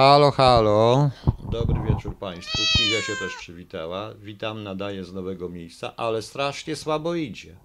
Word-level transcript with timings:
Halo, 0.00 0.30
halo. 0.30 1.10
Dobry 1.50 1.80
wieczór 1.88 2.16
Państwu. 2.16 2.58
Kizia 2.76 3.02
się 3.02 3.12
też 3.16 3.36
przywitała. 3.36 4.14
Witam, 4.14 4.62
nadaję 4.62 5.04
z 5.04 5.12
nowego 5.12 5.48
miejsca, 5.48 5.96
ale 5.96 6.22
strasznie 6.22 6.76
słabo 6.76 7.14
idzie. 7.14 7.56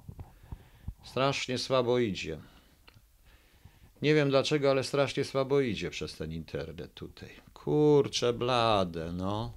Strasznie 1.03 1.57
słabo 1.57 1.99
idzie. 1.99 2.37
Nie 4.01 4.13
wiem 4.13 4.29
dlaczego, 4.29 4.71
ale 4.71 4.83
strasznie 4.83 5.23
słabo 5.23 5.61
idzie 5.61 5.89
przez 5.89 6.17
ten 6.17 6.31
internet 6.31 6.93
tutaj. 6.93 7.29
Kurczę 7.53 8.33
blade, 8.33 9.11
no. 9.11 9.51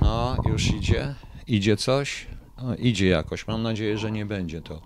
No, 0.00 0.36
już 0.46 0.66
idzie. 0.66 1.14
Idzie 1.46 1.76
coś? 1.76 2.26
No, 2.62 2.76
idzie 2.76 3.06
jakoś. 3.08 3.46
Mam 3.46 3.62
nadzieję, 3.62 3.98
że 3.98 4.10
nie 4.10 4.26
będzie 4.26 4.60
to 4.60 4.82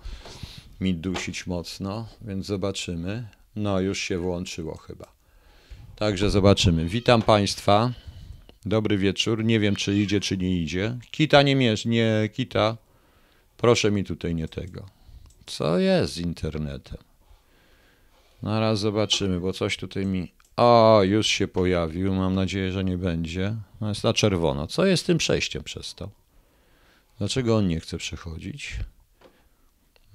mi 0.81 0.95
dusić 0.95 1.47
mocno, 1.47 2.07
więc 2.23 2.47
zobaczymy. 2.47 3.29
No, 3.57 3.81
już 3.81 3.99
się 3.99 4.19
włączyło 4.19 4.77
chyba. 4.77 5.20
Także 6.01 6.31
zobaczymy. 6.31 6.85
Witam 6.85 7.23
Państwa. 7.23 7.93
Dobry 8.67 8.99
wieczór. 8.99 9.45
Nie 9.45 9.61
wiem, 9.61 9.77
czy 9.77 9.99
idzie, 9.99 10.21
czy 10.21 10.37
nie 10.37 10.63
idzie. 10.63 10.99
Kita 11.11 11.43
nie 11.43 11.57
mierz, 11.57 11.85
nie, 11.85 12.29
Kita. 12.33 12.77
Proszę 13.57 13.91
mi 13.91 14.05
tutaj 14.05 14.35
nie 14.35 14.49
tego. 14.49 14.87
Co 15.47 15.79
jest 15.79 16.13
z 16.13 16.19
internetem? 16.19 16.99
Naraz 18.43 18.79
zobaczymy, 18.79 19.41
bo 19.41 19.53
coś 19.53 19.77
tutaj 19.77 20.07
mi. 20.07 20.33
O, 20.57 21.01
już 21.05 21.27
się 21.27 21.49
pojawił. 21.49 22.15
Mam 22.15 22.35
nadzieję, 22.35 22.73
że 22.73 22.85
nie 22.85 22.99
będzie. 22.99 23.55
No 23.81 23.89
jest 23.89 24.05
na 24.05 24.13
czerwono. 24.13 24.67
Co 24.67 24.87
jest 24.87 25.03
z 25.03 25.07
tym 25.07 25.19
przejściem 25.19 25.63
przez 25.63 25.95
to? 25.95 26.11
Dlaczego 27.19 27.57
on 27.57 27.69
nie 27.69 27.81
chce 27.81 27.99
przechodzić? 27.99 28.77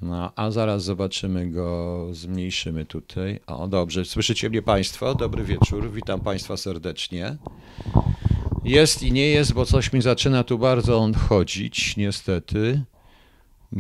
No, 0.02 0.32
a 0.36 0.52
zaraz 0.52 0.84
zobaczymy 0.84 1.52
go, 1.52 2.08
zmniejszymy 2.12 2.86
tutaj. 2.86 3.40
O, 3.48 3.68
dobrze, 3.68 4.06
słyszycie 4.06 4.50
mnie 4.50 4.62
Państwo? 4.62 5.16
Dobry 5.16 5.44
wieczór, 5.44 5.92
witam 5.92 6.22
Państwa 6.22 6.58
serdecznie. 6.58 7.38
Jest 8.64 9.04
i 9.04 9.12
nie 9.12 9.28
jest, 9.28 9.54
bo 9.54 9.66
coś 9.66 9.94
mi 9.94 10.02
zaczyna 10.02 10.44
tu 10.44 10.60
bardzo 10.60 11.04
odchodzić, 11.04 11.98
niestety. 11.98 12.82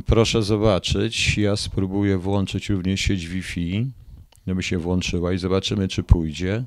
Proszę 0.05 0.43
zobaczyć, 0.43 1.37
ja 1.37 1.55
spróbuję 1.55 2.17
włączyć 2.17 2.69
również 2.69 3.01
sieć 3.01 3.27
Wi-Fi, 3.27 3.91
żeby 4.47 4.63
się 4.63 4.77
włączyła 4.77 5.33
i 5.33 5.37
zobaczymy, 5.37 5.87
czy 5.87 6.03
pójdzie. 6.03 6.63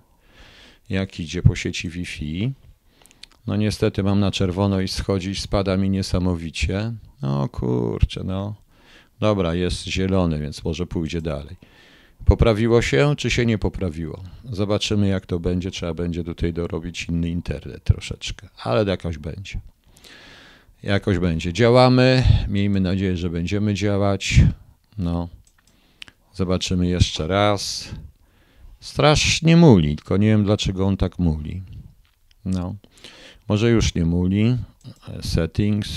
Jak 0.88 1.20
idzie 1.20 1.42
po 1.42 1.56
sieci 1.56 1.88
Wi-Fi. 1.88 2.52
No 3.46 3.56
niestety 3.56 4.02
mam 4.02 4.20
na 4.20 4.30
czerwono 4.30 4.80
i 4.80 4.88
schodzi, 4.88 5.34
spada 5.34 5.76
mi 5.76 5.90
niesamowicie. 5.90 6.92
No 7.22 7.48
kurczę, 7.48 8.24
no. 8.24 8.67
Dobra, 9.20 9.54
jest 9.54 9.84
zielony, 9.84 10.38
więc 10.38 10.64
może 10.64 10.86
pójdzie 10.86 11.22
dalej. 11.22 11.56
Poprawiło 12.24 12.82
się, 12.82 13.14
czy 13.16 13.30
się 13.30 13.46
nie 13.46 13.58
poprawiło? 13.58 14.22
Zobaczymy, 14.44 15.08
jak 15.08 15.26
to 15.26 15.40
będzie. 15.40 15.70
Trzeba 15.70 15.94
będzie 15.94 16.24
tutaj 16.24 16.52
dorobić 16.52 17.04
inny 17.08 17.28
internet 17.28 17.84
troszeczkę, 17.84 18.48
ale 18.62 18.90
jakoś 18.90 19.18
będzie. 19.18 19.60
Jakoś 20.82 21.18
będzie. 21.18 21.52
Działamy. 21.52 22.22
Miejmy 22.48 22.80
nadzieję, 22.80 23.16
że 23.16 23.30
będziemy 23.30 23.74
działać. 23.74 24.40
No. 24.98 25.28
Zobaczymy 26.34 26.86
jeszcze 26.86 27.26
raz. 27.26 27.88
Strasznie 28.80 29.56
muli, 29.56 29.96
tylko 29.96 30.16
nie 30.16 30.26
wiem, 30.26 30.44
dlaczego 30.44 30.86
on 30.86 30.96
tak 30.96 31.18
muli. 31.18 31.62
No. 32.44 32.74
Może 33.48 33.70
już 33.70 33.94
nie 33.94 34.04
muli. 34.04 34.56
Settings. 35.22 35.88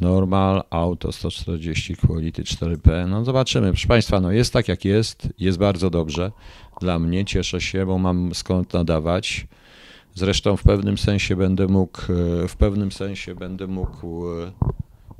Normal, 0.00 0.62
auto 0.70 1.12
140, 1.12 1.96
quality 1.96 2.42
4P. 2.42 3.08
No 3.08 3.24
zobaczymy. 3.24 3.68
Proszę 3.70 3.88
Państwa, 3.88 4.20
no 4.20 4.32
jest 4.32 4.52
tak 4.52 4.68
jak 4.68 4.84
jest. 4.84 5.28
Jest 5.38 5.58
bardzo 5.58 5.90
dobrze 5.90 6.32
dla 6.80 6.98
mnie. 6.98 7.24
Cieszę 7.24 7.60
się, 7.60 7.86
bo 7.86 7.98
mam 7.98 8.34
skąd 8.34 8.72
nadawać. 8.74 9.46
Zresztą 10.14 10.56
w 10.56 10.62
pewnym 10.62 10.98
sensie 10.98 11.36
będę 11.36 11.66
mógł, 11.66 12.00
e, 12.44 12.48
w 12.48 12.56
pewnym 12.56 12.92
sensie 12.92 13.34
będę 13.34 13.66
mógł, 13.66 14.26
e, 14.40 14.52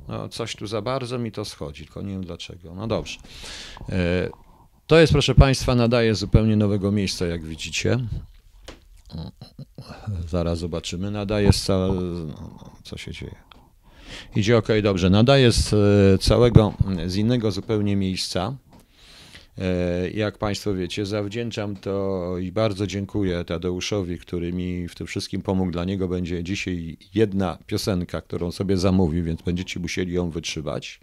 no 0.07 0.29
coś 0.29 0.55
tu 0.55 0.67
za 0.67 0.81
bardzo 0.81 1.19
mi 1.19 1.31
to 1.31 1.45
schodzi, 1.45 1.83
tylko 1.83 2.01
nie 2.01 2.11
wiem 2.11 2.23
dlaczego. 2.25 2.75
No 2.75 2.87
dobrze. 2.87 3.19
E, 3.89 4.29
To 4.87 4.99
jest, 4.99 5.13
proszę 5.13 5.35
Państwa, 5.35 5.75
nadaje 5.75 6.15
zupełnie 6.15 6.55
nowego 6.55 6.91
miejsca, 6.91 7.25
jak 7.25 7.45
widzicie. 7.45 7.97
Zaraz 10.27 10.59
zobaczymy. 10.59 11.11
Nadaje 11.11 11.53
z 11.53 11.63
całego, 11.63 12.01
co 12.83 12.97
się 12.97 13.11
dzieje. 13.11 13.35
Idzie 14.35 14.57
ok, 14.57 14.67
dobrze. 14.83 15.09
Nadaję 15.09 15.51
z 15.51 15.73
e, 15.73 16.17
całego, 16.17 16.73
z 17.07 17.15
innego 17.15 17.51
zupełnie 17.51 17.95
miejsca. 17.95 18.55
E, 19.57 20.09
Jak 20.09 20.37
Państwo 20.37 20.73
wiecie, 20.73 21.05
zawdzięczam 21.05 21.75
to 21.75 22.35
i 22.37 22.51
bardzo 22.51 22.87
dziękuję 22.87 23.43
Tadeuszowi, 23.45 24.19
który 24.19 24.53
mi 24.53 24.87
w 24.87 24.95
tym 24.95 25.07
wszystkim 25.07 25.41
pomógł. 25.41 25.71
Dla 25.71 25.85
niego 25.85 26.07
będzie 26.07 26.43
dzisiaj 26.43 26.97
jedna 27.13 27.57
piosenka, 27.65 28.21
którą 28.21 28.51
sobie 28.51 28.77
zamówił, 28.77 29.23
więc 29.23 29.41
będziecie 29.41 29.79
musieli 29.79 30.13
ją 30.13 30.29
wytrzymać. 30.29 30.99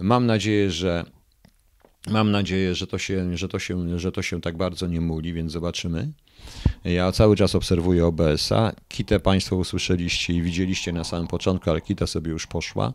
Mam 0.00 0.26
nadzieję, 0.26 0.70
że 0.70 1.04
mam 2.10 2.30
nadzieję, 2.30 2.74
że 2.74 2.86
to 2.86 2.98
się, 2.98 3.36
że 3.36 3.48
to 3.48 3.58
się, 3.58 3.98
że 3.98 4.12
to 4.12 4.22
się 4.22 4.40
tak 4.40 4.56
bardzo 4.56 4.86
nie 4.86 5.00
muli, 5.00 5.32
więc 5.32 5.52
zobaczymy. 5.52 6.12
Ja 6.84 7.12
cały 7.12 7.36
czas 7.36 7.54
obserwuję 7.54 8.06
OBS-a. 8.06 8.72
Kitę 8.88 9.20
Państwo 9.20 9.56
usłyszeliście 9.56 10.32
i 10.32 10.42
widzieliście 10.42 10.92
na 10.92 11.04
samym 11.04 11.26
początku, 11.26 11.70
ale 11.70 11.80
Kita 11.80 12.06
sobie 12.06 12.30
już 12.30 12.46
poszła. 12.46 12.92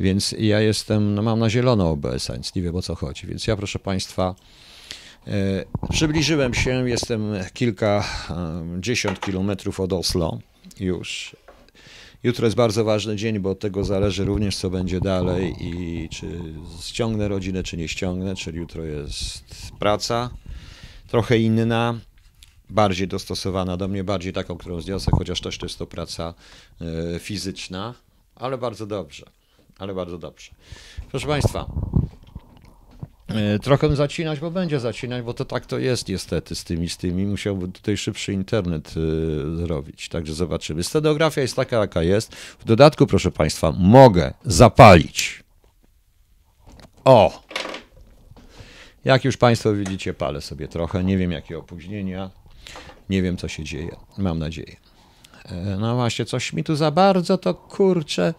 Więc 0.00 0.34
ja 0.38 0.60
jestem, 0.60 1.14
no 1.14 1.22
mam 1.22 1.38
na 1.38 1.50
zielono 1.50 1.90
OBS-a, 1.90 2.32
więc 2.32 2.54
nie 2.54 2.62
wiem 2.62 2.76
o 2.76 2.82
co 2.82 2.94
chodzi. 2.94 3.26
Więc 3.26 3.46
ja, 3.46 3.56
proszę 3.56 3.78
Państwa, 3.78 4.34
e, 5.26 5.64
przybliżyłem 5.90 6.54
się, 6.54 6.88
jestem 6.88 7.32
kilka, 7.52 8.04
e, 9.10 9.14
kilometrów 9.20 9.80
od 9.80 9.92
Oslo 9.92 10.38
już. 10.80 11.36
Jutro 12.22 12.46
jest 12.46 12.56
bardzo 12.56 12.84
ważny 12.84 13.16
dzień, 13.16 13.38
bo 13.38 13.50
od 13.50 13.60
tego 13.60 13.84
zależy 13.84 14.24
również, 14.24 14.56
co 14.56 14.70
będzie 14.70 15.00
dalej 15.00 15.54
i 15.60 16.08
czy 16.08 16.26
ściągnę 16.82 17.28
rodzinę, 17.28 17.62
czy 17.62 17.76
nie 17.76 17.88
ściągnę. 17.88 18.34
Czyli 18.34 18.58
jutro 18.58 18.84
jest 18.84 19.72
praca, 19.78 20.30
trochę 21.08 21.38
inna, 21.38 21.98
bardziej 22.70 23.08
dostosowana 23.08 23.76
do 23.76 23.88
mnie, 23.88 24.04
bardziej 24.04 24.32
taką, 24.32 24.58
którą 24.58 24.80
zniosę, 24.80 25.10
chociaż 25.18 25.40
też 25.40 25.58
to 25.58 25.66
jest 25.66 25.78
to 25.78 25.86
praca 25.86 26.34
e, 27.14 27.18
fizyczna, 27.18 27.94
ale 28.36 28.58
bardzo 28.58 28.86
dobrze, 28.86 29.26
ale 29.78 29.94
bardzo 29.94 30.18
dobrze. 30.18 30.50
Proszę 31.10 31.26
Państwa, 31.26 31.66
e, 33.28 33.58
trochę 33.58 33.96
zacinać, 33.96 34.40
bo 34.40 34.50
będzie 34.50 34.80
zacinać, 34.80 35.24
bo 35.24 35.34
to 35.34 35.44
tak 35.44 35.66
to 35.66 35.78
jest 35.78 36.08
niestety 36.08 36.54
z 36.54 36.64
tymi, 36.64 36.88
z 36.88 36.96
tymi. 36.96 37.26
Musiałbym 37.26 37.72
tutaj 37.72 37.96
szybszy 37.96 38.32
internet 38.32 38.94
e, 38.96 39.56
zrobić, 39.56 40.08
także 40.08 40.34
zobaczymy. 40.34 40.84
Scenografia 40.84 41.40
jest 41.40 41.56
taka, 41.56 41.76
jaka 41.76 42.02
jest. 42.02 42.34
W 42.34 42.64
dodatku, 42.64 43.06
proszę 43.06 43.30
Państwa, 43.30 43.72
mogę 43.78 44.34
zapalić. 44.44 45.44
O! 47.04 47.42
Jak 49.04 49.24
już 49.24 49.36
Państwo 49.36 49.74
widzicie, 49.74 50.14
palę 50.14 50.40
sobie 50.40 50.68
trochę. 50.68 51.04
Nie 51.04 51.18
wiem, 51.18 51.32
jakie 51.32 51.58
opóźnienia. 51.58 52.30
Nie 53.10 53.22
wiem, 53.22 53.36
co 53.36 53.48
się 53.48 53.64
dzieje. 53.64 53.96
Mam 54.18 54.38
nadzieję. 54.38 54.76
E, 55.44 55.76
No 55.80 55.94
właśnie, 55.94 56.24
coś 56.24 56.52
mi 56.52 56.64
tu 56.64 56.76
za 56.76 56.90
bardzo 56.90 57.38
to 57.38 57.54
kurczę. 57.54 58.34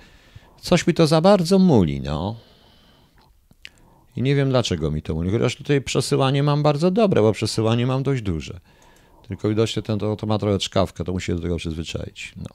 Coś 0.61 0.87
mi 0.87 0.93
to 0.93 1.07
za 1.07 1.21
bardzo 1.21 1.59
muli, 1.59 2.01
no. 2.01 2.35
I 4.15 4.21
nie 4.21 4.35
wiem, 4.35 4.49
dlaczego 4.49 4.91
mi 4.91 5.01
to 5.01 5.13
muli. 5.13 5.31
Chociaż 5.31 5.55
tutaj 5.55 5.81
przesyłanie 5.81 6.43
mam 6.43 6.63
bardzo 6.63 6.91
dobre, 6.91 7.21
bo 7.21 7.31
przesyłanie 7.31 7.87
mam 7.87 8.03
dość 8.03 8.21
duże. 8.21 8.59
Tylko 9.27 9.49
widocznie 9.49 9.81
ten 9.81 9.99
to, 9.99 10.15
to 10.15 10.27
ma 10.27 10.37
trochę 10.37 10.59
czkawkę, 10.59 11.03
to 11.03 11.11
musi 11.11 11.25
się 11.27 11.35
do 11.35 11.41
tego 11.41 11.57
przyzwyczaić. 11.57 12.33
No. 12.37 12.49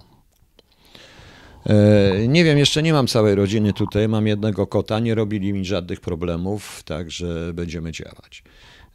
E, 1.74 2.28
Nie 2.28 2.44
wiem, 2.44 2.58
jeszcze 2.58 2.82
nie 2.82 2.92
mam 2.92 3.06
całej 3.06 3.34
rodziny 3.34 3.72
tutaj. 3.72 4.08
Mam 4.08 4.26
jednego 4.26 4.66
kota, 4.66 4.98
nie 5.00 5.14
robili 5.14 5.52
mi 5.52 5.64
żadnych 5.64 6.00
problemów, 6.00 6.82
także 6.82 7.50
będziemy 7.54 7.92
działać. 7.92 8.42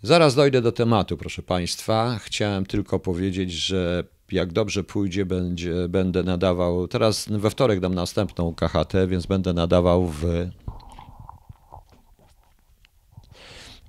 Zaraz 0.03 0.35
dojdę 0.35 0.61
do 0.61 0.71
tematu, 0.71 1.17
proszę 1.17 1.43
Państwa. 1.43 2.19
Chciałem 2.19 2.65
tylko 2.65 2.99
powiedzieć, 2.99 3.51
że 3.51 4.03
jak 4.31 4.53
dobrze 4.53 4.83
pójdzie, 4.83 5.25
będzie, 5.25 5.73
będę 5.89 6.23
nadawał. 6.23 6.87
Teraz 6.87 7.27
we 7.29 7.49
wtorek 7.49 7.79
dam 7.79 7.95
następną 7.95 8.55
KHT, 8.55 8.93
więc 9.07 9.25
będę 9.25 9.53
nadawał 9.53 10.07
w. 10.07 10.23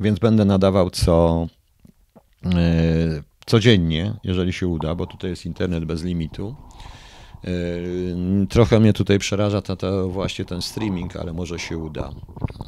Więc 0.01 0.19
będę 0.19 0.45
nadawał 0.45 0.91
co. 0.91 1.47
e, 2.45 3.23
codziennie, 3.47 4.15
jeżeli 4.25 4.53
się 4.53 4.67
uda, 4.67 4.95
bo 4.95 5.07
tutaj 5.07 5.31
jest 5.31 5.47
internet 5.47 5.85
bez 5.85 6.03
limitu. 6.03 6.55
Yy, 7.45 8.47
Trochę 8.49 8.81
mnie 8.81 8.93
tutaj 8.93 9.19
przeraża 9.19 9.63
to, 9.63 9.77
to 9.77 10.09
właśnie 10.09 10.45
ten 10.45 10.63
streaming, 10.63 11.17
ale 11.17 11.33
może 11.33 11.59
się 11.59 11.79
uda. 11.79 12.11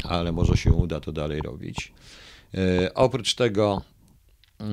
Ale 0.05 0.33
może 0.33 0.57
się 0.57 0.73
uda 0.73 1.01
to 1.01 1.13
dalej 1.13 1.41
robić. 1.41 1.93
Yy, 2.55 2.95
Oprócz 2.95 3.35
tego, 3.35 3.83
yy, 4.61 4.67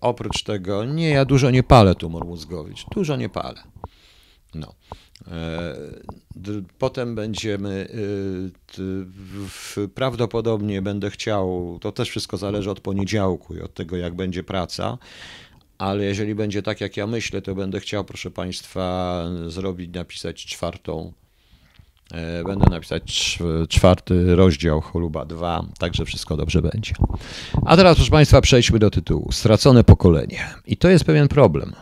oprócz 0.00 0.42
tego, 0.42 0.84
nie, 0.84 1.10
ja 1.10 1.24
dużo 1.24 1.50
nie 1.50 1.62
palę 1.62 1.94
tumor 1.94 2.24
mózgowy, 2.24 2.72
dużo 2.94 3.16
nie 3.16 3.28
palę. 3.28 3.62
No. 4.54 4.74
E, 5.30 5.76
Potem 6.78 7.14
będziemy, 7.14 7.88
prawdopodobnie 9.94 10.82
będę 10.82 11.10
chciał, 11.10 11.78
to 11.80 11.92
też 11.92 12.10
wszystko 12.10 12.36
zależy 12.36 12.70
od 12.70 12.80
poniedziałku 12.80 13.54
i 13.56 13.60
od 13.60 13.74
tego, 13.74 13.96
jak 13.96 14.14
będzie 14.14 14.44
praca, 14.44 14.98
ale 15.78 16.04
jeżeli 16.04 16.34
będzie 16.34 16.62
tak, 16.62 16.80
jak 16.80 16.96
ja 16.96 17.06
myślę, 17.06 17.42
to 17.42 17.54
będę 17.54 17.80
chciał, 17.80 18.04
proszę 18.04 18.30
Państwa, 18.30 19.24
zrobić, 19.46 19.94
napisać 19.94 20.46
czwartą. 20.46 21.12
E, 22.12 22.44
Będę 22.44 22.70
napisać 22.70 23.02
cz- 23.02 23.68
czwarty 23.68 24.36
rozdział 24.36 24.80
Choluba 24.80 25.24
2, 25.24 25.64
także 25.78 26.04
wszystko 26.04 26.36
dobrze 26.36 26.62
będzie. 26.62 26.92
A 27.66 27.76
teraz, 27.76 27.96
proszę 27.96 28.10
Państwa, 28.10 28.40
przejdźmy 28.40 28.78
do 28.78 28.90
tytułu. 28.90 29.32
Stracone 29.32 29.84
pokolenie. 29.84 30.46
I 30.66 30.76
to 30.76 30.88
jest 30.88 31.04
pewien 31.04 31.28
problem 31.28 31.72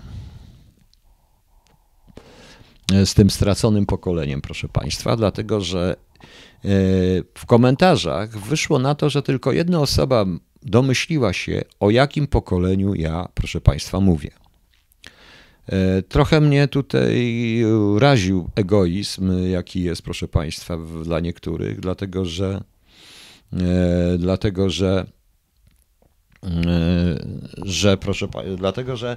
e, 2.93 3.07
z 3.07 3.15
tym 3.15 3.31
straconym 3.31 3.87
pokoleniem, 3.87 4.41
proszę 4.41 4.69
Państwa, 4.69 5.17
dlatego 5.17 5.61
że 5.61 5.97
e, 5.97 6.69
w 7.35 7.47
komentarzach 7.47 8.39
wyszło 8.39 8.79
na 8.79 8.95
to, 8.95 9.11
że 9.11 9.23
tylko 9.23 9.53
jedna 9.53 9.81
osoba 9.81 10.25
domyśliła 10.63 11.33
się, 11.33 11.63
o 11.81 11.91
jakim 11.91 12.27
pokoleniu 12.27 12.95
ja, 12.95 13.29
proszę 13.35 13.61
Państwa, 13.61 14.01
mówię. 14.01 14.31
E, 15.69 16.03
Trochę 16.03 16.41
mnie 16.41 16.69
tutaj 16.69 17.65
raził 17.99 18.51
egoizm, 18.55 19.49
jaki 19.49 19.83
jest, 19.83 20.03
proszę 20.03 20.29
Państwa, 20.29 20.77
dla 21.05 21.21
niektórych, 21.21 21.81
dlatego 21.81 22.25
że, 22.25 22.61
e, 23.53 24.19
dlatego 24.19 24.71
że, 24.71 25.07
e, 26.45 26.49
że 27.63 27.97
proszę 27.97 28.29
dlatego 28.57 28.97
że 28.97 29.17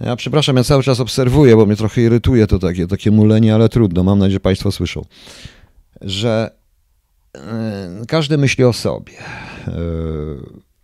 ja 0.00 0.16
przepraszam, 0.16 0.56
ja 0.56 0.64
cały 0.64 0.82
czas 0.82 1.00
obserwuję, 1.00 1.56
bo 1.56 1.66
mnie 1.66 1.76
trochę 1.76 2.02
irytuje 2.02 2.46
to 2.46 2.58
takie, 2.58 2.86
takie 2.86 3.10
mulenie, 3.10 3.54
ale 3.54 3.68
trudno, 3.68 4.02
mam 4.02 4.18
nadzieję, 4.18 4.32
że 4.32 4.40
Państwo 4.40 4.72
słyszą, 4.72 5.04
że 6.00 6.50
każdy 8.08 8.38
myśli 8.38 8.64
o 8.64 8.72
sobie. 8.72 9.12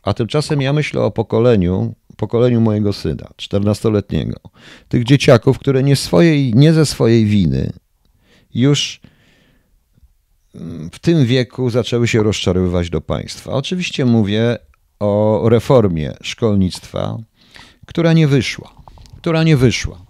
A 0.05 0.15
tymczasem 0.15 0.63
ja 0.63 0.73
myślę 0.73 1.01
o 1.01 1.11
pokoleniu, 1.11 1.95
pokoleniu 2.17 2.61
mojego 2.61 2.93
syna, 2.93 3.29
14-letniego. 3.37 4.37
Tych 4.89 5.05
dzieciaków, 5.05 5.59
które 5.59 5.83
nie, 5.83 5.97
swojej, 5.97 6.55
nie 6.55 6.73
ze 6.73 6.87
swojej 6.87 7.27
winy 7.27 7.73
już 8.55 9.01
mm, 10.55 10.91
w 10.91 10.99
tym 10.99 11.27
wieku 11.27 11.71
zaczęły 11.71 12.09
się 12.09 12.23
rozczarowywać 12.23 12.91
do 12.91 13.01
państwa. 13.01 13.53
Oczywiście 13.53 14.05
mówię 14.05 14.59
o 15.01 15.43
reformie 15.49 16.13
szkolnictwa, 16.23 17.19
która 17.87 18.13
nie 18.13 18.29
wyszła. 18.29 18.73
Która 19.17 19.43
nie 19.43 19.57
wyszła. 19.57 20.05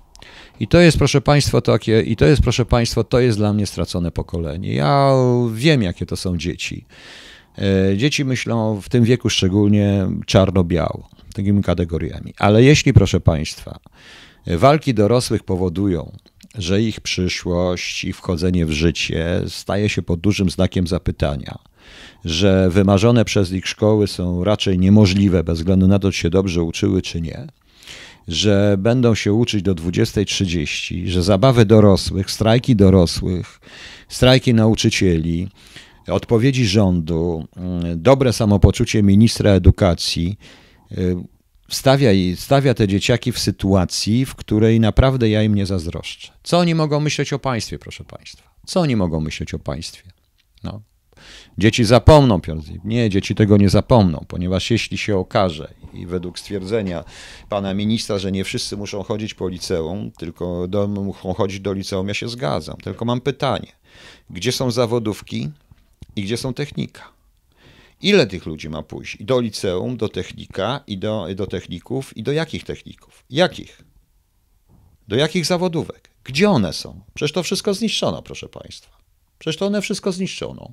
I 0.61 0.69
to 0.69 0.79
jest, 0.79 0.99
proszę 0.99 1.21
Państwa, 1.21 1.61
takie, 1.61 2.01
i 2.01 2.17
to 2.17 2.25
jest, 2.25 2.43
proszę 2.43 2.65
Państwa, 2.65 3.05
to 3.05 3.21
jest 3.21 3.39
dla 3.39 3.53
mnie 3.53 3.67
stracone 3.67 4.11
pokolenie. 4.11 4.75
Ja 4.75 5.13
wiem, 5.53 5.83
jakie 5.83 6.07
to 6.07 6.17
są 6.17 6.37
dzieci. 6.37 6.87
E, 7.59 7.97
Dzieci 7.97 8.25
myślą 8.25 8.81
w 8.81 8.89
tym 8.89 9.05
wieku 9.05 9.31
szczególnie 9.31 10.07
czarno-biało, 10.27 11.09
takimi 11.35 11.63
kategoriami. 11.63 12.35
Ale 12.39 12.63
jeśli, 12.63 12.93
proszę 12.93 13.21
Państwa, 13.21 13.79
walki 14.47 14.95
dorosłych 14.95 15.43
powodują, 15.43 16.13
że 16.59 16.83
ich 16.83 17.01
przyszłość 17.01 18.05
i 18.05 18.13
wchodzenie 18.13 18.67
w 18.67 18.71
życie 18.71 19.43
staje 19.49 19.89
się 19.89 20.03
pod 20.03 20.21
dużym 20.21 20.51
znakiem 20.51 20.87
zapytania, 20.87 21.59
że 22.25 22.71
wymarzone 22.71 23.25
przez 23.25 23.53
nich 23.53 23.69
szkoły 23.69 24.07
są 24.07 24.45
raczej 24.45 24.79
niemożliwe 24.79 25.45
bez 25.45 25.59
względu 25.59 25.89
na 25.89 25.99
to, 25.99 26.13
czy 26.13 26.19
się 26.19 26.31
dobrze 26.31 26.63
uczyły, 26.63 27.03
czy 27.03 27.21
nie, 27.21 27.47
że 28.29 28.77
będą 28.79 29.15
się 29.15 29.33
uczyć 29.33 29.63
do 29.63 29.75
20.30, 29.75 31.07
że 31.07 31.23
zabawy 31.23 31.65
dorosłych, 31.65 32.31
strajki 32.31 32.77
dorosłych, 32.77 33.61
strajki 34.09 34.55
nauczycieli, 34.55 35.49
odpowiedzi 36.09 36.67
rządu, 36.67 37.47
mm, 37.57 38.03
dobre 38.03 38.33
samopoczucie 38.33 39.03
ministra 39.03 39.51
edukacji 39.51 40.39
y, 40.93 41.17
stawia, 41.69 42.11
stawia 42.37 42.75
te 42.75 42.89
dzieciaki 42.89 43.33
w 43.33 43.39
sytuacji, 43.39 44.27
w 44.27 44.35
której 44.35 44.81
naprawdę 44.81 45.29
ja 45.29 45.43
im 45.43 45.55
nie 45.55 45.67
zazdroszczę. 45.67 46.33
Co 46.43 46.59
oni 46.59 46.75
mogą 46.75 47.01
myśleć 47.01 47.33
o 47.33 47.39
państwie, 47.39 47.79
proszę 47.79 48.05
państwa? 48.05 48.55
Co 48.67 48.81
oni 48.81 48.97
mogą 48.97 49.21
myśleć 49.21 49.55
o 49.55 49.59
państwie? 49.59 50.11
No. 50.65 50.83
Dzieci 51.59 51.85
zapomną, 51.85 52.41
Piotr. 52.41 52.63
Nie, 52.85 53.11
dzieci 53.11 53.35
tego 53.35 53.57
nie 53.57 53.69
zapomną, 53.69 54.25
ponieważ 54.29 54.71
jeśli 54.71 54.99
się 54.99 55.17
okaże 55.17 55.75
i 55.93 56.07
według 56.07 56.39
stwierdzenia 56.39 57.05
pana 57.49 57.75
ministra, 57.75 58.19
że 58.19 58.33
nie 58.33 58.45
wszyscy 58.45 58.77
muszą 58.77 59.03
chodzić 59.03 59.35
po 59.35 59.49
liceum, 59.49 60.11
tylko 60.11 60.69
do, 60.69 60.89
muszą 60.89 61.35
chodzić 61.35 61.61
do 61.61 61.73
liceum, 61.73 62.09
ja 62.09 62.15
się 62.15 62.29
zgadzam. 62.29 62.77
Tylko 62.77 63.05
mam 63.05 63.21
pytanie, 63.21 63.73
gdzie 64.31 64.53
są 64.53 64.71
zawodówki 64.71 65.51
i 66.17 66.23
gdzie 66.23 66.37
są 66.37 66.55
technika? 66.55 67.13
Ile 68.01 68.27
tych 68.27 68.47
ludzi 68.47 68.69
ma 68.69 68.83
pójść? 68.83 69.17
I 69.21 69.25
do 69.25 69.41
liceum, 69.41 69.97
do 69.97 70.09
technika, 70.09 70.81
i 70.87 70.99
do, 70.99 71.27
do 71.35 71.47
techników, 71.47 72.17
i 72.17 72.23
do 72.23 72.33
jakich 72.33 72.65
techników? 72.65 73.25
Jakich? 73.31 73.85
Do 75.09 75.17
jakich 75.17 75.47
zawodówek? 75.47 76.11
Gdzie 76.25 76.51
one 76.51 76.73
są? 76.73 77.01
Przecież 77.15 77.33
to 77.33 77.43
wszystko 77.43 77.75
zniszczono, 77.75 78.23
proszę 78.23 78.49
państwa. 78.49 78.97
Przecież 79.39 79.59
to 79.59 79.67
one 79.67 79.83
wszystko 79.83 80.13
zniszczono. 80.13 80.73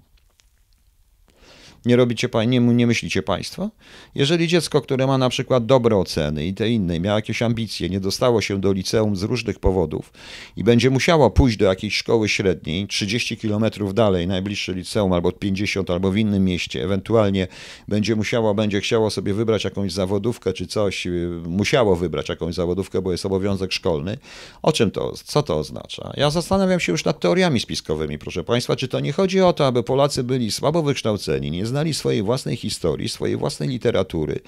Nie 1.86 1.96
robicie, 1.96 2.30
nie, 2.48 2.60
nie 2.60 2.88
myślicie 2.88 3.24
Państwo? 3.24 3.70
Jeżeli 4.16 4.48
dziecko, 4.48 4.82
które 4.82 5.08
ma 5.08 5.18
na 5.18 5.30
przykład 5.30 5.66
dobre 5.66 5.98
oceny 5.98 6.46
i 6.46 6.54
te 6.54 6.70
inne, 6.70 7.00
miało 7.00 7.18
jakieś 7.18 7.42
ambicje, 7.42 7.90
nie 7.90 8.00
dostało 8.00 8.42
się 8.42 8.62
do 8.62 8.74
liceum 8.74 9.16
z 9.16 9.24
różnych 9.24 9.60
powodów 9.60 10.14
i 10.58 10.64
będzie 10.64 10.90
musiało 10.90 11.30
pójść 11.30 11.58
do 11.58 11.66
jakiejś 11.66 11.98
szkoły 11.98 12.30
średniej 12.30 12.88
30 12.88 13.38
km 13.38 13.66
dalej, 13.94 14.28
najbliższe 14.28 14.74
liceum, 14.74 15.14
albo 15.14 15.32
50, 15.32 15.90
albo 15.90 16.12
w 16.12 16.18
innym 16.18 16.46
mieście, 16.46 16.84
ewentualnie 16.84 17.48
będzie 17.88 18.16
musiało, 18.16 18.54
będzie 18.54 18.82
chciało 18.82 19.10
sobie 19.10 19.34
wybrać 19.34 19.64
jakąś 19.64 19.92
zawodówkę 19.92 20.54
czy 20.54 20.68
coś, 20.68 21.06
yy, 21.06 21.42
musiało 21.48 21.96
wybrać 21.96 22.30
jakąś 22.30 22.56
zawodówkę, 22.56 23.02
bo 23.02 23.12
jest 23.12 23.26
obowiązek 23.26 23.74
szkolny. 23.74 24.18
O 24.62 24.72
czym 24.72 24.92
to, 24.92 25.14
co 25.24 25.44
to 25.44 25.58
oznacza? 25.58 26.14
Ja 26.18 26.30
zastanawiam 26.30 26.80
się 26.80 26.92
już 26.92 27.06
nad 27.06 27.20
teoriami 27.20 27.60
spiskowymi, 27.60 28.18
proszę 28.18 28.44
Państwa, 28.44 28.76
czy 28.76 28.88
to 28.88 29.00
nie 29.00 29.12
chodzi 29.12 29.42
o 29.42 29.54
to, 29.54 29.68
aby 29.68 29.84
Polacy 29.84 30.24
byli 30.24 30.52
słabo 30.52 30.84
wykształceni, 30.84 31.52
nie 31.52 31.66
znali 31.72 31.94
swojej 31.94 32.24
własnej 32.24 32.56
historii, 32.56 33.10
swojej 33.10 33.38
własnej 33.38 33.70
literatury, 33.70 34.40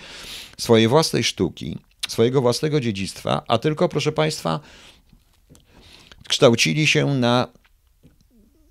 swojej 0.58 0.88
własnej 0.88 1.24
sztuki, 1.24 1.78
swojego 2.08 2.42
własnego 2.42 2.80
dziedzictwa, 2.80 3.44
a 3.48 3.58
tylko, 3.58 3.90
proszę 3.90 4.12
Państwa, 4.12 4.60
kształcili 6.28 6.88
się 6.88 7.06
na 7.06 7.48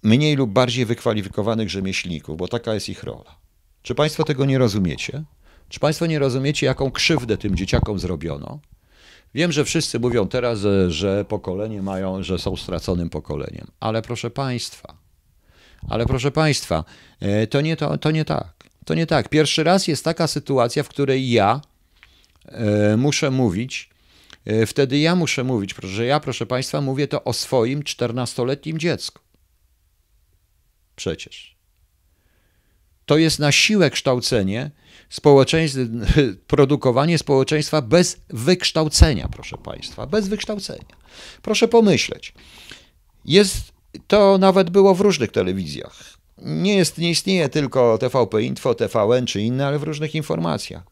mniej 0.02 0.37
lub 0.37 0.50
bardziej 0.50 0.84
wykwalifikowanych 0.84 1.70
rzemieślników, 1.70 2.37
bo 2.37 2.49
taka 2.49 2.75
jest 2.75 2.88
ich 2.88 3.02
rola. 3.02 3.37
Czy 3.82 3.94
Państwo 3.94 4.25
tego 4.25 4.44
nie 4.44 4.58
rozumiecie? 4.58 5.25
Czy 5.69 5.81
Państwo 5.81 6.06
nie 6.06 6.19
rozumiecie, 6.19 6.66
jaką 6.66 6.90
krzywdę 6.90 7.38
tym 7.38 7.56
dzieciakom 7.56 7.99
zrobiono? 7.99 8.61
Wiem, 9.35 9.52
że 9.52 9.64
wszyscy 9.64 10.00
mówią 10.00 10.28
teraz, 10.28 10.59
że, 10.88 11.25
pokolenie 11.25 11.82
mają, 11.82 12.23
że 12.23 12.38
są 12.38 12.56
straconym 12.56 13.11
pokoleniem, 13.11 13.66
ale 13.80 14.02
proszę 14.02 14.30
Państwa, 14.30 15.01
ale 15.88 16.06
proszę 16.06 16.30
Państwa, 16.30 16.84
e, 17.20 17.46
to 17.46 17.60
nie, 17.60 17.76
to, 17.76 17.98
to 17.98 18.10
nie 18.10 18.24
tak. 18.24 18.54
To 18.84 18.94
nie 18.94 19.06
tak. 19.06 19.28
Pierwszy 19.28 19.64
raz 19.64 19.88
jest 19.88 20.04
taka 20.04 20.26
sytuacja, 20.26 20.82
w 20.82 20.88
której 20.88 21.30
ja 21.30 21.60
e, 22.44 22.96
muszę 22.96 23.30
mówić, 23.30 23.90
e, 24.44 24.66
wtedy 24.66 24.98
ja 24.98 25.16
muszę 25.16 25.44
mówić, 25.44 25.74
że 25.82 26.06
ja, 26.06 26.20
proszę 26.20 26.46
Państwa, 26.46 26.80
mówię 26.80 27.08
to 27.08 27.24
o 27.24 27.32
swoim 27.32 27.82
14-letnim 27.82 28.78
dziecku. 28.78 29.20
Przecież. 30.96 31.56
To 33.06 33.18
jest 33.18 33.38
na 33.38 33.52
siłę 33.52 33.90
kształcenie 33.90 34.70
produkowanie 36.46 37.18
społeczeństwa 37.18 37.82
bez 37.82 38.20
wykształcenia, 38.28 39.28
proszę 39.28 39.58
Państwa, 39.58 40.06
bez 40.06 40.28
wykształcenia. 40.28 40.96
Proszę 41.42 41.68
pomyśleć. 41.68 42.34
Jest, 43.24 43.72
to 44.06 44.38
nawet 44.38 44.70
było 44.70 44.94
w 44.94 45.00
różnych 45.00 45.32
telewizjach. 45.32 46.22
Nie, 46.38 46.75
jest, 46.76 46.99
nie 46.99 47.11
istnieje 47.11 47.49
tylko 47.49 47.99
TVP 47.99 48.42
Info, 48.42 48.75
TVN 48.75 49.26
czy 49.26 49.42
inne, 49.42 49.66
ale 49.66 49.78
w 49.78 49.82
różnych 49.82 50.14
informacjach. 50.14 50.82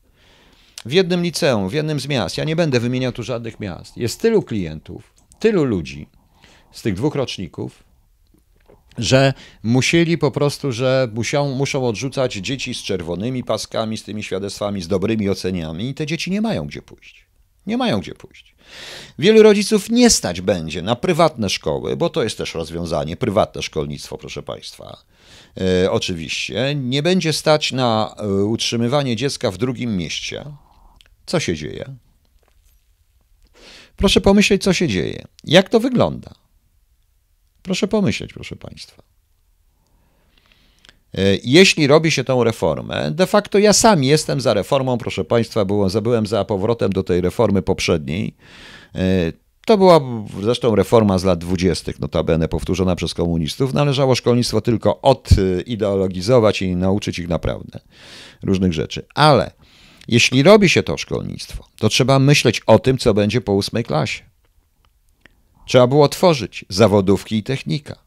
W 0.84 0.92
jednym 0.92 1.22
liceum, 1.22 1.68
w 1.68 1.72
jednym 1.72 2.00
z 2.00 2.08
miast, 2.08 2.36
ja 2.36 2.44
nie 2.44 2.56
będę 2.56 2.80
wymieniał 2.80 3.12
tu 3.12 3.22
żadnych 3.22 3.60
miast, 3.60 3.96
jest 3.96 4.20
tylu 4.20 4.42
klientów, 4.42 5.12
tylu 5.38 5.64
ludzi 5.64 6.06
z 6.72 6.82
tych 6.82 6.94
dwóch 6.94 7.14
roczników, 7.14 7.84
że 8.98 9.34
musieli 9.62 10.18
po 10.18 10.30
prostu, 10.30 10.72
że 10.72 11.08
muszą, 11.14 11.54
muszą 11.54 11.86
odrzucać 11.86 12.34
dzieci 12.34 12.74
z 12.74 12.82
czerwonymi 12.82 13.44
paskami, 13.44 13.98
z 13.98 14.04
tymi 14.04 14.22
świadectwami, 14.22 14.82
z 14.82 14.88
dobrymi 14.88 15.28
oceniami 15.28 15.88
i 15.88 15.94
te 15.94 16.06
dzieci 16.06 16.30
nie 16.30 16.40
mają 16.40 16.66
gdzie 16.66 16.82
pójść. 16.82 17.29
Nie 17.66 17.76
mają 17.76 18.00
gdzie 18.00 18.14
pójść. 18.14 18.54
Wielu 19.18 19.42
rodziców 19.42 19.90
nie 19.90 20.10
stać 20.10 20.40
będzie 20.40 20.82
na 20.82 20.96
prywatne 20.96 21.50
szkoły, 21.50 21.96
bo 21.96 22.10
to 22.10 22.22
jest 22.22 22.38
też 22.38 22.54
rozwiązanie, 22.54 23.16
prywatne 23.16 23.62
szkolnictwo, 23.62 24.18
proszę 24.18 24.42
Państwa. 24.42 25.02
E, 25.60 25.90
oczywiście. 25.90 26.74
Nie 26.74 27.02
będzie 27.02 27.32
stać 27.32 27.72
na 27.72 28.14
e, 28.18 28.26
utrzymywanie 28.28 29.16
dziecka 29.16 29.50
w 29.50 29.58
drugim 29.58 29.96
mieście. 29.96 30.44
Co 31.26 31.40
się 31.40 31.56
dzieje? 31.56 31.96
Proszę 33.96 34.20
pomyśleć, 34.20 34.62
co 34.62 34.72
się 34.72 34.88
dzieje. 34.88 35.24
Jak 35.44 35.68
to 35.68 35.80
wygląda? 35.80 36.34
Proszę 37.62 37.88
pomyśleć, 37.88 38.32
proszę 38.32 38.56
Państwa. 38.56 39.09
Jeśli 41.44 41.86
robi 41.86 42.10
się 42.10 42.24
tą 42.24 42.44
reformę, 42.44 43.10
de 43.10 43.26
facto 43.26 43.58
ja 43.58 43.72
sam 43.72 44.04
jestem 44.04 44.40
za 44.40 44.54
reformą, 44.54 44.98
proszę 44.98 45.24
Państwa, 45.24 45.64
byłem, 46.02 46.26
za 46.26 46.44
powrotem 46.44 46.92
do 46.92 47.02
tej 47.02 47.20
reformy 47.20 47.62
poprzedniej. 47.62 48.34
To 49.66 49.78
była 49.78 50.00
zresztą 50.42 50.74
reforma 50.74 51.18
z 51.18 51.24
lat 51.24 51.38
dwudziestych, 51.38 52.00
notabene 52.00 52.48
powtórzona 52.48 52.96
przez 52.96 53.14
komunistów. 53.14 53.74
Należało 53.74 54.14
szkolnictwo 54.14 54.60
tylko 54.60 55.00
odideologizować 55.00 56.62
i 56.62 56.76
nauczyć 56.76 57.18
ich 57.18 57.28
naprawdę 57.28 57.80
różnych 58.42 58.72
rzeczy. 58.72 59.06
Ale 59.14 59.50
jeśli 60.08 60.42
robi 60.42 60.68
się 60.68 60.82
to 60.82 60.96
szkolnictwo, 60.96 61.64
to 61.78 61.88
trzeba 61.88 62.18
myśleć 62.18 62.60
o 62.66 62.78
tym, 62.78 62.98
co 62.98 63.14
będzie 63.14 63.40
po 63.40 63.52
ósmej 63.52 63.84
klasie. 63.84 64.22
Trzeba 65.66 65.86
było 65.86 66.08
tworzyć 66.08 66.64
zawodówki 66.68 67.36
i 67.36 67.42
technika. 67.42 67.98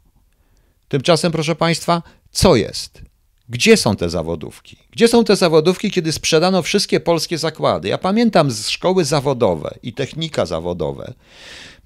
Tymczasem, 0.88 1.32
proszę 1.32 1.56
Państwa, 1.56 2.02
co 2.34 2.56
jest? 2.56 3.02
Gdzie 3.50 3.78
są 3.78 3.96
te 3.96 4.10
zawodówki? 4.10 4.78
Gdzie 4.92 5.08
są 5.08 5.24
te 5.24 5.36
zawodówki, 5.36 5.92
kiedy 5.92 6.12
sprzedano 6.12 6.62
wszystkie 6.62 7.00
polskie 7.00 7.38
zakłady? 7.38 7.88
Ja 7.88 7.98
pamiętam 7.98 8.52
z 8.52 8.70
szkoły 8.70 9.06
zawodowe 9.06 9.76
i 9.84 9.94
technika 9.94 10.46
zawodowe. 10.46 11.14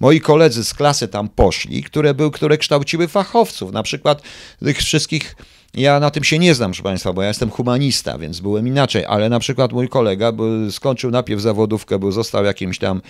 Moi 0.00 0.20
koledzy 0.20 0.64
z 0.64 0.74
klasy 0.74 1.08
tam 1.08 1.28
poszli, 1.28 1.82
które, 1.82 2.14
był, 2.14 2.30
które 2.30 2.58
kształciły 2.58 3.08
fachowców, 3.08 3.72
na 3.72 3.82
przykład 3.82 4.22
tych 4.64 4.78
wszystkich 4.78 5.36
ja 5.74 6.00
na 6.00 6.10
tym 6.10 6.24
się 6.24 6.38
nie 6.38 6.54
znam, 6.54 6.70
proszę 6.70 6.82
Państwa, 6.82 7.12
bo 7.12 7.22
ja 7.22 7.28
jestem 7.28 7.50
humanista, 7.50 8.18
więc 8.18 8.40
byłem 8.40 8.68
inaczej, 8.68 9.04
ale 9.04 9.28
na 9.28 9.38
przykład 9.38 9.72
mój 9.72 9.88
kolega 9.88 10.32
skończył 10.70 11.10
najpierw 11.10 11.40
zawodówkę, 11.40 11.98
był 11.98 12.12
został 12.12 12.44
jakimś 12.44 12.78
tam 12.78 13.02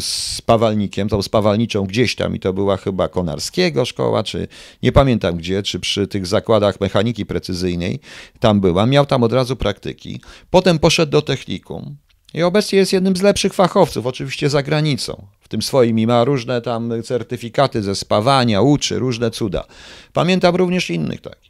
spawalnikiem, 0.00 1.08
tą 1.08 1.22
spawalniczą 1.22 1.84
gdzieś 1.84 2.14
tam 2.14 2.36
i 2.36 2.40
to 2.40 2.52
była 2.52 2.76
chyba 2.76 3.08
Konarskiego 3.08 3.84
szkoła, 3.84 4.22
czy 4.22 4.48
nie 4.82 4.92
pamiętam 4.92 5.36
gdzie, 5.36 5.62
czy 5.62 5.80
przy 5.80 6.06
tych 6.06 6.26
zakładach 6.26 6.80
mechaniki 6.80 7.26
precyzyjnej, 7.26 8.00
tam 8.40 8.60
była, 8.60 8.86
miał 8.86 9.06
tam 9.06 9.22
od 9.22 9.32
razu 9.32 9.56
praktyki, 9.56 10.20
potem 10.50 10.78
poszedł 10.78 11.12
do 11.12 11.22
technikum, 11.22 11.96
i 12.34 12.42
obecnie 12.42 12.78
jest 12.78 12.92
jednym 12.92 13.16
z 13.16 13.22
lepszych 13.22 13.54
fachowców, 13.54 14.06
oczywiście 14.06 14.50
za 14.50 14.62
granicą. 14.62 15.26
W 15.40 15.48
tym 15.48 15.62
swoim 15.62 15.98
i 15.98 16.06
ma 16.06 16.24
różne 16.24 16.62
tam 16.62 16.92
certyfikaty 17.04 17.82
ze 17.82 17.94
spawania, 17.94 18.62
uczy, 18.62 18.98
różne 18.98 19.30
cuda. 19.30 19.64
Pamiętam 20.12 20.56
również 20.56 20.90
innych 20.90 21.20
takich 21.20 21.47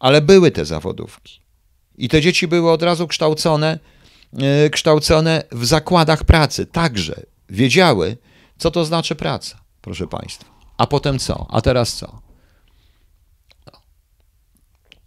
ale 0.00 0.20
były 0.20 0.50
te 0.50 0.64
zawodówki. 0.64 1.40
I 1.98 2.08
te 2.08 2.20
dzieci 2.20 2.48
były 2.48 2.70
od 2.70 2.82
razu 2.82 3.06
kształcone, 3.06 3.78
e, 4.38 4.70
kształcone 4.70 5.42
w 5.52 5.64
zakładach 5.64 6.24
pracy, 6.24 6.66
także 6.66 7.22
wiedziały, 7.50 8.16
co 8.58 8.70
to 8.70 8.84
znaczy 8.84 9.14
praca, 9.14 9.60
proszę 9.80 10.06
Państwa. 10.06 10.58
A 10.76 10.86
potem 10.86 11.18
co? 11.18 11.46
A 11.50 11.60
teraz 11.60 11.96
co? 11.96 12.28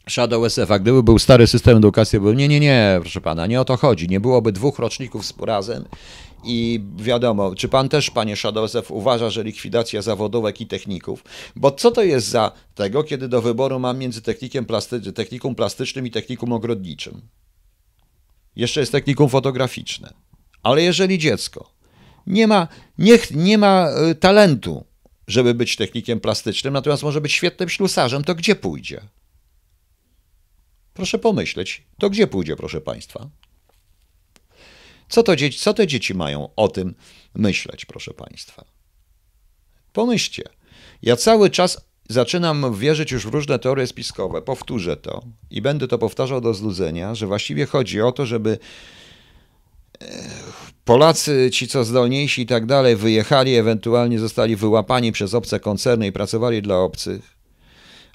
Shadow 0.10 0.45
SF, 0.45 0.71
a 0.71 0.79
gdyby 0.79 1.03
był 1.03 1.19
stary 1.19 1.48
system 1.48 1.77
edukacji, 1.77 2.19
był 2.19 2.33
nie, 2.33 2.48
nie, 2.48 2.60
nie, 2.60 2.98
proszę 3.01 3.21
pana, 3.21 3.48
nie 3.48 3.62
o 3.62 3.65
to 3.65 3.77
chodzi. 3.77 4.10
Nie 4.10 4.19
byłoby 4.19 4.51
dwóch 4.51 4.79
roczników 4.79 5.33
razem 5.39 5.86
i 6.43 6.83
wiadomo, 6.95 7.55
czy 7.55 7.69
pan 7.69 7.89
też, 7.89 8.12
panie 8.12 8.36
Szadowzew, 8.36 8.91
uważa, 8.91 9.29
że 9.29 9.43
likwidacja 9.43 10.01
zawodówek 10.01 10.62
i 10.62 10.67
techników? 10.67 11.24
Bo 11.55 11.71
co 11.71 11.91
to 11.91 12.03
jest 12.03 12.27
za 12.27 12.51
tego, 12.75 13.03
kiedy 13.03 13.27
do 13.27 13.41
wyboru 13.41 13.79
mam 13.79 13.98
między 13.98 14.21
technikiem 14.21 14.65
technikum 15.15 15.55
plastycznym 15.55 16.07
i 16.07 16.12
technikum 16.12 16.53
ogrodniczym? 16.53 17.21
Jeszcze 18.55 18.79
jest 18.79 18.91
technikum 18.91 19.29
fotograficzne. 19.29 20.13
Ale 20.63 20.83
jeżeli 20.83 21.17
dziecko 21.17 21.74
nie 22.27 22.48
ma, 22.48 22.67
nie, 22.98 23.19
nie 23.31 23.57
ma 23.57 23.88
y, 24.12 24.15
talentu, 24.15 24.86
żeby 25.27 25.53
być 25.53 25.75
technikiem 25.75 26.19
plastycznym, 26.19 26.74
natomiast 26.74 27.03
może 27.03 27.21
być 27.21 27.31
świetnym 27.31 27.69
ślusarzem, 27.69 28.24
to 28.24 28.36
gdzie 28.36 28.55
pójdzie? 28.55 29.01
Proszę 30.93 31.19
pomyśleć, 31.19 31.83
to 32.00 32.10
gdzie 32.10 32.27
pójdzie, 32.27 32.55
proszę 32.55 32.81
Państwa? 32.81 33.29
Co, 35.12 35.24
to 35.24 35.36
dzieci, 35.36 35.60
co 35.60 35.74
te 35.74 35.88
dzieci 35.88 36.13
mają 36.13 36.50
o 36.56 36.68
tym 36.68 36.96
myśleć, 37.36 37.86
proszę 37.86 38.13
Państwa? 38.13 38.65
Pomyślcie. 39.94 40.44
Ja 41.01 41.15
cały 41.15 41.50
czas 41.50 41.82
zaczynam 42.10 42.75
wierzyć 42.75 43.12
już 43.12 43.27
w 43.27 43.34
różne 43.34 43.60
teorie 43.60 43.88
spiskowe. 43.88 44.41
Powtórzę 44.41 44.98
to 44.98 45.22
i 45.50 45.62
będę 45.62 45.88
to 45.88 45.98
powtarzał 45.98 46.41
do 46.41 46.53
znudzenia, 46.53 47.15
że 47.15 47.27
właściwie 47.27 47.65
chodzi 47.65 48.01
o 48.01 48.12
to, 48.12 48.25
żeby 48.25 48.58
e, 50.01 50.08
Polacy, 50.86 51.50
ci 51.53 51.68
co 51.68 51.84
zdolniejsi 51.84 52.41
i 52.41 52.46
tak 52.46 52.65
dalej, 52.65 52.96
wyjechali, 52.96 53.56
ewentualnie 53.56 54.20
zostali 54.20 54.56
wyłapani 54.56 55.12
przez 55.12 55.34
obce 55.34 55.60
koncerny 55.60 56.08
i 56.08 56.12
pracowali 56.12 56.62
dla 56.62 56.77
obcych, 56.77 57.38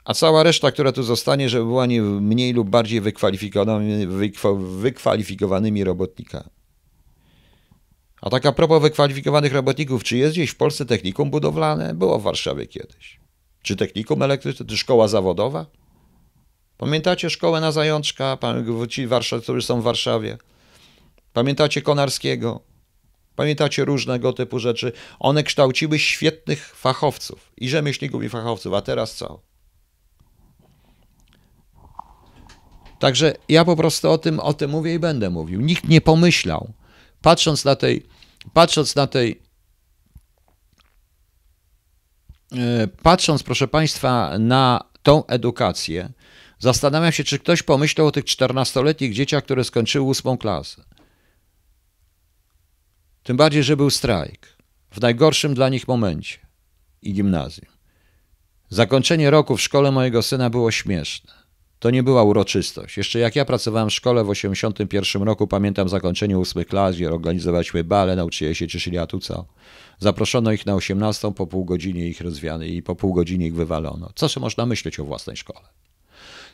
a 0.05 0.15
cała 0.15 0.43
reszta, 0.43 0.73
która 0.73 0.93
tu 0.93 1.03
zostanie, 1.03 1.49
żeby 1.49 1.65
była 1.65 1.87
nie 1.87 2.03
mniej 2.03 2.53
lub 2.53 2.71
bardziej 2.71 3.01
wykwalifikowanymi, 3.01 4.07
wykwalifikowanymi 4.81 5.85
robotnikami. 5.85 6.56
A 8.23 8.31
tak 8.31 8.47
a 8.47 8.53
propos 8.53 8.83
wykwalifikowanych 8.83 9.53
robotników, 9.53 10.05
czy 10.05 10.17
jest 10.17 10.33
gdzieś 10.35 10.51
w 10.51 10.57
Polsce 10.57 10.87
technikum 10.87 11.31
budowlane? 11.31 11.95
Było 11.95 12.19
w 12.19 12.23
Warszawie 12.23 12.67
kiedyś. 12.67 13.21
Czy 13.63 13.77
technikum 13.77 14.23
elektryczne, 14.23 14.67
czy 14.67 14.77
szkoła 14.77 15.09
zawodowa? 15.09 15.67
Pamiętacie 16.79 17.31
szkołę 17.31 17.61
na 17.61 17.73
Zajączka, 17.73 18.39
ci, 18.91 19.09
którzy 19.43 19.63
są 19.63 19.81
w 19.81 19.85
Warszawie? 19.85 20.39
Pamiętacie 21.33 21.83
Konarskiego? 21.83 22.61
Pamiętacie 23.37 23.85
różnego 23.85 24.33
typu 24.33 24.59
rzeczy? 24.59 24.93
One 25.19 25.43
kształciły 25.43 25.99
świetnych 25.99 26.77
fachowców 26.77 27.53
i 27.57 27.69
rzemieślników 27.69 28.25
i 28.25 28.29
fachowców, 28.29 28.75
a 28.75 28.81
teraz 28.81 29.15
co? 29.15 29.41
Także 32.99 33.35
ja 33.49 33.65
po 33.65 33.77
prostu 33.77 34.11
o 34.11 34.19
tym, 34.19 34.41
o 34.41 34.53
tym 34.55 34.71
mówię 34.71 34.95
i 34.95 34.99
będę 34.99 35.31
mówił. 35.31 35.61
Nikt 35.61 35.89
nie 35.89 36.01
pomyślał, 36.01 36.73
patrząc 37.27 37.65
na 37.65 37.77
tej, 37.77 38.07
patrząc 38.53 38.95
na 38.97 39.07
tej, 39.07 39.43
e, 42.53 42.87
patrząc, 43.03 43.43
proszę 43.43 43.69
Państwa, 43.69 44.39
na 44.39 44.85
tą 45.03 45.27
edukację, 45.27 46.13
zastanawiam 46.59 47.13
się, 47.13 47.25
czy 47.25 47.39
ktoś 47.39 47.63
pomyślał 47.63 48.07
o 48.07 48.13
tych 48.13 48.25
14-letnich 48.25 49.13
dzieciach, 49.15 49.45
które 49.45 49.65
skończyły 49.65 50.07
ósmą 50.07 50.39
klasę. 50.39 50.85
Tym 53.23 53.37
bardziej, 53.37 53.63
że 53.63 53.77
był 53.77 53.91
strajk 53.91 54.57
w 54.91 55.01
najgorszym 55.01 55.55
dla 55.55 55.69
nich 55.69 55.89
momencie 55.89 56.39
i 57.03 57.13
gimnazjum. 57.13 57.73
Zakończenie 58.69 59.31
roku 59.31 59.57
w 59.57 59.63
szkole 59.63 59.93
mojego 59.93 60.23
syna 60.23 60.51
było 60.51 60.71
śmieszne. 60.71 61.46
To 61.79 61.91
nie 61.91 62.03
była 62.03 62.23
uroczystość. 62.23 62.97
Jeszcze 62.97 63.19
jak 63.19 63.37
ja 63.37 63.45
pracowałem 63.45 63.91
w 63.91 63.93
szkole 63.93 64.25
w 64.25 64.29
1981 64.29 65.23
roku, 65.23 65.47
pamiętam 65.47 65.89
zakończenie 65.89 66.39
ósmych 66.39 66.67
klas, 66.67 66.97
gdzie 66.97 67.09
organizowaliśmy 67.09 67.85
bale, 67.85 68.17
nauczyciele 68.17 68.55
się 68.55 68.69
cieszyli, 68.69 68.99
a 68.99 69.07
tu 69.07 69.21
co? 69.21 69.47
Zaproszono 69.99 70.53
ich 70.53 70.67
na 70.67 70.75
18, 70.75 71.33
po 71.35 71.47
pół 71.47 71.65
godzinie 71.65 72.09
ich 72.09 72.21
rozwiano 72.21 72.65
i 72.65 72.83
po 72.83 72.95
pół 72.95 73.15
godzinie 73.15 73.47
ich 73.47 73.55
wywalono. 73.55 74.11
Co 74.15 74.41
można 74.41 74.67
myśleć 74.67 75.01
o 75.01 75.05
własnej 75.05 75.37
szkole? 75.37 75.69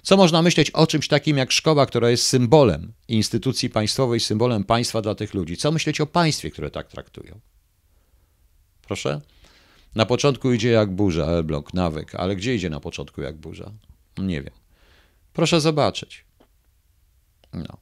Co 0.02 0.16
można 0.16 0.42
myśleć 0.42 0.70
o 0.70 0.86
czymś 0.86 1.08
takim 1.08 1.36
jak 1.36 1.52
szkoła, 1.52 1.86
która 1.86 2.10
jest 2.10 2.26
symbolem 2.26 2.92
instytucji 3.08 3.70
państwowej, 3.70 4.20
symbolem 4.20 4.64
państwa 4.64 5.02
dla 5.02 5.14
tych 5.14 5.34
ludzi? 5.34 5.56
Co 5.56 5.72
myśleć 5.72 6.00
o 6.00 6.06
państwie, 6.06 6.50
które 6.50 6.70
tak 6.70 6.88
traktują? 6.88 7.40
Proszę? 8.86 9.20
Na 9.94 10.06
początku 10.06 10.52
idzie 10.52 10.70
jak 10.70 10.90
burza, 10.90 11.26
Elbląg, 11.26 11.74
nawyk, 11.74 12.14
ale 12.14 12.36
gdzie 12.36 12.54
idzie 12.54 12.70
na 12.70 12.80
początku 12.80 13.22
jak 13.22 13.36
burza? 13.36 13.72
Nie 14.18 14.42
wiem. 14.42 14.61
Proszę 15.32 15.60
zobaczyć. 15.60 16.24
No. 17.52 17.76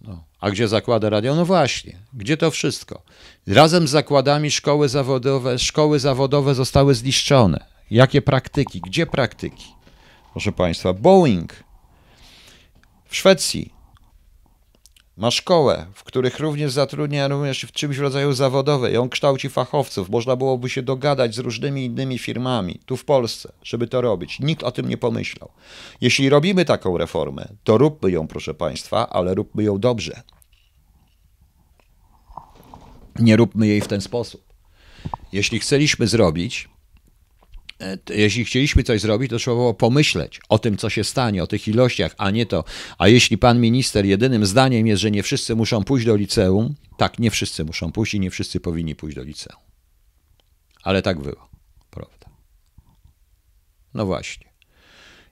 No. 0.00 0.24
A 0.40 0.50
gdzie 0.50 0.68
zakłady 0.68 1.10
radio? 1.10 1.34
No 1.34 1.44
właśnie, 1.44 1.98
gdzie 2.12 2.36
to 2.36 2.50
wszystko? 2.50 3.02
Razem 3.46 3.88
z 3.88 3.90
zakładami 3.90 4.50
szkoły 4.50 4.88
zawodowe, 4.88 5.58
szkoły 5.58 5.98
zawodowe 5.98 6.54
zostały 6.54 6.94
zniszczone. 6.94 7.64
Jakie 7.90 8.22
praktyki? 8.22 8.80
Gdzie 8.80 9.06
praktyki? 9.06 9.64
Proszę 10.32 10.52
Państwa, 10.52 10.92
Boeing 10.92 11.64
w 13.08 13.16
Szwecji 13.16 13.73
ma 15.16 15.30
szkołę, 15.30 15.86
w 15.94 16.04
których 16.04 16.40
również 16.40 16.72
zatrudnia 16.72 17.28
również 17.28 17.62
w 17.62 17.72
czymś 17.72 17.96
w 17.96 18.00
rodzaju 18.00 18.32
zawodowej. 18.32 18.96
On 18.96 19.08
kształci 19.08 19.48
fachowców. 19.48 20.10
Można 20.10 20.36
byłoby 20.36 20.70
się 20.70 20.82
dogadać 20.82 21.34
z 21.34 21.38
różnymi 21.38 21.84
innymi 21.84 22.18
firmami 22.18 22.80
tu 22.86 22.96
w 22.96 23.04
Polsce, 23.04 23.52
żeby 23.62 23.86
to 23.86 24.00
robić. 24.00 24.40
Nikt 24.40 24.62
o 24.62 24.72
tym 24.72 24.88
nie 24.88 24.96
pomyślał. 24.96 25.50
Jeśli 26.00 26.28
robimy 26.28 26.64
taką 26.64 26.98
reformę, 26.98 27.48
to 27.64 27.78
róbmy 27.78 28.10
ją, 28.10 28.28
proszę 28.28 28.54
Państwa, 28.54 29.08
ale 29.08 29.34
róbmy 29.34 29.62
ją 29.62 29.78
dobrze. 29.78 30.22
Nie 33.18 33.36
róbmy 33.36 33.66
jej 33.66 33.80
w 33.80 33.88
ten 33.88 34.00
sposób. 34.00 34.44
Jeśli 35.32 35.60
chcieliśmy 35.60 36.06
zrobić, 36.06 36.68
jeśli 38.10 38.44
chcieliśmy 38.44 38.82
coś 38.82 39.00
zrobić, 39.00 39.30
to 39.30 39.38
trzeba 39.38 39.56
było 39.56 39.74
pomyśleć 39.74 40.40
o 40.48 40.58
tym, 40.58 40.76
co 40.76 40.90
się 40.90 41.04
stanie, 41.04 41.42
o 41.42 41.46
tych 41.46 41.68
ilościach, 41.68 42.14
a 42.18 42.30
nie 42.30 42.46
to. 42.46 42.64
A 42.98 43.08
jeśli 43.08 43.38
pan 43.38 43.60
minister 43.60 44.04
jedynym 44.04 44.46
zdaniem 44.46 44.86
jest, 44.86 45.02
że 45.02 45.10
nie 45.10 45.22
wszyscy 45.22 45.56
muszą 45.56 45.84
pójść 45.84 46.06
do 46.06 46.16
liceum, 46.16 46.74
tak, 46.98 47.18
nie 47.18 47.30
wszyscy 47.30 47.64
muszą 47.64 47.92
pójść 47.92 48.14
i 48.14 48.20
nie 48.20 48.30
wszyscy 48.30 48.60
powinni 48.60 48.94
pójść 48.94 49.16
do 49.16 49.22
liceum. 49.22 49.62
Ale 50.82 51.02
tak 51.02 51.20
było, 51.20 51.48
prawda? 51.90 52.26
No 53.94 54.06
właśnie. 54.06 54.54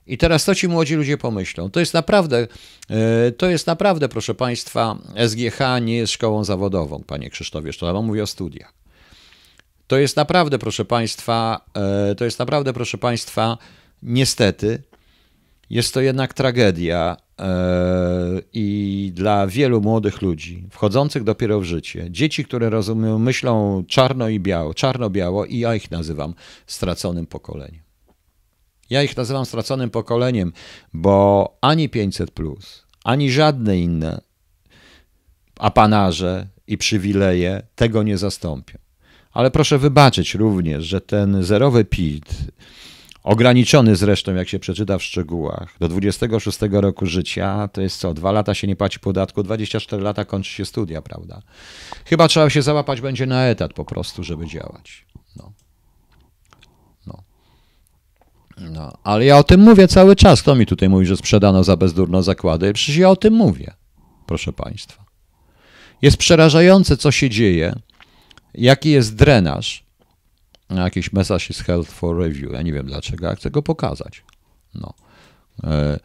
I 0.07 0.17
teraz 0.17 0.43
co 0.43 0.55
ci 0.55 0.67
młodzi 0.67 0.95
ludzie 0.95 1.17
pomyślą? 1.17 1.69
To 1.69 1.79
jest 1.79 1.93
naprawdę, 1.93 2.47
e, 2.89 3.31
to 3.31 3.49
jest 3.49 3.67
naprawdę, 3.67 4.09
proszę 4.09 4.35
Państwa, 4.35 4.97
SGH 5.27 5.59
nie 5.81 5.97
jest 5.97 6.13
szkołą 6.13 6.43
zawodową, 6.43 7.03
Panie 7.03 7.29
Krzysztofie 7.29 7.73
Sztola, 7.73 8.01
mówię 8.01 8.23
o 8.23 8.27
studiach. 8.27 8.82
To 9.93 9.97
jest 9.97 10.17
naprawdę, 10.17 10.59
proszę 10.59 10.85
Państwa, 10.85 11.65
e, 12.11 12.15
to 12.15 12.25
jest 12.25 12.39
naprawdę, 12.39 12.73
proszę 12.73 12.97
Państwa, 12.97 13.57
niestety, 14.03 14.83
jest 15.69 15.93
to 15.93 16.01
jednak 16.01 16.33
tragedia 16.33 17.17
e, 17.39 17.45
i 18.53 19.11
dla 19.15 19.47
wielu 19.47 19.81
młodych 19.81 20.21
ludzi, 20.21 20.67
wchodzących 20.71 21.23
dopiero 21.23 21.59
w 21.59 21.63
życie, 21.63 22.07
dzieci, 22.11 22.45
które 22.45 22.69
rozumieją, 22.69 23.19
myślą 23.19 23.83
czarno 23.87 24.29
i 24.29 24.39
biało, 24.39 24.73
czarno-biało 24.73 25.45
i 25.45 25.59
ja 25.59 25.75
ich 25.75 25.91
nazywam 25.91 26.33
straconym 26.67 27.25
pokoleniem. 27.25 27.81
Ja 28.89 29.03
ich 29.03 29.17
nazywam 29.17 29.45
straconym 29.45 29.89
pokoleniem, 29.89 30.53
bo 30.93 31.57
ani 31.61 31.89
500, 31.89 32.31
ani 33.03 33.31
żadne 33.31 33.77
inne 33.77 34.21
apanarze 35.59 36.47
i 36.67 36.77
przywileje 36.77 37.61
tego 37.75 38.03
nie 38.03 38.17
zastąpią. 38.17 38.82
Ale 39.33 39.51
proszę 39.51 39.77
wybaczyć 39.77 40.35
również, 40.35 40.85
że 40.85 41.01
ten 41.01 41.43
zerowy 41.43 41.85
PIT, 41.85 42.35
ograniczony 43.23 43.95
zresztą, 43.95 44.35
jak 44.35 44.49
się 44.49 44.59
przeczyta 44.59 44.97
w 44.97 45.03
szczegółach, 45.03 45.75
do 45.79 45.87
26 45.87 46.59
roku 46.71 47.05
życia, 47.05 47.67
to 47.67 47.81
jest 47.81 47.97
co, 47.97 48.13
dwa 48.13 48.31
lata 48.31 48.53
się 48.53 48.67
nie 48.67 48.75
płaci 48.75 48.99
podatku, 48.99 49.43
24 49.43 50.03
lata 50.03 50.25
kończy 50.25 50.51
się 50.51 50.65
studia, 50.65 51.01
prawda? 51.01 51.41
Chyba 52.05 52.27
trzeba 52.27 52.49
się 52.49 52.61
załapać 52.61 53.01
będzie 53.01 53.25
na 53.25 53.45
etat 53.45 53.73
po 53.73 53.85
prostu, 53.85 54.23
żeby 54.23 54.47
działać. 54.47 55.05
No. 55.35 55.51
No. 57.07 57.23
No, 58.57 58.93
ale 59.03 59.25
ja 59.25 59.37
o 59.37 59.43
tym 59.43 59.61
mówię 59.61 59.87
cały 59.87 60.15
czas. 60.15 60.41
Kto 60.41 60.55
mi 60.55 60.65
tutaj 60.65 60.89
mówi, 60.89 61.05
że 61.05 61.17
sprzedano 61.17 61.63
za 61.63 61.77
bezdurno 61.77 62.23
zakłady? 62.23 62.73
Przecież 62.73 62.97
ja 62.97 63.09
o 63.09 63.15
tym 63.15 63.33
mówię, 63.33 63.73
proszę 64.25 64.53
Państwa. 64.53 65.03
Jest 66.01 66.17
przerażające, 66.17 66.97
co 66.97 67.11
się 67.11 67.29
dzieje, 67.29 67.75
jaki 68.53 68.89
jest 68.89 69.15
drenaż. 69.15 69.83
Jakiś 70.69 71.13
message 71.13 71.45
is 71.49 71.61
held 71.61 71.87
for 71.87 72.17
review. 72.17 72.53
Ja 72.53 72.61
nie 72.61 72.73
wiem 72.73 72.85
dlaczego, 72.85 73.25
ja 73.25 73.35
chcę 73.35 73.51
go 73.51 73.61
pokazać. 73.61 74.23
No. 74.75 74.93
E, 75.63 75.99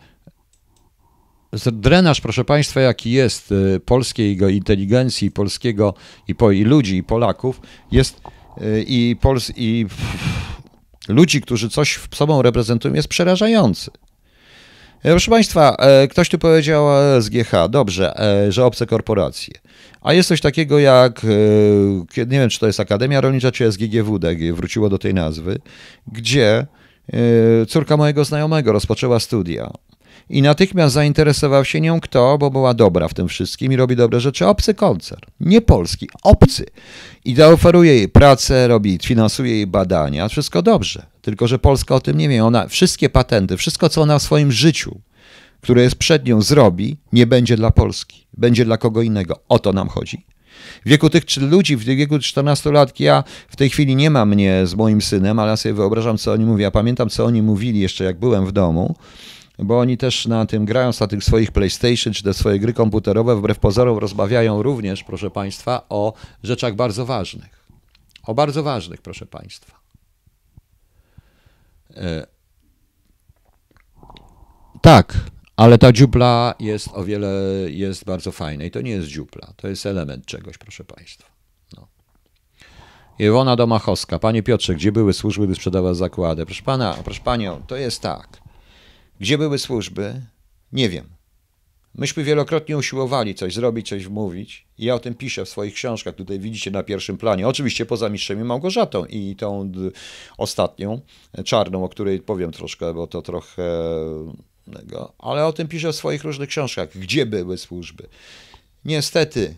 drenaż, 1.73 2.21
proszę 2.21 2.45
Państwa, 2.45 2.81
jaki 2.81 3.11
jest 3.11 3.53
e, 3.53 3.81
polskiej 3.81 4.39
inteligencji, 4.55 5.31
polskiego 5.31 5.95
i, 6.29 6.35
po, 6.35 6.51
i 6.51 6.65
ludzi, 6.65 6.97
i 6.97 7.03
Polaków, 7.03 7.61
jest 7.93 8.21
e, 8.61 8.81
i, 8.81 9.17
Pols, 9.21 9.53
i 9.57 9.87
ludzi, 11.09 11.41
którzy 11.41 11.71
coś 11.71 11.95
w 11.95 12.17
sobą 12.17 12.43
reprezentują, 12.43 12.95
jest 12.95 13.09
przerażający. 13.09 13.91
Proszę 15.03 15.31
Państwa, 15.31 15.77
ktoś 16.11 16.29
tu 16.29 16.39
powiedział 16.39 16.87
SGH, 17.23 17.53
dobrze, 17.71 18.21
e, 18.21 18.53
że 18.53 18.65
obce 18.65 18.87
korporacje. 18.87 19.55
A 20.03 20.13
jest 20.13 20.29
coś 20.29 20.41
takiego 20.41 20.79
jak, 20.79 21.23
nie 22.17 22.27
wiem 22.27 22.49
czy 22.49 22.59
to 22.59 22.67
jest 22.67 22.81
Akademia 22.81 23.21
Rolnicza 23.21 23.53
czy 23.53 23.73
SGGWD, 23.73 24.35
wróciło 24.53 24.89
do 24.89 24.99
tej 24.99 25.15
nazwy, 25.15 25.59
gdzie 26.13 26.67
córka 27.69 27.97
mojego 27.97 28.25
znajomego 28.25 28.73
rozpoczęła 28.73 29.21
studia 29.21 29.71
i 30.31 30.43
natychmiast 30.43 30.95
zainteresował 30.95 31.65
się 31.65 31.81
nią 31.81 32.01
kto, 32.01 32.39
bo 32.39 32.51
była 32.51 32.75
dobra 32.75 33.09
w 33.09 33.15
tym 33.15 33.29
wszystkim 33.29 33.73
i 33.73 33.77
robi 33.77 33.97
dobre 33.97 34.21
rzeczy. 34.21 34.47
Obcy 34.47 34.75
koncern, 34.75 35.21
nie 35.41 35.61
polski, 35.61 36.09
obcy. 36.23 36.67
I 37.25 37.35
zaoferuje 37.35 37.95
jej 37.95 38.09
pracę, 38.09 38.69
robi, 38.69 38.99
finansuje 39.03 39.55
jej 39.55 39.67
badania, 39.67 40.29
wszystko 40.29 40.63
dobrze. 40.63 41.07
Tylko, 41.23 41.49
że 41.49 41.59
Polska 41.59 41.95
o 41.95 42.01
tym 42.01 42.19
nie 42.19 42.29
wie. 42.29 42.45
Ona 42.45 42.69
wszystkie 42.69 43.09
patenty, 43.09 43.57
wszystko, 43.57 43.89
co 43.89 44.03
ona 44.03 44.19
w 44.19 44.23
swoim 44.23 44.53
życiu, 44.53 45.01
które 45.61 45.83
jest 45.83 45.97
przed 45.97 46.27
nią, 46.27 46.43
zrobi, 46.43 46.97
nie 47.13 47.27
będzie 47.27 47.57
dla 47.57 47.71
Polski. 47.71 48.27
Będzie 48.37 48.65
dla 48.65 48.77
kogo 48.77 49.03
innego. 49.03 49.41
O 49.49 49.59
to 49.59 49.73
nam 49.73 49.89
chodzi. 49.89 50.27
W 50.87 50.89
wieku 50.89 51.11
tych 51.11 51.25
ludzi, 51.37 51.77
w 51.77 51.85
wieku 51.85 52.19
14 52.19 52.73
lat, 52.73 53.01
ja 53.01 53.25
w 53.49 53.57
tej 53.57 53.71
chwili 53.71 53.97
nie 53.97 54.11
mam 54.11 54.29
mnie 54.29 54.67
z 54.67 54.75
moim 54.75 55.03
synem, 55.03 55.39
ale 55.39 55.51
ja 55.51 55.57
sobie 55.57 55.75
wyobrażam, 55.75 56.19
co 56.19 56.33
oni 56.33 56.45
mówią. 56.45 56.63
Ja 56.63 56.71
pamiętam, 56.71 57.09
co 57.09 57.25
oni 57.25 57.43
mówili 57.43 57.81
jeszcze, 57.81 58.05
jak 58.05 58.19
byłem 58.19 58.47
w 58.47 58.53
domu 58.53 58.95
bo 59.59 59.79
oni 59.79 59.97
też 59.97 60.27
na 60.27 60.47
tym, 60.47 60.65
grając 60.65 61.01
na 61.01 61.07
tych 61.07 61.25
swoich 61.25 61.53
PlayStation 61.53 62.13
czy 62.13 62.23
te 62.23 62.35
swoje 62.35 62.59
gry 62.59 62.73
komputerowe, 62.73 63.37
wbrew 63.37 63.59
pozorom 63.59 63.99
rozmawiają 63.99 64.63
również, 64.63 65.05
proszę 65.05 65.31
Państwa, 65.31 65.87
o 65.89 66.13
rzeczach 66.43 66.75
bardzo 66.75 67.07
ważnych. 67.07 67.65
O 68.23 68.35
bardzo 68.35 68.63
ważnych, 68.63 69.03
proszę 69.03 69.27
Państwa. 69.27 69.81
E, 71.97 72.27
tak, 74.83 75.15
ale 75.59 75.79
ta 75.79 75.93
dziupla 75.93 76.55
jest 76.61 76.89
o 76.93 77.05
wiele, 77.05 77.29
jest 77.67 78.05
bardzo 78.05 78.33
fajna 78.33 78.65
i 78.65 78.71
to 78.71 78.81
nie 78.81 78.91
jest 78.91 79.09
dziupla, 79.09 79.53
to 79.57 79.69
jest 79.69 79.87
element 79.87 80.27
czegoś, 80.27 80.59
proszę 80.59 80.85
Państwa. 80.85 81.29
No. 81.77 81.89
Iwona 83.19 83.57
Domachowska, 83.57 84.19
Panie 84.19 84.43
Piotrze, 84.43 84.75
gdzie 84.75 84.93
były 84.93 85.13
służby, 85.13 85.47
by 85.47 85.55
sprzedawać 85.55 85.97
zakłady? 85.97 86.47
Proszę 86.47 86.63
Pana, 86.63 86.97
proszę 87.05 87.21
Panią, 87.25 87.63
to 87.67 87.77
jest 87.77 88.03
tak. 88.03 88.41
Gdzie 89.21 89.39
były 89.39 89.59
służby? 89.59 90.23
Nie 90.73 90.89
wiem. 90.89 91.05
Myśmy 91.95 92.25
wielokrotnie 92.25 92.79
usiłowali 92.79 93.35
coś 93.35 93.55
zrobić, 93.55 93.89
coś 93.89 94.07
wmówić. 94.07 94.67
I 94.79 94.85
ja 94.85 94.95
o 94.95 94.99
tym 94.99 95.15
piszę 95.15 95.45
w 95.45 95.49
swoich 95.49 95.75
książkach. 95.75 96.15
Tutaj 96.15 96.39
widzicie 96.39 96.71
na 96.71 96.83
pierwszym 96.83 97.19
planie. 97.19 97.49
Oczywiście 97.49 97.87
poza 97.87 98.09
mistrzem 98.09 98.41
i 98.41 98.45
Małgorzatą 98.45 99.05
i 99.05 99.37
tą 99.37 99.73
ostatnią, 100.37 101.01
czarną, 101.45 101.85
o 101.85 101.89
której 101.89 102.21
powiem 102.21 102.53
troszkę, 102.53 102.95
bo 102.95 103.07
to 103.07 103.23
trochę... 103.23 103.63
Ale 105.19 105.47
o 105.47 105.53
tym 105.53 105.69
piszę 105.69 105.93
w 105.93 105.97
swoich 105.97 106.25
różnych 106.25 106.49
książkach. 106.49 106.89
Gdzie 106.99 107.27
były 107.27 107.59
służby? 107.59 108.09
Niestety, 108.85 109.57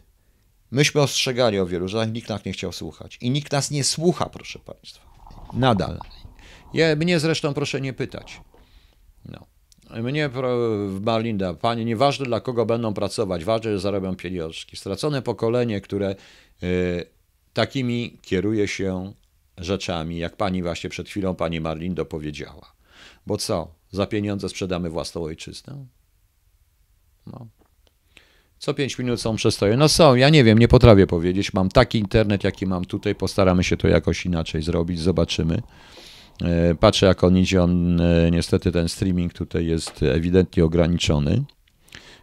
myśmy 0.71 1.01
ostrzegali 1.01 1.59
o 1.59 1.67
wielu 1.67 1.89
rzeczach, 1.89 2.13
nikt 2.13 2.29
nas 2.29 2.45
nie 2.45 2.53
chciał 2.53 2.73
słuchać. 2.73 3.19
I 3.21 3.31
nikt 3.31 3.53
nas 3.53 3.71
nie 3.71 3.85
słucha, 3.85 4.27
proszę 4.27 4.59
Państwa. 4.59 5.11
Nadal. 5.53 5.99
Ja, 6.75 6.97
mnie 6.97 7.21
zresztą 7.21 7.55
proszę 7.55 7.81
nie 7.81 7.93
pytać. 7.93 8.41
No. 9.25 9.47
Mnie, 10.03 10.31
Marlinda, 11.01 11.55
panie, 11.55 11.85
nieważne 11.85 12.27
dla 12.27 12.41
kogo 12.41 12.67
będą 12.67 12.95
pracować, 12.95 13.45
ważne, 13.45 13.73
że 13.73 13.81
zarobią 13.81 14.17
pieniążki. 14.17 14.77
Stracone 14.77 15.23
pokolenie, 15.23 15.81
które 15.81 16.15
y, 16.63 17.07
takimi 17.53 18.19
kieruje 18.23 18.69
się 18.69 19.13
rzeczami, 19.59 20.19
jak 20.19 20.37
pani 20.37 20.63
właśnie 20.63 20.91
przed 20.91 21.09
chwilą, 21.09 21.35
pani 21.35 21.61
Marlindo 21.61 22.05
powiedziała. 22.05 22.73
Bo 23.27 23.37
co, 23.37 23.75
za 23.91 24.07
pieniądze 24.07 24.49
sprzedamy 24.49 24.91
własną 24.91 25.23
ojczyznę? 25.23 25.87
No. 27.27 27.47
Co 28.59 28.75
pięć 28.75 28.99
minut 28.99 29.21
są 29.21 29.37
przestoje? 29.37 29.77
No 29.77 29.89
są, 29.89 30.15
ja 30.15 30.29
nie 30.31 30.45
wiem, 30.45 30.59
nie 30.59 30.69
potrafię 30.69 31.07
powiedzieć. 31.07 31.53
Mam 31.53 31.69
taki 31.69 31.99
internet, 31.99 32.45
jaki 32.45 32.67
mam 32.67 32.85
tutaj, 32.85 33.15
postaramy 33.15 33.65
się 33.65 33.77
to 33.77 33.89
jakoś 33.89 34.27
inaczej 34.27 34.63
zrobić, 34.63 35.01
zobaczymy. 35.01 35.63
E, 36.45 36.75
patrzę, 36.75 37.07
jak 37.07 37.25
on 37.25 37.39
idzie. 37.39 37.63
On, 37.63 38.01
e, 38.01 38.31
niestety 38.31 38.73
ten 38.73 38.89
streaming 38.89 39.33
tutaj 39.33 39.67
jest 39.67 40.03
ewidentnie 40.03 40.65
ograniczony. 40.65 41.45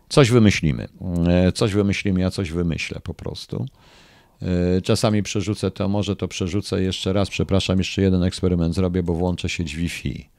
Coś 0.09 0.29
wymyślimy. 0.29 0.87
E, 1.27 1.51
coś 1.51 1.73
wymyślimy, 1.73 2.19
ja 2.19 2.31
coś 2.31 2.51
wymyślę 2.51 2.99
po 3.03 3.13
prostu. 3.13 3.65
Czasami 4.83 5.23
przerzucę 5.23 5.71
to, 5.71 5.89
może 5.89 6.15
to 6.15 6.27
przerzucę 6.27 6.81
jeszcze 6.81 7.13
raz. 7.13 7.29
Przepraszam, 7.29 7.77
jeszcze 7.77 8.01
jeden 8.01 8.23
eksperyment 8.23 8.75
zrobię, 8.75 9.03
bo 9.03 9.13
włączę 9.13 9.49
sieć 9.49 9.75
Wi-Fi. 9.75 10.29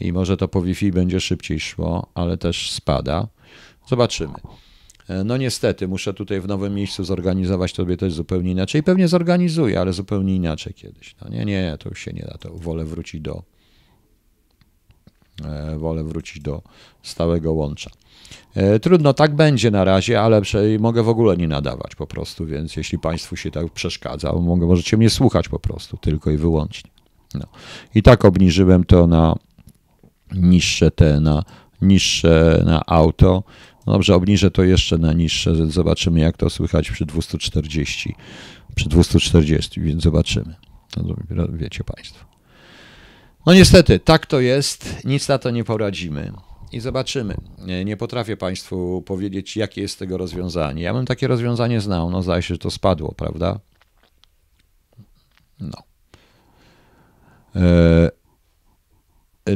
I 0.00 0.12
może 0.12 0.36
to 0.36 0.48
po 0.48 0.62
Wi-Fi 0.62 0.92
będzie 0.92 1.20
szybciej 1.20 1.60
szło, 1.60 2.06
ale 2.14 2.36
też 2.36 2.70
spada. 2.70 3.28
Zobaczymy. 3.88 4.34
No 5.24 5.36
niestety, 5.36 5.88
muszę 5.88 6.14
tutaj 6.14 6.40
w 6.40 6.48
nowym 6.48 6.74
miejscu 6.74 7.04
zorganizować 7.04 7.72
tobie 7.72 7.96
też 7.96 8.12
zupełnie 8.12 8.50
inaczej. 8.50 8.82
Pewnie 8.82 9.08
zorganizuję, 9.08 9.80
ale 9.80 9.92
zupełnie 9.92 10.34
inaczej 10.34 10.74
kiedyś. 10.74 11.16
No 11.22 11.28
nie, 11.28 11.44
nie, 11.44 11.76
to 11.78 11.88
już 11.88 12.00
się 12.00 12.12
nie 12.12 12.22
da. 12.22 12.38
To 12.38 12.54
wolę 12.54 12.84
wrócić 12.84 13.20
do 13.20 13.42
e, 15.44 15.78
wolę 15.78 16.04
wrócić 16.04 16.42
do 16.42 16.62
stałego 17.02 17.52
łącza. 17.52 17.90
E, 18.54 18.80
trudno, 18.80 19.14
tak 19.14 19.34
będzie 19.34 19.70
na 19.70 19.84
razie, 19.84 20.20
ale 20.20 20.42
mogę 20.78 21.02
w 21.02 21.08
ogóle 21.08 21.36
nie 21.36 21.48
nadawać 21.48 21.94
po 21.94 22.06
prostu, 22.06 22.46
więc 22.46 22.76
jeśli 22.76 22.98
Państwu 22.98 23.36
się 23.36 23.50
tak 23.50 23.70
przeszkadza, 23.70 24.32
mogę, 24.32 24.66
możecie 24.66 24.96
mnie 24.96 25.10
słuchać 25.10 25.48
po 25.48 25.58
prostu, 25.58 25.96
tylko 25.96 26.30
i 26.30 26.36
wyłącznie. 26.36 26.90
No. 27.34 27.46
I 27.94 28.02
tak 28.02 28.24
obniżyłem 28.24 28.84
to 28.84 29.06
na 29.06 29.36
niższe 30.32 30.90
te, 30.90 31.20
na 31.20 31.42
niższe 31.82 32.62
na 32.66 32.86
auto. 32.86 33.42
No 33.86 33.92
dobrze, 33.92 34.14
obniżę 34.14 34.50
to 34.50 34.62
jeszcze 34.62 34.98
na 34.98 35.12
niższe, 35.12 35.70
zobaczymy 35.70 36.20
jak 36.20 36.36
to 36.36 36.50
słychać 36.50 36.90
przy 36.90 37.06
240. 37.06 38.14
Przy 38.74 38.88
240, 38.88 39.80
więc 39.80 40.02
zobaczymy. 40.02 40.54
To 40.90 41.02
wiecie 41.52 41.84
Państwo. 41.84 42.26
No 43.46 43.54
niestety, 43.54 43.98
tak 43.98 44.26
to 44.26 44.40
jest, 44.40 45.04
nic 45.04 45.28
na 45.28 45.38
to 45.38 45.50
nie 45.50 45.64
poradzimy 45.64 46.32
i 46.72 46.80
zobaczymy. 46.80 47.36
Nie 47.84 47.96
potrafię 47.96 48.36
Państwu 48.36 49.02
powiedzieć, 49.02 49.56
jakie 49.56 49.80
jest 49.80 49.98
tego 49.98 50.18
rozwiązanie. 50.18 50.82
Ja 50.82 50.94
bym 50.94 51.06
takie 51.06 51.26
rozwiązanie 51.26 51.80
znał, 51.80 52.10
no 52.10 52.22
zdaje 52.22 52.42
się, 52.42 52.54
że 52.54 52.58
to 52.58 52.70
spadło, 52.70 53.14
prawda? 53.14 53.58
No. 55.60 55.82
E, 57.56 58.10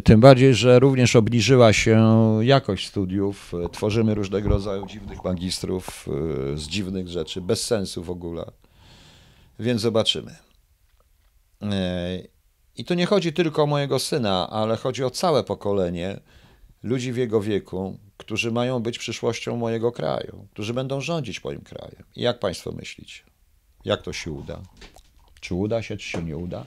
tym 0.05 0.20
bardziej, 0.20 0.55
że 0.55 0.79
również 0.79 1.16
obniżyła 1.16 1.72
się 1.72 2.07
jakość 2.42 2.88
studiów. 2.88 3.53
Tworzymy 3.72 4.14
różnego 4.14 4.48
rodzaju 4.48 4.87
dziwnych 4.87 5.24
magistrów 5.24 6.07
z 6.55 6.62
dziwnych 6.68 7.09
rzeczy, 7.09 7.40
bez 7.40 7.66
sensu 7.66 8.03
w 8.03 8.11
ogóle. 8.11 8.44
Więc 9.59 9.81
zobaczymy. 9.81 10.37
I 12.76 12.85
tu 12.85 12.94
nie 12.94 13.07
chodzi 13.07 13.33
tylko 13.33 13.62
o 13.62 13.66
mojego 13.66 13.98
syna, 13.98 14.50
ale 14.50 14.76
chodzi 14.76 15.05
o 15.05 15.11
całe 15.11 15.44
pokolenie 15.44 16.20
ludzi 16.83 17.12
w 17.12 17.16
jego 17.16 17.40
wieku, 17.40 17.98
którzy 18.16 18.53
mają 18.53 18.81
być 18.81 18.98
przyszłością 18.98 19.57
mojego 19.57 19.92
kraju, 19.92 20.46
którzy 20.53 20.74
będą 20.74 21.00
rządzić 21.00 21.44
moim 21.44 21.61
krajem. 21.61 22.05
I 22.16 22.22
jak 22.22 22.38
Państwo 22.38 22.72
myślicie? 22.72 23.22
Jak 23.85 24.03
to 24.03 24.12
się 24.12 24.31
uda? 24.31 24.61
Czy 25.40 25.55
uda 25.55 25.83
się, 25.83 25.96
czy 25.96 26.09
się 26.09 26.22
nie 26.22 26.37
uda? 26.37 26.64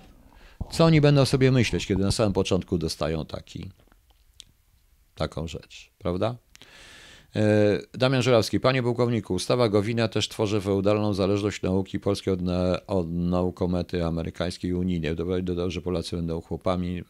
Co 0.73 0.85
oni 0.85 1.01
będą 1.01 1.25
sobie 1.25 1.51
myśleć, 1.51 1.87
kiedy 1.87 2.03
na 2.03 2.11
samym 2.11 2.33
początku 2.33 2.77
dostają 2.77 3.25
taki, 3.25 3.71
taką 5.15 5.47
rzecz, 5.47 5.91
prawda? 5.97 6.35
E, 7.35 7.79
Damian 7.93 8.21
Żurawski, 8.21 8.59
panie 8.59 8.83
pułkowniku, 8.83 9.33
ustawa 9.33 9.69
Gowina 9.69 10.07
też 10.07 10.29
tworzy 10.29 10.61
feudalną 10.61 11.13
zależność 11.13 11.61
nauki 11.61 11.99
polskiej 11.99 12.33
od, 12.33 12.39
od 12.87 13.11
naukomety 13.11 14.05
amerykańskiej 14.05 14.71
i 14.71 14.73
unijnej. 14.73 15.15
Dodał, 15.43 15.71
że 15.71 15.81
Polacy 15.81 16.15
będą 16.15 16.41
chłopami, 16.41 17.03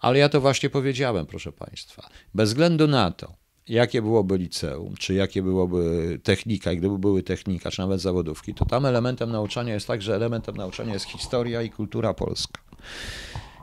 ale 0.00 0.18
ja 0.18 0.28
to 0.28 0.40
właśnie 0.40 0.70
powiedziałem, 0.70 1.26
proszę 1.26 1.52
państwa. 1.52 2.08
Bez 2.34 2.48
względu 2.48 2.86
na 2.86 3.10
to, 3.10 3.32
jakie 3.68 4.02
byłoby 4.02 4.38
liceum, 4.38 4.94
czy 4.98 5.14
jakie 5.14 5.42
byłoby 5.42 6.20
technika, 6.22 6.72
i 6.72 6.76
gdyby 6.76 6.98
były 6.98 7.22
technika, 7.22 7.70
czy 7.70 7.80
nawet 7.80 8.00
zawodówki, 8.00 8.54
to 8.54 8.64
tam 8.64 8.86
elementem 8.86 9.32
nauczania 9.32 9.74
jest 9.74 9.86
tak, 9.86 10.02
że 10.02 10.14
elementem 10.14 10.56
nauczania 10.56 10.92
jest 10.92 11.06
historia 11.06 11.62
i 11.62 11.70
kultura 11.70 12.14
polska 12.14 12.65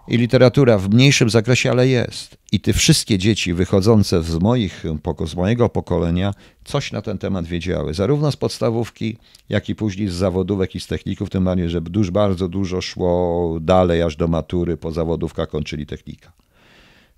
i 0.07 0.17
literatura 0.17 0.77
w 0.77 0.89
mniejszym 0.89 1.29
zakresie, 1.29 1.71
ale 1.71 1.87
jest. 1.87 2.37
I 2.51 2.59
te 2.59 2.73
wszystkie 2.73 3.17
dzieci 3.17 3.53
wychodzące 3.53 4.23
z, 4.23 4.39
moich, 4.39 4.83
z 5.25 5.35
mojego 5.35 5.69
pokolenia 5.69 6.33
coś 6.63 6.91
na 6.91 7.01
ten 7.01 7.17
temat 7.17 7.45
wiedziały, 7.45 7.93
zarówno 7.93 8.31
z 8.31 8.35
podstawówki, 8.35 9.17
jak 9.49 9.69
i 9.69 9.75
później 9.75 10.07
z 10.09 10.13
zawodówek 10.13 10.75
i 10.75 10.79
z 10.79 10.87
techników, 10.87 11.29
tym 11.29 11.43
bardziej, 11.43 11.69
że 11.69 11.81
dużo, 11.81 12.11
bardzo 12.11 12.47
dużo 12.47 12.81
szło 12.81 13.57
dalej 13.61 14.01
aż 14.01 14.15
do 14.15 14.27
matury, 14.27 14.77
po 14.77 14.91
zawodówkach 14.91 15.49
kończyli 15.49 15.85
technika. 15.85 16.31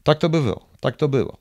Tak 0.04 0.20
to 0.20 0.30
było, 0.30 0.66
tak 0.80 0.98
to 0.98 1.08
było. 1.08 1.38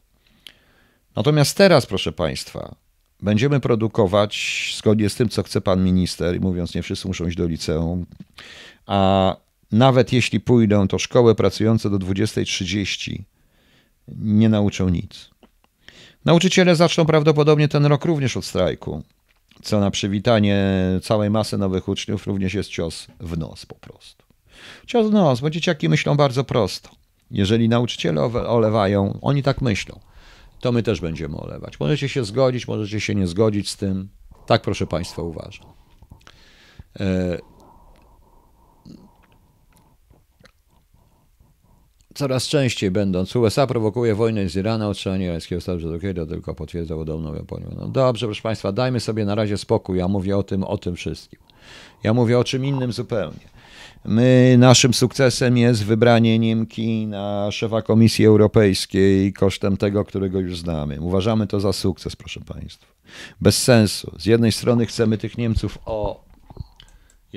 Natomiast 1.16 1.57
teraz, 1.57 1.87
proszę 1.87 2.12
Państwa, 2.12 2.74
będziemy 3.22 3.61
produkować 3.61 4.74
zgodnie 4.79 5.11
z 5.11 5.14
tym, 5.14 5.29
co 5.29 5.42
chce 5.42 5.61
pan 5.61 5.85
minister, 5.85 6.40
mówiąc, 6.40 6.74
nie 6.74 6.83
wszyscy 6.83 7.09
muszą 7.09 7.27
iść 7.27 7.37
do 7.37 7.46
liceum, 7.46 8.07
a 8.87 9.37
nawet 9.75 10.13
jeśli 10.13 10.41
pójdą, 10.41 10.89
to 10.89 10.99
szkoły 10.99 11.35
pracujące 11.35 11.91
do 11.91 11.99
20.30 11.99 13.23
nie 14.19 14.49
nauczą 14.49 14.89
nic. 14.89 15.31
Nauczyciele 16.25 16.77
zaczną 16.77 17.07
prawdopodobnie 17.07 17.69
ten 17.69 17.87
rok 17.87 18.05
również 18.05 18.37
od 18.37 18.45
strajku, 18.45 19.03
co 19.63 19.81
na 19.81 19.91
przywitanie 19.91 20.65
całej 21.03 21.31
masy 21.31 21.59
nowych 21.59 21.89
uczniów 21.89 22.27
również 22.27 22.55
jest 22.55 22.71
cios 22.71 23.07
w 23.21 23.39
nos 23.39 23.67
po 23.67 23.75
prostu. 23.75 24.25
Cios 24.87 25.11
w 25.11 25.13
nos, 25.13 25.41
bo 25.41 25.51
dzieciaki 25.51 25.89
myślą 25.89 26.17
bardzo 26.17 26.45
prosto. 26.45 26.91
Jeżeli 27.31 27.69
nauczyciele 27.69 28.23
olewają, 28.23 29.19
oni 29.23 29.43
tak 29.43 29.61
myślą, 29.61 30.01
to 30.61 30.73
my 30.73 30.83
też 30.83 31.01
będziemy 31.01 31.37
olewać. 31.37 31.81
Możecie 31.81 32.09
się 32.09 32.25
zgodzić, 32.25 32.69
możecie 32.69 33.01
się 33.01 33.15
nie 33.15 33.27
zgodzić 33.27 33.71
z 33.71 33.77
tym. 33.77 34.09
Tak, 34.47 34.63
proszę 34.63 34.87
Państwa, 34.87 35.23
uważam. 35.23 35.67
Coraz 42.14 42.48
częściej 42.48 42.90
będąc 42.90 43.37
USA 43.37 43.66
prowokuje 43.66 44.14
wojnę 44.14 44.48
z 44.48 44.57
Iranem, 44.57 44.88
otrzymanie 44.88 45.27
irańskiego 45.27 45.61
stanu 45.61 45.81
rzadkiego 45.81 46.27
tylko 46.27 46.55
potwierdza 46.55 46.94
podobną 46.94 47.35
Japonię. 47.35 47.66
No 47.77 47.88
dobrze, 47.88 48.27
proszę 48.27 48.42
Państwa, 48.42 48.72
dajmy 48.72 49.00
sobie 49.00 49.24
na 49.24 49.35
razie 49.35 49.59
spokój. 49.59 49.98
Ja 49.98 50.09
mówię 50.09 50.37
o 50.37 50.42
tym, 50.42 50.64
o 50.64 50.79
tym 50.79 50.96
wszystkim. 50.96 51.40
Ja 52.03 52.14
mówię 52.14 52.38
o 52.38 52.44
czym 52.44 52.64
innym 52.64 52.92
zupełnie. 52.92 53.55
My, 54.05 54.57
naszym 54.59 54.94
sukcesem 54.94 55.57
jest 55.59 55.85
wybranie 55.85 56.38
Niemki 56.38 57.07
na 57.07 57.50
szefa 57.50 57.83
Komisji 57.83 58.27
Europejskiej 58.27 59.33
kosztem 59.33 59.77
tego, 59.77 60.05
którego 60.05 60.40
już 60.40 60.59
znamy. 60.59 61.00
Uważamy 61.00 61.46
to 61.46 61.61
za 61.61 61.72
sukces, 61.72 62.16
proszę 62.16 62.40
Państwa. 62.40 62.87
Bez 63.40 63.62
sensu. 63.62 64.16
Z 64.18 64.27
jednej 64.27 64.53
strony 64.53 64.87
chcemy 64.87 65.18
tych 65.18 65.38
Niemców 65.38 65.79
o. 65.87 66.24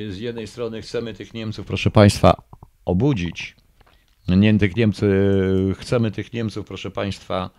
Z 0.09 0.19
jednej 0.19 0.47
strony 0.47 0.81
chcemy 0.81 1.13
tych 1.13 1.33
Niemców, 1.33 1.67
proszę 1.67 1.91
Państwa, 1.91 2.41
obudzić 2.85 3.55
nie, 4.27 4.59
tych 4.59 4.75
Niemcy, 4.75 5.07
chcemy 5.79 6.11
tych 6.11 6.33
Niemców, 6.33 6.65
proszę 6.67 6.91
Państwa, 6.91 7.49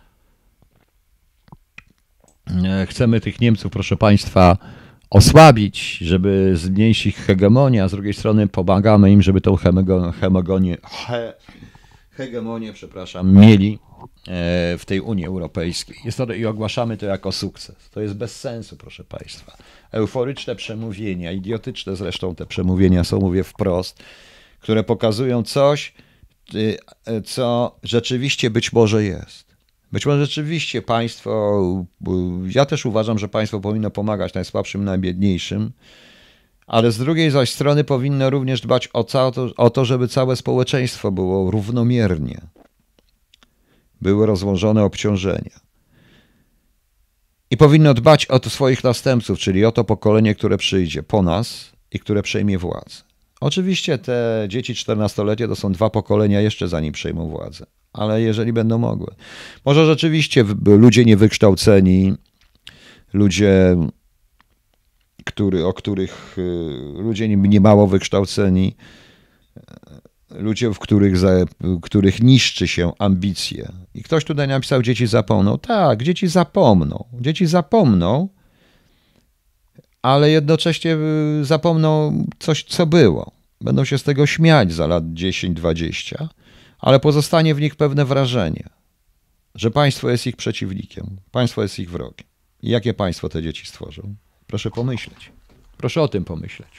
chcemy 2.87 3.21
tych 3.21 3.41
Niemców, 3.41 3.71
proszę 3.71 3.97
Państwa, 3.97 4.57
osłabić, 5.09 5.97
żeby 5.97 6.51
zmniejszyć 6.57 7.15
hegemonię, 7.15 7.83
a 7.83 7.87
z 7.87 7.91
drugiej 7.91 8.13
strony 8.13 8.47
pomagamy 8.47 9.11
im, 9.11 9.21
żeby 9.21 9.41
tą 9.41 9.55
hegemonię, 9.55 10.77
he, 10.83 11.33
hegemonię 12.11 12.73
przepraszam, 12.73 13.33
mieli 13.33 13.79
e, 14.27 14.77
w 14.77 14.83
tej 14.85 14.99
Unii 14.99 15.25
Europejskiej. 15.25 15.95
Jest 16.05 16.17
to, 16.17 16.33
I 16.33 16.45
ogłaszamy 16.45 16.97
to 16.97 17.05
jako 17.05 17.31
sukces. 17.31 17.89
To 17.89 18.01
jest 18.01 18.13
bez 18.13 18.39
sensu, 18.39 18.77
proszę 18.77 19.03
Państwa. 19.03 19.57
Euforyczne 19.91 20.55
przemówienia, 20.55 21.31
idiotyczne 21.31 21.95
zresztą 21.95 22.35
te 22.35 22.45
przemówienia 22.45 23.03
są, 23.03 23.19
mówię 23.19 23.43
wprost, 23.43 24.03
które 24.59 24.83
pokazują 24.83 25.43
coś, 25.43 25.93
co 27.25 27.75
rzeczywiście 27.83 28.49
być 28.49 28.73
może 28.73 29.03
jest. 29.03 29.49
Być 29.91 30.05
może 30.05 30.25
rzeczywiście 30.25 30.81
państwo, 30.81 31.61
ja 32.49 32.65
też 32.65 32.85
uważam, 32.85 33.19
że 33.19 33.27
państwo 33.27 33.59
powinno 33.59 33.89
pomagać 33.91 34.33
najsłabszym, 34.33 34.83
najbiedniejszym, 34.83 35.71
ale 36.67 36.91
z 36.91 36.97
drugiej 36.97 37.31
zaś 37.31 37.53
strony 37.53 37.83
powinno 37.83 38.29
również 38.29 38.61
dbać 38.61 38.87
o, 38.87 39.03
to, 39.03 39.31
o 39.57 39.69
to, 39.69 39.85
żeby 39.85 40.07
całe 40.07 40.35
społeczeństwo 40.35 41.11
było 41.11 41.51
równomiernie, 41.51 42.41
były 44.01 44.25
rozłożone 44.25 44.83
obciążenia. 44.83 45.59
I 47.51 47.57
powinno 47.57 47.93
dbać 47.93 48.25
o 48.25 48.49
swoich 48.49 48.83
następców, 48.83 49.39
czyli 49.39 49.65
o 49.65 49.71
to 49.71 49.83
pokolenie, 49.83 50.35
które 50.35 50.57
przyjdzie 50.57 51.03
po 51.03 51.21
nas 51.21 51.71
i 51.91 51.99
które 51.99 52.21
przejmie 52.21 52.57
władzę. 52.57 53.08
Oczywiście 53.39 53.97
te 53.97 54.45
dzieci 54.47 54.73
14-letnie 54.73 55.47
to 55.47 55.55
są 55.55 55.71
dwa 55.71 55.89
pokolenia 55.89 56.41
jeszcze 56.41 56.67
zanim 56.67 56.93
przejmą 56.93 57.29
władzę, 57.29 57.65
ale 57.93 58.21
jeżeli 58.21 58.53
będą 58.53 58.77
mogły. 58.77 59.15
Może 59.65 59.85
rzeczywiście 59.85 60.45
ludzie 60.65 61.05
niewykształceni, 61.05 62.13
ludzie, 63.13 63.77
który, 65.25 65.65
o 65.65 65.73
których 65.73 66.37
y, 66.37 67.01
ludzie 67.01 67.27
niemało 67.27 67.87
wykształceni, 67.87 68.75
y, 70.31 70.41
ludzie, 70.41 70.73
w 70.73 70.79
których, 70.79 71.17
za, 71.17 71.29
których 71.81 72.23
niszczy 72.23 72.67
się 72.67 72.91
ambicje. 72.99 73.71
I 73.93 74.03
ktoś 74.03 74.23
tutaj 74.25 74.47
napisał, 74.47 74.81
dzieci 74.81 75.07
zapomną. 75.07 75.57
Tak, 75.57 76.03
dzieci 76.03 76.27
zapomną. 76.27 77.05
Dzieci 77.21 77.45
zapomną, 77.45 78.29
ale 80.01 80.29
jednocześnie 80.29 80.97
y, 81.41 81.45
zapomną 81.45 82.23
coś, 82.39 82.63
co 82.63 82.85
było. 82.85 83.31
Będą 83.61 83.85
się 83.85 83.97
z 83.97 84.03
tego 84.03 84.25
śmiać 84.25 84.73
za 84.73 84.87
lat 84.87 85.03
10-20, 85.03 86.27
ale 86.79 86.99
pozostanie 86.99 87.55
w 87.55 87.61
nich 87.61 87.75
pewne 87.75 88.05
wrażenie, 88.05 88.69
że 89.55 89.71
państwo 89.71 90.09
jest 90.09 90.27
ich 90.27 90.35
przeciwnikiem, 90.35 91.17
państwo 91.31 91.61
jest 91.61 91.79
ich 91.79 91.91
wrogiem. 91.91 92.27
I 92.61 92.69
jakie 92.69 92.93
państwo 92.93 93.29
te 93.29 93.43
dzieci 93.43 93.65
stworzą? 93.65 94.15
Proszę 94.47 94.71
pomyśleć. 94.71 95.31
Proszę 95.77 96.01
o 96.01 96.07
tym 96.07 96.25
pomyśleć. 96.25 96.69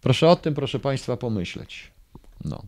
Proszę 0.00 0.28
o 0.28 0.36
tym, 0.36 0.54
proszę 0.54 0.78
Państwa, 0.78 1.16
pomyśleć. 1.16 1.90
No. 2.44 2.62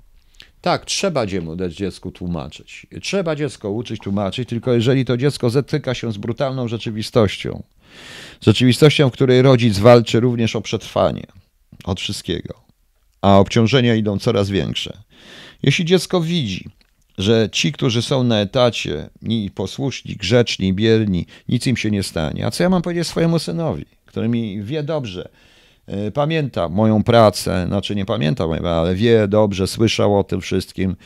Tak, 0.63 0.85
trzeba 0.85 1.27
dać 1.57 1.75
dziecku 1.75 2.11
tłumaczyć. 2.11 2.87
Trzeba 3.03 3.37
dziecko 3.37 3.71
uczyć, 3.71 4.01
tłumaczyć, 4.01 4.49
tylko 4.49 4.73
jeżeli 4.73 5.05
to 5.05 5.17
dziecko 5.17 5.51
zetyka 5.51 5.95
się 5.95 6.13
z 6.13 6.17
brutalną 6.17 6.69
rzeczywistością, 6.69 7.63
rzeczywistością, 8.41 9.11
w 9.11 9.13
której 9.13 9.43
rodzic 9.43 9.79
walczy 9.79 10.21
również 10.21 10.57
o 10.57 10.61
przetrwanie 10.61 11.27
od 11.85 12.01
wszystkiego, 12.01 12.55
a 13.23 13.39
obciążenia 13.39 13.95
idą 13.95 14.19
coraz 14.19 14.51
większe. 14.51 14.99
Jeśli 15.63 15.85
dziecko 15.85 16.21
widzi, 16.21 16.69
że 17.19 17.49
ci, 17.53 17.73
którzy 17.73 18.03
są 18.03 18.25
na 18.25 18.41
etacie, 18.41 19.11
ni 19.23 19.51
posłuszni, 19.51 20.17
grzeczni, 20.17 20.73
bierni, 20.73 21.27
nic 21.49 21.67
im 21.67 21.77
się 21.77 21.91
nie 21.91 22.03
stanie. 22.03 22.47
A 22.47 22.51
co 22.51 22.63
ja 22.63 22.69
mam 22.69 22.83
powiedzieć 22.83 23.07
swojemu 23.07 23.39
synowi, 23.39 23.85
który 24.07 24.29
mi 24.29 24.63
wie 24.63 24.83
dobrze, 24.83 25.29
pamięta 26.15 26.69
moją 26.69 27.03
pracę, 27.03 27.65
znaczy 27.67 27.95
nie 27.95 28.05
pamięta, 28.05 28.45
ale 28.65 28.95
wie 28.95 29.29
dobrze, 29.29 29.67
słyszał 29.67 30.19
o 30.19 30.25
tym 30.25 30.41
wszystkim. 30.41 30.97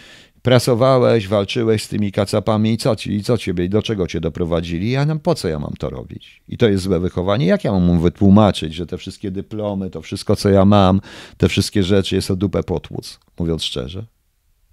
Pracowałeś, 0.43 1.29
walczyłeś 1.29 1.83
z 1.83 1.89
tymi 1.89 2.13
kacapami 2.13 2.73
i 2.73 2.77
co, 2.77 2.97
ci, 2.97 3.13
i 3.13 3.23
co 3.23 3.39
ciebie, 3.39 3.65
i 3.65 3.69
do 3.69 3.83
czego 3.83 4.07
cię 4.07 4.21
doprowadzili? 4.21 4.91
Ja 4.91 5.07
po 5.23 5.35
co 5.35 5.49
ja 5.49 5.59
mam 5.59 5.73
to 5.79 5.91
robić? 5.91 6.43
I 6.49 6.57
to 6.57 6.69
jest 6.69 6.85
złe 6.85 7.01
wychowanie. 7.01 7.47
Jak 7.47 7.65
ja 7.65 7.73
mam 7.73 7.83
mu 7.83 7.99
wytłumaczyć, 7.99 8.75
że 8.75 8.87
te 8.87 8.99
wszystkie 8.99 9.31
dyplomy, 9.31 9.91
to 9.91 10.03
wszystko, 10.03 10.37
co 10.37 10.49
ja 10.49 10.65
mam, 10.65 11.01
te 11.37 11.49
wszystkie 11.49 11.83
rzeczy 11.83 12.15
jest 12.15 12.31
o 12.31 12.37
dupę 12.37 12.63
potłuc, 12.63 13.21
mówiąc 13.39 13.65
szczerze? 13.65 14.07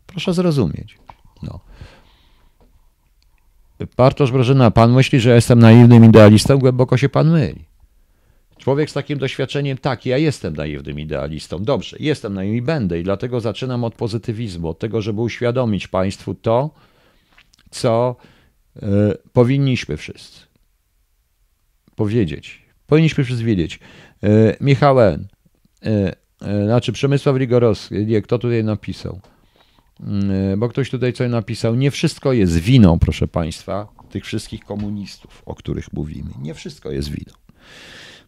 Proszę 0.06 0.34
zrozumieć. 0.34 0.98
No. 1.44 1.60
Bartosz 3.98 4.32
Brożyna, 4.32 4.72
pan 4.72 4.94
myśli, 4.94 5.20
że 5.20 5.36
jestem 5.36 5.60
naiwnym 5.60 6.06
idealistą? 6.06 6.58
Głęboko 6.58 6.98
się 6.98 7.10
pan 7.10 7.32
myli. 7.32 7.66
Człowiek 8.64 8.90
z 8.90 8.94
takim 8.94 9.20
doświadczeniem, 9.20 9.78
tak, 9.78 10.06
ja 10.06 10.18
jestem 10.18 10.56
naiwnym 10.56 11.00
idealistą. 11.00 11.64
Dobrze, 11.64 11.98
jestem 12.00 12.34
naiwny 12.34 12.58
i 12.58 12.62
będę, 12.62 13.00
i 13.00 13.04
dlatego 13.04 13.40
zaczynam 13.40 13.84
od 13.84 13.96
pozytywizmu, 13.96 14.70
od 14.70 14.80
tego, 14.80 15.02
żeby 15.02 15.22
uświadomić 15.22 15.88
Państwu 15.88 16.36
to, 16.36 16.70
co 17.70 18.16
y, 18.76 18.82
powinniśmy 19.34 19.98
wszyscy 19.98 20.40
powiedzieć. 21.96 22.62
Powinniśmy 22.88 23.24
wszyscy 23.24 23.44
wiedzieć. 23.44 23.80
Y, 24.24 24.56
Michał 24.62 25.02
N., 25.02 25.28
y, 25.86 26.66
znaczy 26.66 26.92
Przemysław 26.92 27.38
Rigorowski, 27.38 28.06
nie, 28.06 28.22
kto 28.22 28.40
tutaj 28.40 28.64
napisał? 28.64 29.20
bo 30.58 30.70
ktoś 30.70 30.90
tutaj 30.90 31.14
coś 31.14 31.30
napisał. 31.30 31.76
Nie 31.76 31.92
wszystko 31.92 32.34
jest 32.34 32.58
winą, 32.58 33.00
proszę 33.00 33.28
Państwa, 33.28 33.88
tych 34.10 34.26
wszystkich 34.26 34.66
komunistów, 34.66 35.44
o 35.46 35.56
których 35.56 35.94
mówimy. 35.94 36.30
Nie 36.42 36.54
wszystko 36.54 36.92
jest 36.92 37.10
winą. 37.10 37.34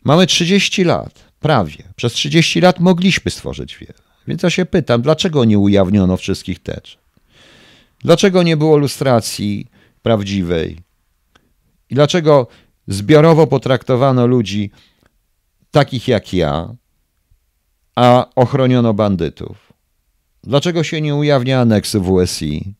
Mamy 0.05 0.27
30 0.27 0.83
lat, 0.83 1.31
prawie. 1.39 1.83
Przez 1.95 2.13
30 2.13 2.61
lat 2.61 2.79
mogliśmy 2.79 3.31
stworzyć 3.31 3.77
wiele. 3.77 3.93
Więc 4.27 4.43
ja 4.43 4.49
się 4.49 4.65
pytam, 4.65 5.01
dlaczego 5.01 5.45
nie 5.45 5.59
ujawniono 5.59 6.17
wszystkich 6.17 6.59
teczek? 6.59 7.01
Dlaczego 7.99 8.43
nie 8.43 8.57
było 8.57 8.77
lustracji 8.77 9.67
prawdziwej? 10.01 10.79
I 11.89 11.95
dlaczego 11.95 12.47
zbiorowo 12.87 13.47
potraktowano 13.47 14.27
ludzi 14.27 14.71
takich 15.71 16.07
jak 16.07 16.33
ja, 16.33 16.75
a 17.95 18.25
ochroniono 18.35 18.93
bandytów? 18.93 19.73
Dlaczego 20.43 20.83
się 20.83 21.01
nie 21.01 21.15
ujawnia 21.15 21.61
aneksy 21.61 21.99
WSI? 21.99 22.73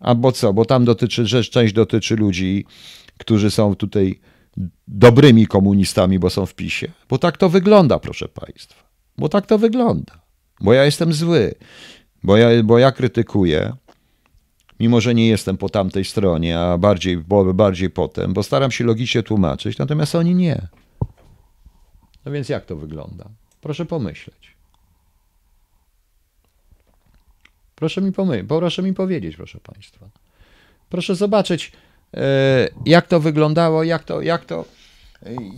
Albo 0.00 0.32
co? 0.32 0.52
Bo 0.52 0.64
tam 0.64 0.84
dotyczy, 0.84 1.26
rzecz, 1.26 1.50
część 1.50 1.74
dotyczy 1.74 2.16
ludzi, 2.16 2.64
którzy 3.18 3.50
są 3.50 3.74
tutaj 3.74 4.20
dobrymi 4.88 5.46
komunistami, 5.46 6.18
bo 6.18 6.30
są 6.30 6.46
w 6.46 6.54
PiSie. 6.54 6.92
Bo 7.08 7.18
tak 7.18 7.36
to 7.36 7.48
wygląda, 7.48 7.98
proszę 7.98 8.28
Państwa. 8.28 8.82
Bo 9.18 9.28
tak 9.28 9.46
to 9.46 9.58
wygląda. 9.58 10.22
Bo 10.60 10.72
ja 10.72 10.84
jestem 10.84 11.12
zły. 11.12 11.54
Bo 12.22 12.36
ja, 12.36 12.62
bo 12.62 12.78
ja 12.78 12.92
krytykuję, 12.92 13.72
mimo 14.80 15.00
że 15.00 15.14
nie 15.14 15.28
jestem 15.28 15.56
po 15.56 15.68
tamtej 15.68 16.04
stronie, 16.04 16.58
a 16.58 16.78
bardziej, 16.78 17.16
bo, 17.16 17.54
bardziej 17.54 17.90
potem, 17.90 18.32
bo 18.32 18.42
staram 18.42 18.70
się 18.70 18.84
logicznie 18.84 19.22
tłumaczyć, 19.22 19.78
natomiast 19.78 20.14
oni 20.14 20.34
nie. 20.34 20.68
No 22.24 22.32
więc 22.32 22.48
jak 22.48 22.66
to 22.66 22.76
wygląda? 22.76 23.28
Proszę 23.60 23.86
pomyśleć. 23.86 24.56
Proszę 27.74 28.00
mi, 28.00 28.12
pomy- 28.12 28.44
proszę 28.46 28.82
mi 28.82 28.92
powiedzieć, 28.92 29.36
proszę 29.36 29.60
Państwa. 29.60 30.08
Proszę 30.88 31.14
zobaczyć, 31.14 31.72
jak 32.86 33.06
to 33.06 33.20
wyglądało, 33.20 33.84
jak 33.84 34.04
to, 34.04 34.22
jak 34.22 34.44
to, 34.44 34.64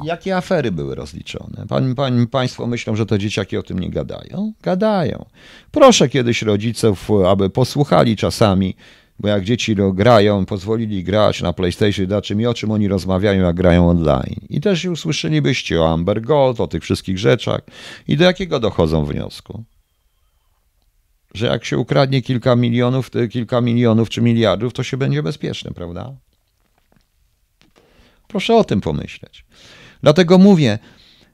jakie 0.05 0.37
afery 0.37 0.73
były 0.73 0.95
rozliczone. 0.95 1.67
Pan, 1.69 1.95
pan, 1.95 2.27
państwo 2.27 2.67
myślą, 2.67 2.97
że 2.97 3.07
to 3.07 3.19
dzieciaki 3.19 3.57
o 3.57 3.63
tym 3.63 3.79
nie 3.79 3.91
gadają? 3.91 4.53
Gadają. 4.63 5.25
Proszę 5.71 6.09
kiedyś 6.09 6.43
rodziców, 6.43 7.11
aby 7.29 7.51
posłuchali 7.51 8.17
czasami, 8.17 8.77
bo 9.19 9.29
jak 9.29 9.45
dzieci 9.45 9.77
grają, 9.93 10.47
pozwolili 10.47 11.05
grać 11.05 11.43
na 11.43 11.53
PlayStation, 11.53 12.07
na 12.09 12.23
czym 12.23 12.41
i 12.41 12.47
o 12.47 12.55
czym 12.55 12.71
oni 12.71 12.89
rozmawiają, 12.89 13.43
jak 13.43 13.57
grają 13.57 13.91
online. 13.91 14.41
I 14.51 14.61
też 14.61 14.85
usłyszelibyście 14.85 15.83
o 15.83 15.93
Amber 15.93 16.23
Gold, 16.23 16.61
o 16.61 16.67
tych 16.67 16.83
wszystkich 16.83 17.19
rzeczach 17.19 17.61
i 18.09 18.17
do 18.17 18.25
jakiego 18.25 18.61
dochodzą 18.61 19.05
wniosku? 19.05 19.65
Że 21.35 21.47
jak 21.47 21.65
się 21.65 21.79
ukradnie 21.79 22.23
kilka 22.23 22.57
milionów, 22.57 23.11
kilka 23.31 23.61
milionów 23.61 24.09
czy 24.11 24.23
miliardów, 24.23 24.73
to 24.73 24.83
się 24.83 24.97
będzie 24.97 25.23
bezpieczne, 25.23 25.71
prawda? 25.71 26.13
Proszę 28.35 28.57
o 28.57 28.65
tym 28.65 28.81
pomyśleć. 28.81 29.45
Dlatego 30.03 30.39
mówię, 30.39 30.79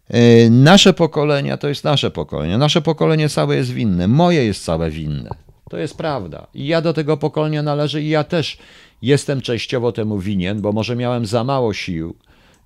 e, 0.08 0.50
nasze 0.50 0.92
pokolenia 0.92 1.56
to 1.56 1.68
jest 1.68 1.84
nasze 1.84 2.10
pokolenie. 2.10 2.58
Nasze 2.58 2.82
pokolenie 2.82 3.28
całe 3.28 3.56
jest 3.56 3.70
winne. 3.70 4.08
Moje 4.08 4.44
jest 4.44 4.64
całe 4.64 4.90
winne. 4.90 5.30
To 5.70 5.76
jest 5.76 5.96
prawda. 5.96 6.46
I 6.54 6.66
ja 6.66 6.80
do 6.80 6.92
tego 6.92 7.16
pokolenia 7.16 7.62
należę 7.62 8.02
i 8.02 8.08
ja 8.08 8.24
też 8.24 8.58
jestem 9.02 9.40
częściowo 9.40 9.92
temu 9.92 10.18
winien, 10.18 10.60
bo 10.60 10.72
może 10.72 10.96
miałem 10.96 11.26
za 11.26 11.44
mało 11.44 11.74
sił, 11.74 12.16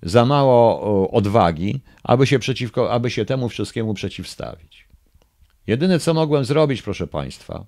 za 0.03 0.25
mało 0.25 1.11
odwagi, 1.11 1.81
aby 2.03 2.27
się, 2.27 2.39
przeciwko, 2.39 2.91
aby 2.91 3.09
się 3.09 3.25
temu 3.25 3.49
wszystkiemu 3.49 3.93
przeciwstawić. 3.93 4.87
Jedyne, 5.67 5.99
co 5.99 6.13
mogłem 6.13 6.45
zrobić, 6.45 6.81
proszę 6.81 7.07
Państwa, 7.07 7.65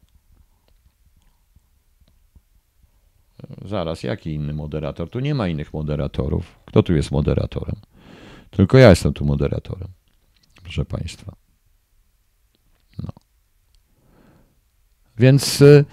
Zaraz, 3.65 4.04
jaki 4.04 4.34
inny 4.34 4.54
moderator? 4.54 5.10
Tu 5.10 5.19
nie 5.19 5.36
ma 5.36 5.47
innych 5.47 5.73
moderatorów. 5.73 6.60
Kto 6.65 6.84
tu 6.84 6.93
jest 6.93 7.12
moderatorem? 7.12 7.76
Tylko 8.50 8.78
ja 8.78 8.89
jestem 8.89 9.13
tu 9.13 9.26
moderatorem, 9.26 9.88
proszę 10.63 10.86
Państwa. 10.86 11.36
No. 13.04 13.10
Więc 15.17 15.62
y, 15.62 15.86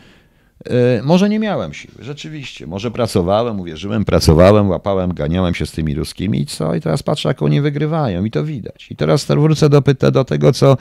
może 1.02 1.28
nie 1.28 1.38
miałem 1.38 1.74
siły, 1.74 1.94
rzeczywiście. 1.98 2.66
Może 2.66 2.90
pracowałem, 2.90 3.60
uwierzyłem, 3.60 4.04
pracowałem, 4.04 4.68
łapałem, 4.68 5.14
ganiałem 5.14 5.54
się 5.54 5.66
z 5.66 5.72
tymi 5.72 5.94
ruskimi 5.94 6.40
i 6.40 6.46
co? 6.46 6.74
I 6.74 6.80
teraz 6.80 7.02
patrzę, 7.02 7.28
jak 7.28 7.42
oni 7.42 7.60
wygrywają 7.60 8.24
i 8.24 8.30
to 8.30 8.44
widać. 8.44 8.86
I 8.90 8.96
teraz 8.96 9.24
wrócę 9.24 9.68
do, 9.68 9.82
do 10.12 10.24
tego, 10.24 10.52
co... 10.52 10.76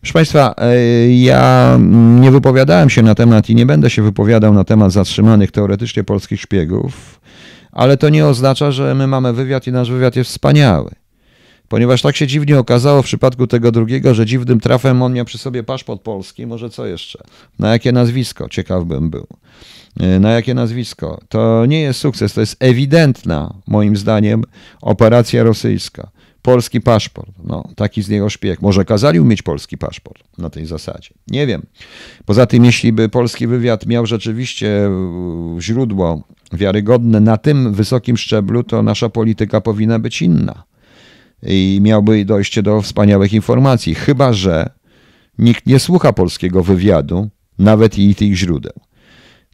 Proszę 0.00 0.12
Państwa, 0.12 0.54
y, 1.06 1.12
ja 1.12 1.76
nie 2.20 2.30
wypowiadałem 2.30 2.90
się 2.90 3.02
na 3.02 3.14
temat 3.14 3.50
i 3.50 3.54
nie 3.54 3.66
będę 3.66 3.90
się 3.90 4.02
wypowiadał 4.02 4.54
na 4.54 4.64
temat 4.64 4.92
zatrzymanych 4.92 5.50
teoretycznie 5.50 6.04
polskich 6.04 6.40
szpiegów, 6.40 7.20
ale 7.72 7.96
to 7.96 8.08
nie 8.08 8.26
oznacza, 8.26 8.70
że 8.70 8.94
my 8.94 9.06
mamy 9.06 9.32
wywiad 9.32 9.66
i 9.66 9.72
nasz 9.72 9.90
wywiad 9.90 10.16
jest 10.16 10.30
wspaniały 10.30 11.01
ponieważ 11.72 12.02
tak 12.02 12.16
się 12.16 12.26
dziwnie 12.26 12.58
okazało 12.58 13.02
w 13.02 13.04
przypadku 13.04 13.46
tego 13.46 13.72
drugiego, 13.72 14.14
że 14.14 14.26
dziwnym 14.26 14.60
trafem 14.60 15.02
on 15.02 15.12
miał 15.12 15.24
przy 15.24 15.38
sobie 15.38 15.62
paszport 15.62 16.02
polski, 16.02 16.46
może 16.46 16.70
co 16.70 16.86
jeszcze? 16.86 17.24
Na 17.58 17.72
jakie 17.72 17.92
nazwisko? 17.92 18.48
Ciekaw 18.48 18.84
bym 18.84 19.10
był. 19.10 19.26
E, 20.00 20.20
na 20.20 20.30
jakie 20.30 20.54
nazwisko? 20.54 21.20
To 21.28 21.66
nie 21.66 21.80
jest 21.80 22.00
sukces, 22.00 22.34
to 22.34 22.40
jest 22.40 22.56
ewidentna, 22.60 23.54
moim 23.66 23.96
zdaniem, 23.96 24.44
operacja 24.82 25.42
rosyjska. 25.42 26.10
Polski 26.42 26.80
paszport, 26.80 27.30
no 27.44 27.68
taki 27.76 28.02
z 28.02 28.08
niego 28.08 28.30
szpieg. 28.30 28.62
Może 28.62 28.84
kazali 28.84 29.20
mieć 29.20 29.42
polski 29.42 29.78
paszport 29.78 30.22
na 30.38 30.50
tej 30.50 30.66
zasadzie. 30.66 31.10
Nie 31.28 31.46
wiem. 31.46 31.62
Poza 32.24 32.46
tym, 32.46 32.64
jeśli 32.64 32.92
by 32.92 33.08
polski 33.08 33.46
wywiad 33.46 33.86
miał 33.86 34.06
rzeczywiście 34.06 34.90
źródło 35.60 36.22
wiarygodne 36.52 37.20
na 37.20 37.36
tym 37.36 37.72
wysokim 37.72 38.16
szczeblu, 38.16 38.62
to 38.62 38.82
nasza 38.82 39.08
polityka 39.08 39.60
powinna 39.60 39.98
być 39.98 40.22
inna 40.22 40.71
i 41.42 41.78
miałby 41.82 42.24
dojście 42.24 42.62
do 42.62 42.82
wspaniałych 42.82 43.32
informacji, 43.32 43.94
chyba 43.94 44.32
że 44.32 44.70
nikt 45.38 45.66
nie 45.66 45.78
słucha 45.78 46.12
polskiego 46.12 46.62
wywiadu, 46.62 47.30
nawet 47.58 47.98
i 47.98 48.14
tych 48.14 48.34
źródeł. 48.34 48.72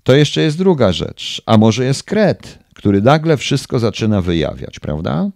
To 0.03 0.15
jeszcze 0.15 0.41
jest 0.41 0.59
druga 0.59 0.93
rzecz, 0.93 1.43
a 1.47 1.59
może 1.59 1.85
jest 1.85 2.03
kret, 2.03 2.59
który 2.75 3.03
nagle 3.03 3.37
wszystko 3.37 3.79
zaczyna 3.79 4.23
wyjawiać, 4.23 4.81
prawda? 4.81 5.31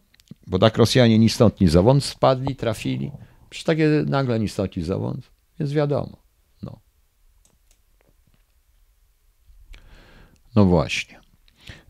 Bo 0.46 0.58
tak 0.58 0.76
Rosjanie 0.76 1.18
ni 1.18 1.28
stąd, 1.28 1.60
ni 1.60 1.68
spadli, 2.00 2.56
trafili. 2.56 3.10
Przecież 3.50 3.64
takie 3.64 3.88
nagle 4.06 4.40
ni 4.40 4.48
stąd, 4.48 4.76
ni 4.76 4.82
zowąd 4.82 5.30
jest 5.58 5.72
wiadomo. 5.72 6.16
No. 6.62 6.80
no 10.56 10.64
właśnie. 10.64 11.21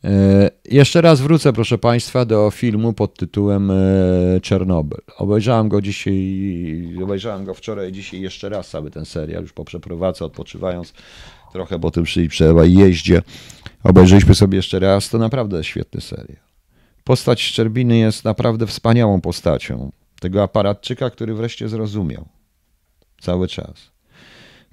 E, 0.05 0.51
jeszcze 0.65 1.01
raz 1.01 1.21
wrócę, 1.21 1.53
proszę 1.53 1.79
Państwa, 1.79 2.25
do 2.25 2.51
filmu 2.51 2.93
pod 2.93 3.17
tytułem 3.17 3.71
e, 3.71 3.75
Czernobyl. 4.43 5.01
Obejrzałem 5.17 5.69
go 5.69 5.83
dzisiaj, 5.83 6.97
obejrzałem 7.05 7.45
go 7.45 7.55
wczoraj, 7.55 7.93
dzisiaj 7.93 8.21
jeszcze 8.21 8.49
raz 8.49 8.71
cały 8.71 8.91
ten 8.91 9.05
serial, 9.05 9.43
już 9.43 9.53
po 9.53 9.65
przeprowadzce, 9.65 10.25
odpoczywając 10.25 10.93
trochę 11.53 11.81
po 11.81 11.91
tym 11.91 12.05
i 12.69 12.75
jeździe. 12.75 13.23
Obejrzeliśmy 13.85 14.35
sobie 14.35 14.57
jeszcze 14.57 14.79
raz, 14.79 15.09
to 15.09 15.19
naprawdę 15.19 15.65
świetny 15.65 16.01
serial. 16.01 16.43
Postać 17.05 17.43
Szczerbiny 17.43 17.99
jest 17.99 18.25
naprawdę 18.25 18.67
wspaniałą 18.67 19.21
postacią. 19.21 19.93
Tego 20.21 20.43
aparatczyka, 20.43 21.11
który 21.11 21.35
wreszcie 21.35 21.69
zrozumiał. 21.69 22.29
Cały 23.21 23.49
czas. 23.49 23.75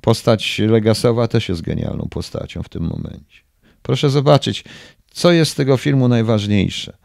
Postać 0.02 0.60
Legasowa 0.60 1.28
też 1.28 1.50
jest 1.50 1.62
genialną 1.62 2.08
postacią 2.10 2.64
w 2.64 2.70
tym 2.70 2.84
momencie. 2.84 3.40
Proszę 3.82 4.10
zobaczyć, 4.10 4.64
co 5.12 5.32
jest 5.32 5.52
z 5.52 5.56
tego 5.56 5.78
filmu 5.78 6.08
najważniejsze? 6.08 6.98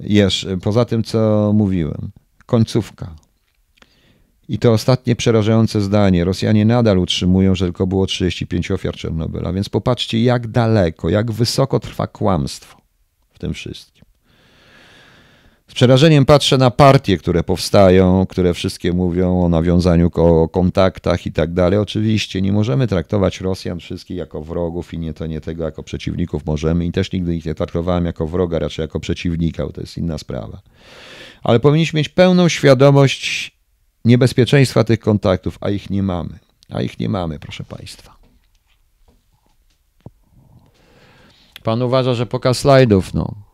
Jesz, 0.00 0.46
poza 0.62 0.84
tym, 0.84 1.04
co 1.04 1.50
mówiłem. 1.54 2.10
Końcówka. 2.46 3.14
I 4.48 4.58
to 4.58 4.72
ostatnie 4.72 5.16
przerażające 5.16 5.80
zdanie. 5.80 6.24
Rosjanie 6.24 6.64
nadal 6.64 6.98
utrzymują, 6.98 7.54
że 7.54 7.64
tylko 7.64 7.86
było 7.86 8.06
35 8.06 8.70
ofiar 8.70 8.94
Czernobyla, 8.94 9.52
więc 9.52 9.68
popatrzcie, 9.68 10.22
jak 10.22 10.48
daleko, 10.48 11.08
jak 11.08 11.32
wysoko 11.32 11.80
trwa 11.80 12.06
kłamstwo 12.06 12.78
w 13.32 13.38
tym 13.38 13.54
wszystkim. 13.54 14.01
Z 15.72 15.74
przerażeniem 15.74 16.24
patrzę 16.24 16.58
na 16.58 16.70
partie, 16.70 17.18
które 17.18 17.42
powstają, 17.42 18.26
które 18.26 18.54
wszystkie 18.54 18.92
mówią 18.92 19.44
o 19.44 19.48
nawiązaniu 19.48 20.10
o 20.14 20.48
kontaktach 20.48 21.26
i 21.26 21.32
tak 21.32 21.52
dalej. 21.52 21.78
Oczywiście 21.78 22.42
nie 22.42 22.52
możemy 22.52 22.86
traktować 22.86 23.40
Rosjan 23.40 23.80
wszystkich 23.80 24.16
jako 24.16 24.42
wrogów 24.42 24.94
i 24.94 24.98
nie 24.98 25.14
to 25.14 25.26
nie 25.26 25.40
tego 25.40 25.64
jako 25.64 25.82
przeciwników 25.82 26.46
możemy 26.46 26.86
i 26.86 26.92
też 26.92 27.12
nigdy 27.12 27.36
ich 27.36 27.44
nie 27.44 27.54
traktowałem 27.54 28.04
jako 28.04 28.26
wroga, 28.26 28.58
raczej 28.58 28.82
jako 28.82 29.00
przeciwnika, 29.00 29.66
bo 29.66 29.72
to 29.72 29.80
jest 29.80 29.98
inna 29.98 30.18
sprawa. 30.18 30.62
Ale 31.42 31.60
powinniśmy 31.60 31.98
mieć 31.98 32.08
pełną 32.08 32.48
świadomość 32.48 33.52
niebezpieczeństwa 34.04 34.84
tych 34.84 35.00
kontaktów, 35.00 35.58
a 35.60 35.70
ich 35.70 35.90
nie 35.90 36.02
mamy. 36.02 36.38
A 36.70 36.82
ich 36.82 36.98
nie 36.98 37.08
mamy, 37.08 37.38
proszę 37.38 37.64
Państwa. 37.64 38.16
Pan 41.62 41.82
uważa, 41.82 42.14
że 42.14 42.26
pokaz 42.26 42.58
slajdów, 42.58 43.14
no. 43.14 43.51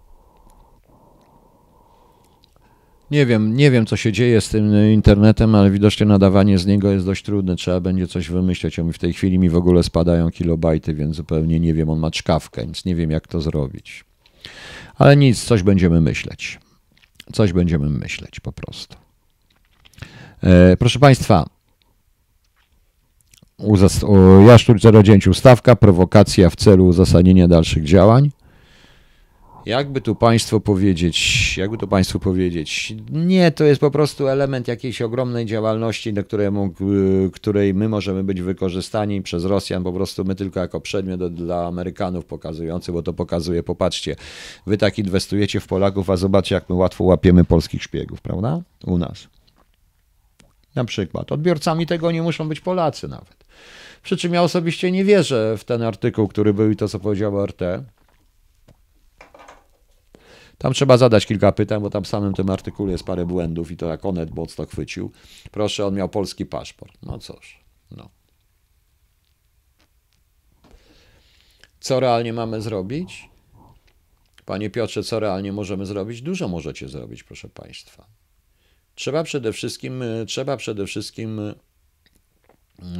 Nie 3.10 3.26
wiem, 3.26 3.56
nie 3.56 3.70
wiem, 3.70 3.86
co 3.86 3.96
się 3.96 4.12
dzieje 4.12 4.40
z 4.40 4.48
tym 4.48 4.92
internetem, 4.92 5.54
ale 5.54 5.70
widocznie 5.70 6.06
nadawanie 6.06 6.58
z 6.58 6.66
niego 6.66 6.92
jest 6.92 7.06
dość 7.06 7.24
trudne. 7.24 7.56
Trzeba 7.56 7.80
będzie 7.80 8.06
coś 8.06 8.28
wymyśleć. 8.28 8.76
W 8.92 8.98
tej 8.98 9.12
chwili 9.12 9.38
mi 9.38 9.48
w 9.48 9.56
ogóle 9.56 9.82
spadają 9.82 10.30
kilobajty, 10.30 10.94
więc 10.94 11.16
zupełnie 11.16 11.60
nie 11.60 11.74
wiem. 11.74 11.90
On 11.90 11.98
ma 11.98 12.10
czkawkę, 12.10 12.62
więc 12.62 12.84
nie 12.84 12.94
wiem, 12.94 13.10
jak 13.10 13.28
to 13.28 13.40
zrobić. 13.40 14.04
Ale 14.94 15.16
nic, 15.16 15.44
coś 15.44 15.62
będziemy 15.62 16.00
myśleć. 16.00 16.58
Coś 17.32 17.52
będziemy 17.52 17.90
myśleć 17.90 18.40
po 18.40 18.52
prostu. 18.52 18.96
E, 20.42 20.76
proszę 20.76 20.98
Państwa, 20.98 21.46
Jaszczur 24.46 24.76
09 25.04 25.26
ustawka, 25.26 25.76
prowokacja 25.76 26.50
w 26.50 26.56
celu 26.56 26.86
uzasadnienia 26.86 27.48
dalszych 27.48 27.84
działań. 27.84 28.30
Jakby 29.68 30.00
tu 30.00 30.14
Państwu 30.14 30.60
powiedzieć, 30.60 31.56
jakby 31.58 31.78
tu 31.78 31.88
Państwu 31.88 32.18
powiedzieć, 32.18 32.94
nie, 33.10 33.50
to 33.50 33.64
jest 33.64 33.80
po 33.80 33.90
prostu 33.90 34.28
element 34.28 34.68
jakiejś 34.68 35.02
ogromnej 35.02 35.46
działalności, 35.46 36.12
do 36.12 36.24
której, 36.24 36.50
której 37.32 37.74
my 37.74 37.88
możemy 37.88 38.24
być 38.24 38.42
wykorzystani 38.42 39.22
przez 39.22 39.44
Rosjan, 39.44 39.84
po 39.84 39.92
prostu 39.92 40.24
my 40.24 40.34
tylko 40.34 40.60
jako 40.60 40.80
przedmiot 40.80 41.34
dla 41.34 41.66
Amerykanów 41.66 42.24
pokazujący, 42.24 42.92
bo 42.92 43.02
to 43.02 43.12
pokazuje, 43.12 43.62
popatrzcie, 43.62 44.16
wy 44.66 44.78
tak 44.78 44.98
inwestujecie 44.98 45.60
w 45.60 45.66
Polaków, 45.66 46.10
a 46.10 46.16
zobaczcie, 46.16 46.54
jak 46.54 46.68
my 46.68 46.74
łatwo 46.74 47.04
łapiemy 47.04 47.44
polskich 47.44 47.82
szpiegów, 47.82 48.20
prawda? 48.20 48.62
U 48.86 48.98
nas. 48.98 49.28
Na 50.74 50.84
przykład. 50.84 51.32
Odbiorcami 51.32 51.86
tego 51.86 52.12
nie 52.12 52.22
muszą 52.22 52.48
być 52.48 52.60
Polacy 52.60 53.08
nawet. 53.08 53.44
Przy 54.02 54.16
czym 54.16 54.34
ja 54.34 54.42
osobiście 54.42 54.92
nie 54.92 55.04
wierzę 55.04 55.54
w 55.58 55.64
ten 55.64 55.82
artykuł, 55.82 56.28
który 56.28 56.54
był 56.54 56.70
i 56.70 56.76
to, 56.76 56.88
co 56.88 56.98
powiedział 56.98 57.46
RT. 57.46 57.62
Tam 60.58 60.72
trzeba 60.72 60.96
zadać 60.96 61.26
kilka 61.26 61.52
pytań, 61.52 61.82
bo 61.82 61.90
tam 61.90 62.04
w 62.04 62.08
samym 62.08 62.34
tym 62.34 62.50
artykule 62.50 62.92
jest 62.92 63.04
parę 63.04 63.26
błędów 63.26 63.70
i 63.70 63.76
to 63.76 63.86
jak 63.86 64.04
Onet 64.04 64.34
mocno 64.34 64.66
chwycił. 64.66 65.12
Proszę, 65.50 65.86
on 65.86 65.94
miał 65.94 66.08
polski 66.08 66.46
paszport. 66.46 66.92
No 67.02 67.18
cóż, 67.18 67.60
no. 67.90 68.08
Co 71.80 72.00
realnie 72.00 72.32
mamy 72.32 72.62
zrobić? 72.62 73.28
Panie 74.44 74.70
Piotrze, 74.70 75.02
co 75.02 75.20
realnie 75.20 75.52
możemy 75.52 75.86
zrobić? 75.86 76.22
Dużo 76.22 76.48
możecie 76.48 76.88
zrobić, 76.88 77.22
proszę 77.22 77.48
Państwa. 77.48 78.06
Trzeba 78.94 79.22
przede 79.22 79.52
wszystkim, 79.52 80.02
e, 80.02 80.26
trzeba 80.26 80.56
przede 80.56 80.86
wszystkim, 80.86 81.40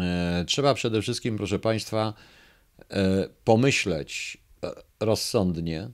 e, 0.00 0.44
trzeba 0.46 0.74
przede 0.74 1.02
wszystkim, 1.02 1.36
proszę 1.36 1.58
Państwa, 1.58 2.14
e, 2.90 3.28
pomyśleć 3.44 4.38
rozsądnie, 5.00 5.90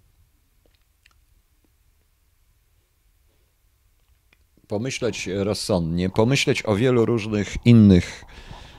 pomyśleć 4.75 5.27
rozsądnie, 5.27 6.11
pomyśleć 6.11 6.63
o 6.67 6.77
wielu 6.77 7.07
różnych 7.07 7.57
innych 7.65 8.25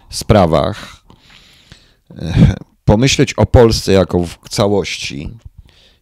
sprawach, 0.10 1.05
pomyśleć 2.86 3.34
o 3.34 3.45
Polsce 3.45 3.91
jako 3.91 4.19
w 4.19 4.49
całości. 4.49 5.29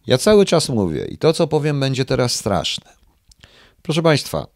Ja 0.06 0.18
cały 0.18 0.44
czas 0.44 0.68
mówię 0.68 1.04
i 1.04 1.18
to, 1.18 1.32
co 1.32 1.46
powiem, 1.46 1.80
będzie 1.80 2.04
teraz 2.04 2.34
straszne. 2.34 2.92
Proszę 3.82 4.02
Państwa, 4.02 4.46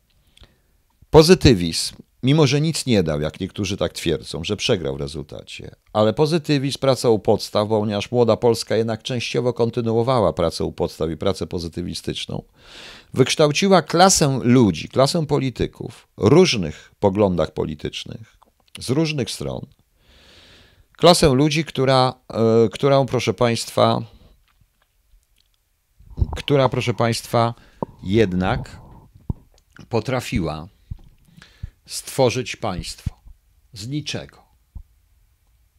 Pozytywizm, 1.10 1.94
mimo 2.22 2.46
że 2.46 2.60
nic 2.60 2.86
nie 2.86 3.02
dał, 3.02 3.20
jak 3.20 3.40
niektórzy 3.40 3.76
tak 3.76 3.92
twierdzą, 3.92 4.44
że 4.44 4.56
przegrał 4.56 4.96
w 4.96 5.00
rezultacie, 5.00 5.70
ale 5.92 6.12
pozytywizm, 6.12 6.78
praca 6.78 7.08
u 7.08 7.18
podstaw, 7.18 7.68
ponieważ 7.68 8.10
młoda 8.10 8.36
Polska 8.36 8.76
jednak 8.76 9.02
częściowo 9.02 9.52
kontynuowała 9.52 10.32
pracę 10.32 10.64
u 10.64 10.72
podstaw 10.72 11.10
i 11.10 11.16
pracę 11.16 11.46
pozytywistyczną, 11.46 12.42
wykształciła 13.14 13.82
klasę 13.82 14.40
ludzi, 14.42 14.88
klasę 14.88 15.26
polityków, 15.26 16.08
różnych 16.16 16.94
poglądach 17.00 17.50
politycznych, 17.50 18.36
z 18.78 18.90
różnych 18.90 19.30
stron, 19.30 19.66
klasę 20.96 21.34
ludzi, 21.34 21.64
która, 21.64 22.14
yy, 22.62 22.68
którą, 22.68 23.06
proszę 23.06 23.34
Państwa, 23.34 24.02
która, 26.36 26.68
proszę 26.68 26.94
Państwa, 26.94 27.54
jednak 28.02 28.80
potrafiła 29.88 30.68
stworzyć 31.86 32.56
państwo 32.56 33.10
z 33.72 33.88
niczego. 33.88 34.42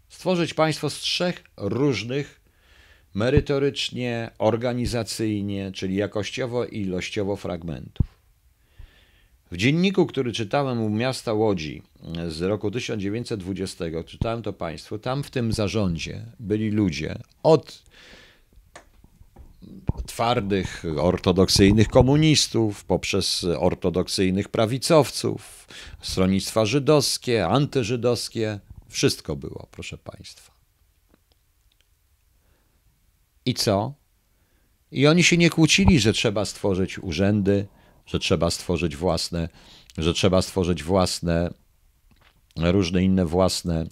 Stworzyć 0.09 0.53
państwo 0.53 0.89
z 0.89 0.93
trzech 0.93 1.43
różnych 1.57 2.38
merytorycznie, 3.19 4.31
organizacyjnie, 4.37 5.71
czyli 5.71 5.95
jakościowo 5.95 6.65
i 6.65 6.81
ilościowo 6.81 7.35
fragmentów. 7.35 8.07
W 9.51 9.57
dzienniku, 9.57 10.05
który 10.05 10.31
czytałem 10.31 10.81
u 10.81 10.89
miasta 10.89 11.33
Łodzi 11.33 11.81
z 12.27 12.41
roku 12.41 12.71
1920, 12.71 13.85
czytałem 14.05 14.41
to 14.41 14.53
państwo, 14.53 14.99
tam 14.99 15.23
w 15.23 15.29
tym 15.31 15.53
zarządzie 15.53 16.25
byli 16.39 16.71
ludzie 16.71 17.15
od 17.43 17.83
twardych, 20.05 20.83
ortodoksyjnych 21.01 21.87
komunistów, 21.87 22.83
poprzez 22.83 23.45
ortodoksyjnych 23.57 24.49
prawicowców, 24.49 25.67
stronnictwa 26.01 26.65
żydowskie, 26.65 27.47
antyżydowskie. 27.47 28.59
Wszystko 28.89 29.35
było, 29.35 29.67
proszę 29.71 29.97
Państwa. 29.97 30.48
I 33.49 33.53
co? 33.53 33.93
I 34.91 35.07
oni 35.07 35.23
się 35.23 35.37
nie 35.37 35.49
kłócili, 35.49 35.99
że 35.99 36.13
trzeba 36.13 36.45
stworzyć 36.45 36.99
urzędy, 36.99 37.67
że 38.05 38.19
trzeba 38.19 38.51
stworzyć 38.51 38.95
własne, 38.95 39.49
że 39.97 40.13
trzeba 40.13 40.41
stworzyć 40.41 40.83
własne, 40.83 41.53
różne 42.57 43.03
inne 43.03 43.25
własne 43.25 43.85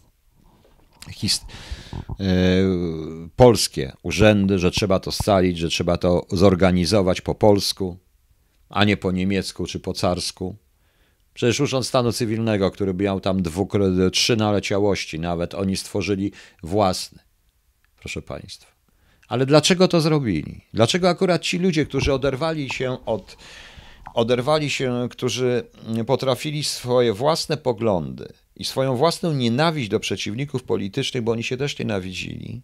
E, 2.20 2.26
polskie 3.36 3.94
urzędy, 4.04 4.60
że 4.60 4.72
trzeba 4.72 5.00
to 5.00 5.12
scalić, 5.12 5.58
że 5.58 5.70
trzeba 5.70 5.98
to 5.98 6.26
zorganizować 6.32 7.22
po 7.22 7.36
polsku, 7.36 7.98
a 8.70 8.84
nie 8.84 8.98
po 8.98 9.12
niemiecku 9.12 9.66
czy 9.66 9.80
po 9.80 9.94
carsku. 9.94 10.56
Przecież 11.34 11.60
Urząd 11.60 11.88
Stanu 11.88 12.12
Cywilnego, 12.12 12.72
który 12.72 12.94
miał 12.94 13.20
tam 13.20 13.42
dwu, 13.42 13.68
trzy 14.12 14.36
naleciałości, 14.36 15.20
nawet 15.20 15.54
oni 15.54 15.78
stworzyli 15.78 16.32
własny. 16.64 17.20
Proszę 18.00 18.22
Państwa. 18.22 18.77
Ale 19.28 19.46
dlaczego 19.46 19.88
to 19.88 20.02
zrobili? 20.02 20.62
Dlaczego 20.74 21.10
akurat 21.10 21.42
ci 21.42 21.60
ludzie, 21.60 21.86
którzy 21.86 22.14
oderwali 22.14 22.70
się 22.70 23.06
od, 23.06 23.38
oderwali 24.14 24.70
się, 24.70 25.08
którzy 25.12 25.64
potrafili 26.08 26.64
swoje 26.64 27.14
własne 27.14 27.58
poglądy 27.58 28.34
i 28.56 28.66
swoją 28.66 28.96
własną 28.96 29.34
nienawiść 29.34 29.90
do 29.90 30.00
przeciwników 30.00 30.64
politycznych, 30.64 31.24
bo 31.24 31.32
oni 31.32 31.44
się 31.44 31.58
też 31.58 31.80
nienawidzili, 31.80 32.62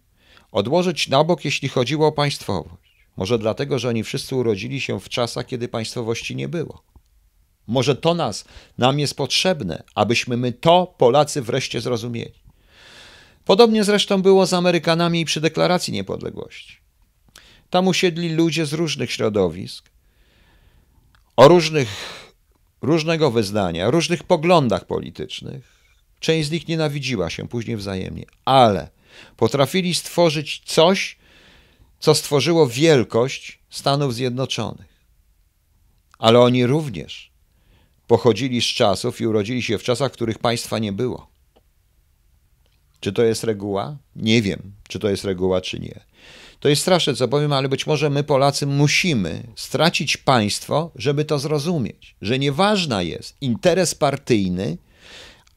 odłożyć 0.52 1.08
na 1.08 1.24
bok, 1.24 1.44
jeśli 1.44 1.68
chodziło 1.68 2.06
o 2.06 2.12
państwowość. 2.12 2.94
Może 3.16 3.38
dlatego, 3.38 3.78
że 3.78 3.88
oni 3.88 4.04
wszyscy 4.04 4.36
urodzili 4.36 4.80
się 4.80 5.00
w 5.00 5.08
czasach, 5.08 5.46
kiedy 5.46 5.68
państwowości 5.68 6.36
nie 6.36 6.48
było. 6.48 6.82
Może 7.66 7.96
to 7.96 8.14
nas, 8.14 8.44
nam 8.78 8.98
jest 8.98 9.16
potrzebne, 9.16 9.82
abyśmy 9.94 10.36
my 10.36 10.52
to, 10.52 10.94
Polacy, 10.98 11.42
wreszcie 11.42 11.80
zrozumieli. 11.80 12.43
Podobnie 13.44 13.84
zresztą 13.84 14.22
było 14.22 14.46
z 14.46 14.52
Amerykanami 14.52 15.20
i 15.20 15.24
przy 15.24 15.40
deklaracji 15.40 15.92
niepodległości. 15.92 16.76
Tam 17.70 17.88
usiedli 17.88 18.28
ludzie 18.34 18.66
z 18.66 18.72
różnych 18.72 19.12
środowisk, 19.12 19.90
o 21.36 21.48
różnych, 21.48 21.88
różnego 22.82 23.30
wyznania, 23.30 23.90
różnych 23.90 24.22
poglądach 24.22 24.84
politycznych, 24.84 25.74
Część 26.24 26.48
z 26.48 26.50
nich 26.50 26.68
nienawidziła 26.68 27.30
się 27.30 27.48
później 27.48 27.76
wzajemnie, 27.76 28.24
ale 28.44 28.90
potrafili 29.36 29.94
stworzyć 29.94 30.62
coś, 30.64 31.16
co 32.00 32.14
stworzyło 32.14 32.66
wielkość 32.68 33.58
Stanów 33.70 34.14
Zjednoczonych. 34.14 35.04
Ale 36.18 36.40
oni 36.40 36.66
również 36.66 37.30
pochodzili 38.06 38.62
z 38.62 38.64
czasów 38.64 39.20
i 39.20 39.26
urodzili 39.26 39.62
się 39.62 39.78
w 39.78 39.82
czasach, 39.82 40.12
w 40.12 40.14
których 40.14 40.38
państwa 40.38 40.78
nie 40.78 40.92
było. 40.92 41.33
Czy 43.04 43.12
to 43.12 43.22
jest 43.22 43.44
reguła? 43.44 43.96
Nie 44.16 44.42
wiem, 44.42 44.72
czy 44.88 44.98
to 44.98 45.08
jest 45.08 45.24
reguła, 45.24 45.60
czy 45.60 45.80
nie. 45.80 46.00
To 46.60 46.68
jest 46.68 46.82
straszne, 46.82 47.14
co 47.14 47.28
powiem, 47.28 47.52
ale 47.52 47.68
być 47.68 47.86
może 47.86 48.10
my, 48.10 48.24
Polacy, 48.24 48.66
musimy 48.66 49.42
stracić 49.56 50.16
państwo, 50.16 50.90
żeby 50.96 51.24
to 51.24 51.38
zrozumieć, 51.38 52.16
że 52.22 52.38
nieważna 52.38 53.02
jest 53.02 53.36
interes 53.40 53.94
partyjny, 53.94 54.78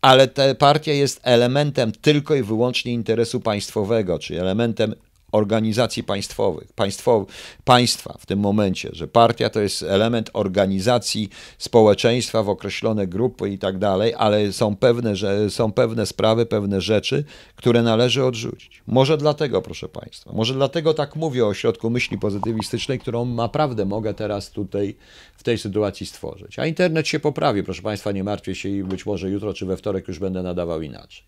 ale 0.02 0.28
ta 0.28 0.56
partia 0.56 0.94
jest 0.94 1.20
elementem 1.24 1.92
tylko 1.92 2.36
i 2.36 2.44
wyłącznie 2.44 2.94
interesu 2.94 3.40
państwowego, 3.40 4.20
czy 4.20 4.42
elementem 4.42 4.96
organizacji 5.38 6.04
państwowych, 6.04 6.74
państwo, 6.74 7.26
państwa 7.66 8.18
w 8.20 8.26
tym 8.26 8.40
momencie, 8.40 8.90
że 8.94 9.08
partia 9.08 9.50
to 9.50 9.60
jest 9.60 9.84
element 9.84 10.30
organizacji 10.34 11.30
społeczeństwa 11.58 12.44
w 12.44 12.50
określone 12.50 13.08
grupy 13.08 13.50
i 13.50 13.58
tak 13.58 13.78
dalej, 13.78 14.14
ale 14.18 14.54
są 14.54 14.76
pewne, 14.76 15.16
że 15.16 15.50
są 15.50 15.72
pewne 15.72 16.06
sprawy, 16.06 16.46
pewne 16.46 16.82
rzeczy, 16.82 17.24
które 17.56 17.84
należy 17.84 18.26
odrzucić. 18.26 18.84
Może 18.88 19.18
dlatego, 19.18 19.62
proszę 19.62 19.90
Państwa, 19.90 20.32
może 20.34 20.54
dlatego 20.54 20.94
tak 20.94 21.16
mówię 21.16 21.46
o 21.46 21.48
ośrodku 21.48 21.90
myśli 21.90 22.18
pozytywistycznej, 22.18 23.00
którą 23.00 23.26
naprawdę 23.26 23.86
mogę 23.86 24.14
teraz 24.14 24.52
tutaj 24.52 24.96
w 25.38 25.44
tej 25.44 25.58
sytuacji 25.58 26.06
stworzyć. 26.06 26.60
A 26.60 26.66
internet 26.66 27.08
się 27.08 27.20
poprawi, 27.20 27.64
proszę 27.64 27.82
Państwa, 27.82 28.12
nie 28.12 28.24
martwcie 28.24 28.56
się 28.56 28.70
i 28.70 28.84
być 28.84 29.06
może 29.06 29.30
jutro 29.30 29.54
czy 29.54 29.66
we 29.66 29.78
wtorek 29.78 30.08
już 30.08 30.20
będę 30.20 30.44
nadawał 30.44 30.82
inaczej. 30.82 31.24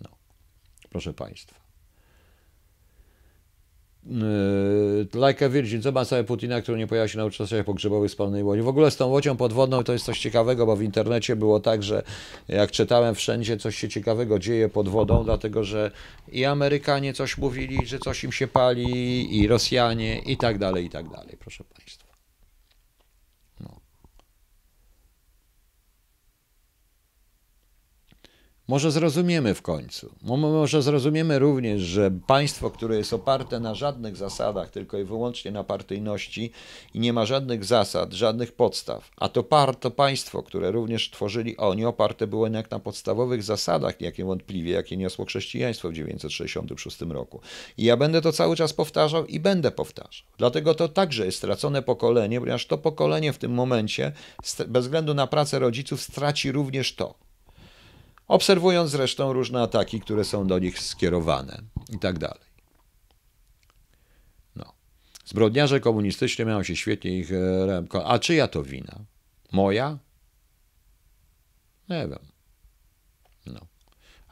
No, 0.00 0.08
proszę 0.90 1.12
Państwa. 1.12 1.61
Yy, 4.06 5.28
like 5.28 5.46
a 5.46 5.48
Virgin, 5.48 5.82
zobacz 5.82 6.08
sobie 6.08 6.24
Putina, 6.24 6.60
który 6.60 6.78
nie 6.78 6.86
pojawia 6.86 7.08
się 7.08 7.18
na 7.18 7.24
uczestniczeniach 7.24 7.66
pogrzebowych 7.66 8.10
spalonej 8.10 8.42
łodzi. 8.42 8.62
W 8.62 8.68
ogóle 8.68 8.90
z 8.90 8.96
tą 8.96 9.06
łodzią 9.06 9.36
podwodną 9.36 9.84
to 9.84 9.92
jest 9.92 10.04
coś 10.04 10.18
ciekawego, 10.18 10.66
bo 10.66 10.76
w 10.76 10.82
internecie 10.82 11.36
było 11.36 11.60
tak, 11.60 11.82
że 11.82 12.02
jak 12.48 12.70
czytałem 12.70 13.14
wszędzie, 13.14 13.56
coś 13.56 13.76
się 13.76 13.88
ciekawego 13.88 14.38
dzieje 14.38 14.68
pod 14.68 14.88
wodą, 14.88 15.24
dlatego 15.24 15.64
że 15.64 15.90
i 16.32 16.44
Amerykanie 16.44 17.12
coś 17.12 17.38
mówili, 17.38 17.86
że 17.86 17.98
coś 17.98 18.24
im 18.24 18.32
się 18.32 18.46
pali, 18.46 19.38
i 19.38 19.46
Rosjanie, 19.46 20.18
i 20.18 20.36
tak 20.36 20.58
dalej, 20.58 20.84
i 20.84 20.90
tak 20.90 21.08
dalej, 21.08 21.36
proszę 21.40 21.64
Państwa. 21.64 22.01
Może 28.72 28.90
zrozumiemy 28.90 29.54
w 29.54 29.62
końcu. 29.62 30.10
Może 30.22 30.82
zrozumiemy 30.82 31.38
również, 31.38 31.80
że 31.80 32.10
państwo, 32.26 32.70
które 32.70 32.96
jest 32.96 33.12
oparte 33.12 33.60
na 33.60 33.74
żadnych 33.74 34.16
zasadach, 34.16 34.70
tylko 34.70 34.98
i 34.98 35.04
wyłącznie 35.04 35.50
na 35.50 35.64
partyjności 35.64 36.50
i 36.94 37.00
nie 37.00 37.12
ma 37.12 37.26
żadnych 37.26 37.64
zasad, 37.64 38.12
żadnych 38.12 38.52
podstaw, 38.52 39.10
a 39.16 39.28
to, 39.28 39.42
par, 39.42 39.76
to 39.76 39.90
państwo, 39.90 40.42
które 40.42 40.70
również 40.70 41.10
tworzyli 41.10 41.56
oni, 41.56 41.84
oparte 41.84 42.26
było 42.26 42.46
jednak 42.46 42.70
na 42.70 42.78
podstawowych 42.78 43.42
zasadach, 43.42 44.00
jakie 44.00 44.24
wątpliwie, 44.24 44.72
jakie 44.72 44.96
niosło 44.96 45.24
chrześcijaństwo 45.24 45.88
w 45.88 45.92
966 45.92 47.00
roku. 47.00 47.40
I 47.76 47.84
ja 47.84 47.96
będę 47.96 48.20
to 48.20 48.32
cały 48.32 48.56
czas 48.56 48.72
powtarzał 48.72 49.26
i 49.26 49.40
będę 49.40 49.70
powtarzał. 49.70 50.26
Dlatego 50.38 50.74
to 50.74 50.88
także 50.88 51.26
jest 51.26 51.38
stracone 51.38 51.82
pokolenie, 51.82 52.40
ponieważ 52.40 52.66
to 52.66 52.78
pokolenie 52.78 53.32
w 53.32 53.38
tym 53.38 53.52
momencie, 53.52 54.12
bez 54.68 54.84
względu 54.84 55.14
na 55.14 55.26
pracę 55.26 55.58
rodziców, 55.58 56.02
straci 56.02 56.52
również 56.52 56.94
to 56.94 57.31
obserwując 58.32 58.90
zresztą 58.90 59.32
różne 59.32 59.62
ataki, 59.62 60.00
które 60.00 60.24
są 60.24 60.46
do 60.46 60.58
nich 60.58 60.78
skierowane 60.78 61.62
i 61.94 61.98
tak 61.98 62.18
dalej. 62.18 62.44
No. 64.56 64.72
Zbrodniarze 65.24 65.80
komunistyczni 65.80 66.44
mają 66.44 66.62
się 66.62 66.76
świetnie 66.76 67.18
ich 67.18 67.32
e, 67.32 68.04
A 68.04 68.18
czyja 68.18 68.48
to 68.48 68.62
wina? 68.62 68.98
Moja? 69.52 69.98
Nie 71.88 72.08
wiem. 72.08 72.26
No. 73.46 73.60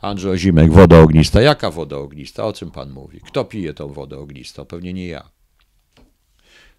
Andrzej 0.01 0.39
Zimek, 0.39 0.73
woda 0.73 0.99
ognista. 0.99 1.41
Jaka 1.41 1.71
woda 1.71 1.97
ognista? 1.97 2.45
O 2.45 2.53
czym 2.53 2.71
pan 2.71 2.91
mówi? 2.91 3.21
Kto 3.21 3.45
pije 3.45 3.75
tą 3.75 3.89
wodę 3.89 4.19
ognistą? 4.19 4.65
Pewnie 4.65 4.93
nie 4.93 5.07
ja. 5.09 5.31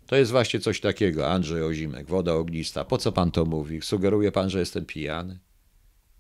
To 0.07 0.15
jest 0.15 0.32
właśnie 0.32 0.59
coś 0.59 0.82
takiego, 0.82 1.32
Andrzej 1.32 1.63
Ozimek, 1.63 2.07
woda 2.07 2.34
ognista. 2.34 2.86
Po 2.86 2.97
co 2.97 3.11
pan 3.11 3.32
to 3.32 3.45
mówi? 3.45 3.82
Sugeruje 3.82 4.32
pan, 4.32 4.49
że 4.49 4.59
jestem 4.59 4.86
pijany? 4.86 5.39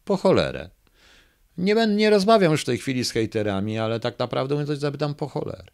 Po 0.05 0.17
cholerę. 0.17 0.69
Nie, 1.57 1.75
będę, 1.75 1.95
nie 1.95 2.09
rozmawiam 2.09 2.51
już 2.51 2.61
w 2.61 2.65
tej 2.65 2.77
chwili 2.77 3.05
z 3.05 3.11
hejterami, 3.11 3.79
ale 3.79 3.99
tak 3.99 4.19
naprawdę 4.19 4.55
mówiąc, 4.55 4.79
zapytam 4.79 5.15
po 5.15 5.27
choler. 5.27 5.71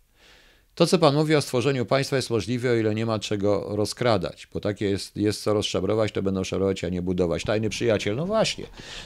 To, 0.75 0.88
co 0.88 0.99
Pan 0.99 1.15
mówi 1.15 1.36
o 1.36 1.41
stworzeniu 1.41 1.86
państwa 1.86 2.15
jest 2.15 2.30
możliwe, 2.30 2.71
o 2.71 2.75
ile 2.75 2.95
nie 2.95 3.05
ma 3.05 3.19
czego 3.19 3.75
rozkradać, 3.75 4.47
bo 4.53 4.59
takie 4.59 4.86
jest, 4.89 5.17
jest 5.17 5.43
co 5.43 5.53
rozszabrować, 5.53 6.11
to 6.11 6.21
będą 6.21 6.43
szabrować, 6.43 6.84
a 6.84 6.89
nie 6.89 7.01
budować. 7.01 7.43
Tajny 7.43 7.69
przyjaciel, 7.69 8.15
no 8.15 8.25
właśnie, 8.25 8.65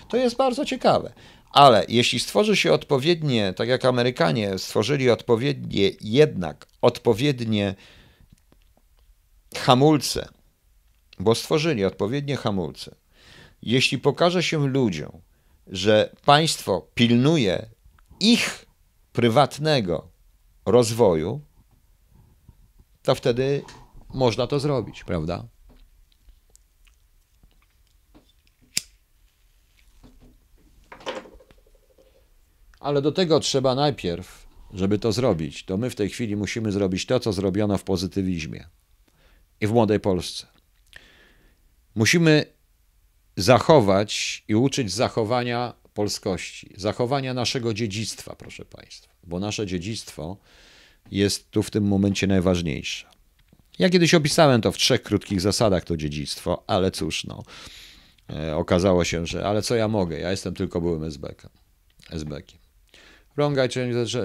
to 0.09 0.17
jest 0.17 0.35
bardzo 0.35 0.65
ciekawe. 0.65 1.13
Ale 1.51 1.85
jeśli 1.89 2.19
stworzy 2.19 2.55
się 2.55 2.73
odpowiednie, 2.73 3.53
tak 3.53 3.69
jak 3.69 3.85
Amerykanie 3.85 4.57
stworzyli 4.57 5.09
odpowiednie, 5.09 5.91
jednak 6.01 6.67
odpowiednie 6.81 7.75
hamulce, 9.57 10.29
bo 11.19 11.35
stworzyli 11.35 11.85
odpowiednie 11.85 12.37
hamulce, 12.37 12.95
jeśli 13.61 13.97
pokaże 13.97 14.43
się 14.43 14.67
ludziom, 14.67 15.21
że 15.67 16.15
państwo 16.25 16.87
pilnuje 16.95 17.69
ich 18.19 18.65
prywatnego 19.13 20.07
rozwoju, 20.65 21.41
to 23.03 23.15
wtedy 23.15 23.63
można 24.13 24.47
to 24.47 24.59
zrobić, 24.59 25.03
prawda? 25.03 25.47
Ale 32.79 33.01
do 33.01 33.11
tego 33.11 33.39
trzeba 33.39 33.75
najpierw, 33.75 34.47
żeby 34.73 34.99
to 34.99 35.11
zrobić, 35.11 35.65
to 35.65 35.77
my 35.77 35.89
w 35.89 35.95
tej 35.95 36.09
chwili 36.09 36.35
musimy 36.35 36.71
zrobić 36.71 37.05
to, 37.05 37.19
co 37.19 37.33
zrobiono 37.33 37.77
w 37.77 37.83
pozytywizmie 37.83 38.67
i 39.61 39.67
w 39.67 39.71
młodej 39.71 39.99
Polsce. 39.99 40.47
Musimy 41.95 42.45
zachować 43.41 44.43
i 44.47 44.55
uczyć 44.55 44.91
zachowania 44.91 45.73
polskości, 45.93 46.73
zachowania 46.77 47.33
naszego 47.33 47.73
dziedzictwa, 47.73 48.35
proszę 48.35 48.65
Państwa, 48.65 49.13
bo 49.23 49.39
nasze 49.39 49.67
dziedzictwo 49.67 50.37
jest 51.11 51.51
tu 51.51 51.63
w 51.63 51.71
tym 51.71 51.83
momencie 51.83 52.27
najważniejsze. 52.27 53.07
Ja 53.79 53.89
kiedyś 53.89 54.13
opisałem 54.13 54.61
to 54.61 54.71
w 54.71 54.77
trzech 54.77 55.03
krótkich 55.03 55.41
zasadach, 55.41 55.83
to 55.83 55.97
dziedzictwo, 55.97 56.63
ale 56.67 56.91
cóż, 56.91 57.23
no, 57.23 57.43
e, 58.29 58.55
okazało 58.55 59.03
się, 59.03 59.25
że 59.25 59.47
ale 59.47 59.61
co 59.61 59.75
ja 59.75 59.87
mogę, 59.87 60.19
ja 60.19 60.31
jestem 60.31 60.53
tylko 60.53 60.81
byłym 60.81 61.03
SB-kiem. 61.03 61.49
SB-kiem. 62.09 62.57
Rągaj 63.37 63.69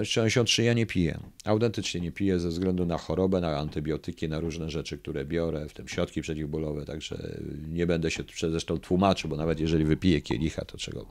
63 0.03 0.63
ja 0.63 0.73
nie 0.73 0.85
piję. 0.85 1.19
Autentycznie 1.45 2.01
nie 2.01 2.11
piję 2.11 2.39
ze 2.39 2.49
względu 2.49 2.85
na 2.85 2.97
chorobę, 2.97 3.41
na 3.41 3.57
antybiotyki, 3.57 4.29
na 4.29 4.39
różne 4.39 4.69
rzeczy, 4.69 4.97
które 4.97 5.25
biorę, 5.25 5.69
w 5.69 5.73
tym 5.73 5.87
środki 5.87 6.21
przeciwbólowe, 6.21 6.85
także 6.85 7.39
nie 7.67 7.87
będę 7.87 8.11
się 8.11 8.23
zresztą 8.35 8.77
tłumaczył, 8.77 9.29
bo 9.29 9.35
nawet 9.35 9.59
jeżeli 9.59 9.85
wypiję 9.85 10.21
kielicha, 10.21 10.65
to 10.65 10.77
czego 10.77 11.05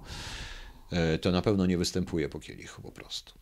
e, 0.93 1.19
to 1.19 1.31
na 1.31 1.43
pewno 1.43 1.67
nie 1.67 1.79
występuje 1.79 2.29
po 2.29 2.41
kielichu 2.41 2.83
po 2.83 2.93
prostu. 2.93 3.33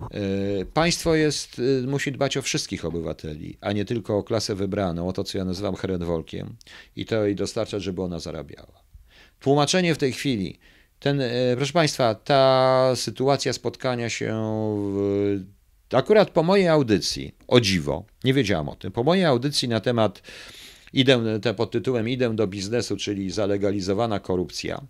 E, 0.00 0.64
państwo 0.64 1.14
jest, 1.14 1.60
e, 1.84 1.86
musi 1.86 2.12
dbać 2.12 2.36
o 2.36 2.42
wszystkich 2.42 2.84
obywateli, 2.84 3.58
a 3.60 3.72
nie 3.72 3.84
tylko 3.84 4.18
o 4.18 4.22
klasę 4.22 4.54
wybraną, 4.54 5.08
o 5.08 5.12
to, 5.12 5.24
co 5.24 5.38
ja 5.38 5.44
nazywam 5.44 5.76
heredwolkiem 5.76 6.56
i 6.96 7.04
to 7.04 7.26
i 7.26 7.34
dostarczać, 7.34 7.82
żeby 7.82 8.02
ona 8.02 8.18
zarabiała. 8.18 8.82
Tłumaczenie 9.40 9.94
w 9.94 9.98
tej 9.98 10.12
chwili, 10.12 10.58
ten, 11.00 11.20
e, 11.20 11.56
proszę 11.56 11.72
Państwa, 11.72 12.14
ta 12.14 12.92
sytuacja 12.94 13.52
spotkania 13.52 14.10
się 14.10 14.34
w, 14.92 15.40
akurat 15.92 16.30
po 16.30 16.42
mojej 16.42 16.68
audycji, 16.68 17.34
o 17.48 17.60
dziwo, 17.60 18.04
nie 18.24 18.34
wiedziałam 18.34 18.68
o 18.68 18.76
tym, 18.76 18.92
po 18.92 19.02
mojej 19.02 19.24
audycji 19.24 19.68
na 19.68 19.80
temat 19.80 20.22
idę, 20.92 21.40
te 21.40 21.54
pod 21.54 21.70
tytułem 21.70 22.08
Idę 22.08 22.36
do 22.36 22.46
biznesu, 22.46 22.96
czyli 22.96 23.30
zalegalizowana 23.30 24.20
korupcja, 24.20 24.82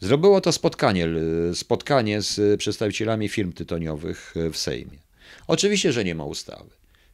zrobiło 0.00 0.40
to 0.40 0.52
spotkanie, 0.52 1.08
spotkanie 1.54 2.22
z 2.22 2.60
przedstawicielami 2.60 3.28
firm 3.28 3.52
tytoniowych 3.52 4.34
w 4.52 4.56
Sejmie. 4.56 4.98
Oczywiście, 5.46 5.92
że 5.92 6.04
nie 6.04 6.14
ma 6.14 6.24
ustawy. 6.24 6.70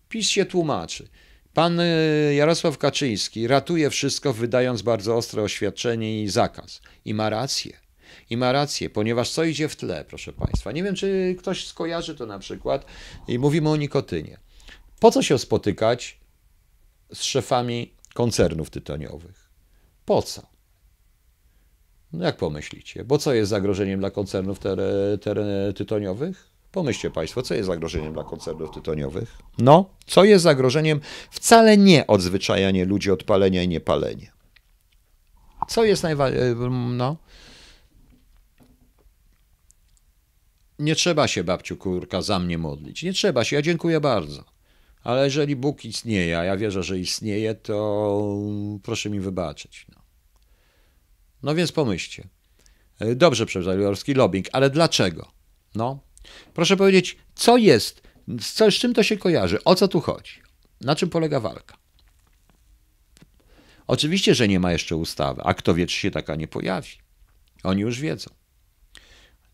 PiS 0.08 0.28
się 0.28 0.44
tłumaczy. 0.44 1.08
Pan 1.54 1.80
y, 1.80 2.34
Jarosław 2.34 2.78
Kaczyński 2.78 3.46
ratuje 3.46 3.90
wszystko, 3.90 4.32
wydając 4.32 4.82
bardzo 4.82 5.16
ostre 5.16 5.42
oświadczenie 5.42 6.22
i 6.22 6.28
zakaz. 6.28 6.80
I 7.04 7.14
ma 7.14 7.30
rację. 7.30 7.76
I 8.30 8.36
ma 8.36 8.52
rację, 8.52 8.90
ponieważ 8.90 9.30
co 9.30 9.44
idzie 9.44 9.68
w 9.68 9.76
tle, 9.76 10.04
proszę 10.08 10.32
Państwa? 10.32 10.72
Nie 10.72 10.82
wiem, 10.82 10.94
czy 10.94 11.36
ktoś 11.38 11.66
skojarzy 11.66 12.14
to 12.14 12.26
na 12.26 12.38
przykład. 12.38 12.86
I 13.28 13.38
mówimy 13.38 13.68
o 13.68 13.76
nikotynie. 13.76 14.38
Po 15.00 15.10
co 15.10 15.22
się 15.22 15.38
spotykać 15.38 16.20
z 17.14 17.22
szefami 17.22 17.94
koncernów 18.14 18.70
tytoniowych? 18.70 19.50
Po 20.04 20.22
co? 20.22 20.42
No 22.12 22.24
jak 22.24 22.36
pomyślicie? 22.36 23.04
Bo 23.04 23.18
co 23.18 23.34
jest 23.34 23.50
zagrożeniem 23.50 24.00
dla 24.00 24.10
koncernów 24.10 24.58
tytoniowych? 25.74 26.49
Pomyślcie 26.72 27.10
Państwo, 27.10 27.42
co 27.42 27.54
jest 27.54 27.66
zagrożeniem 27.66 28.12
dla 28.12 28.24
koncernów 28.24 28.70
tytoniowych? 28.70 29.38
No, 29.58 29.90
co 30.06 30.24
jest 30.24 30.42
zagrożeniem? 30.42 31.00
Wcale 31.30 31.76
nie 31.76 32.06
odzwyczajanie 32.06 32.84
ludzi 32.84 33.10
od 33.10 33.24
palenia 33.24 33.62
i 33.62 33.68
niepalenia. 33.68 34.32
Co 35.68 35.84
jest 35.84 36.02
najważniejsze? 36.02 36.54
No. 36.90 37.16
Nie 40.78 40.94
trzeba 40.94 41.28
się, 41.28 41.44
babciu 41.44 41.76
kurka, 41.76 42.22
za 42.22 42.38
mnie 42.38 42.58
modlić. 42.58 43.02
Nie 43.02 43.12
trzeba 43.12 43.44
się, 43.44 43.56
ja 43.56 43.62
dziękuję 43.62 44.00
bardzo. 44.00 44.44
Ale 45.02 45.24
jeżeli 45.24 45.56
Bóg 45.56 45.84
istnieje, 45.84 46.38
a 46.38 46.44
ja 46.44 46.56
wierzę, 46.56 46.82
że 46.82 46.98
istnieje, 46.98 47.54
to 47.54 48.36
proszę 48.82 49.10
mi 49.10 49.20
wybaczyć. 49.20 49.86
No, 49.88 50.02
no 51.42 51.54
więc 51.54 51.72
pomyślcie. 51.72 52.28
Dobrze, 53.16 53.46
przepraszam, 53.46 54.14
lobbying, 54.16 54.46
ale 54.52 54.70
dlaczego? 54.70 55.28
No, 55.74 56.00
proszę 56.54 56.76
powiedzieć, 56.76 57.16
co 57.34 57.56
jest, 57.56 58.02
z, 58.40 58.52
co, 58.52 58.70
z 58.70 58.74
czym 58.74 58.94
to 58.94 59.02
się 59.02 59.16
kojarzy, 59.16 59.64
o 59.64 59.74
co 59.74 59.88
tu 59.88 60.00
chodzi, 60.00 60.32
na 60.80 60.96
czym 60.96 61.10
polega 61.10 61.40
walka? 61.40 61.76
Oczywiście, 63.86 64.34
że 64.34 64.48
nie 64.48 64.60
ma 64.60 64.72
jeszcze 64.72 64.96
ustawy, 64.96 65.42
a 65.44 65.54
kto 65.54 65.74
wie, 65.74 65.86
czy 65.86 65.96
się 65.96 66.10
taka 66.10 66.34
nie 66.34 66.48
pojawi. 66.48 66.90
Oni 67.62 67.82
już 67.82 68.00
wiedzą. 68.00 68.30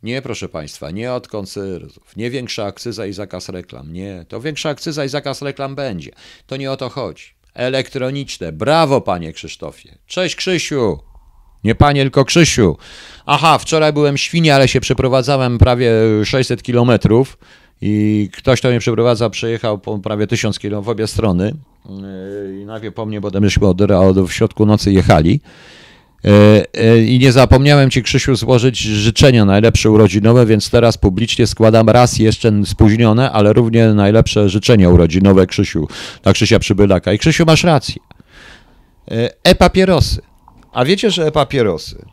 Nie, 0.02 0.22
proszę 0.22 0.48
Państwa, 0.48 0.90
nie 0.90 1.12
od 1.12 1.28
koncertów, 1.28 2.16
nie 2.16 2.30
większa 2.30 2.64
akcyza 2.64 3.06
i 3.06 3.12
zakaz 3.12 3.48
reklam, 3.48 3.92
nie. 3.92 4.24
To 4.28 4.40
większa 4.40 4.68
akcyza 4.68 5.04
i 5.04 5.08
zakaz 5.08 5.42
reklam 5.42 5.74
będzie. 5.74 6.10
To 6.46 6.56
nie 6.56 6.70
o 6.72 6.76
to 6.76 6.88
chodzi. 6.88 7.24
Elektroniczne. 7.54 8.52
Brawo, 8.52 9.00
panie 9.00 9.32
Krzysztofie. 9.32 9.98
Cześć, 10.06 10.36
Krzysiu. 10.36 10.98
Nie 11.66 11.74
panie, 11.74 12.02
tylko 12.02 12.24
Krzysiu. 12.24 12.76
Aha, 13.26 13.58
wczoraj 13.58 13.92
byłem 13.92 14.18
świnie, 14.18 14.54
ale 14.54 14.68
się 14.68 14.80
przeprowadzałem 14.80 15.58
prawie 15.58 15.92
600 16.24 16.62
kilometrów 16.62 17.38
i 17.80 18.28
ktoś, 18.32 18.60
kto 18.60 18.68
mnie 18.68 18.78
przeprowadza, 18.78 19.30
przejechał 19.30 19.78
prawie 19.78 20.26
1000 20.26 20.58
km 20.58 20.82
w 20.82 20.88
obie 20.88 21.06
strony. 21.06 21.54
Yy, 21.88 22.60
I 22.62 22.64
najpierw 22.64 22.94
po 22.94 23.06
mnie, 23.06 23.20
potem 23.20 23.42
myśmy 23.42 23.66
od, 23.66 23.80
od, 23.80 24.18
w 24.18 24.32
środku 24.32 24.66
nocy 24.66 24.92
jechali. 24.92 25.40
E, 26.24 26.64
e, 26.74 26.98
I 26.98 27.18
nie 27.18 27.32
zapomniałem 27.32 27.90
Ci, 27.90 28.02
Krzysiu, 28.02 28.34
złożyć 28.34 28.78
życzenia 28.78 29.44
najlepsze 29.44 29.90
urodzinowe, 29.90 30.46
więc 30.46 30.70
teraz 30.70 30.98
publicznie 30.98 31.46
składam 31.46 31.88
raz 31.88 32.18
jeszcze 32.18 32.52
spóźnione, 32.64 33.32
ale 33.32 33.52
równie 33.52 33.88
najlepsze 33.88 34.48
życzenia 34.48 34.88
urodzinowe 34.88 35.46
Krzysiu, 35.46 35.88
dla 36.22 36.32
Krzysia 36.32 36.58
Przybylaka. 36.58 37.12
I 37.12 37.18
Krzysiu, 37.18 37.44
masz 37.46 37.64
rację. 37.64 37.96
E-papierosy. 39.44 40.35
A 40.76 40.84
wiecie, 40.84 41.10
że 41.10 41.26
e-papierosy 41.26 42.04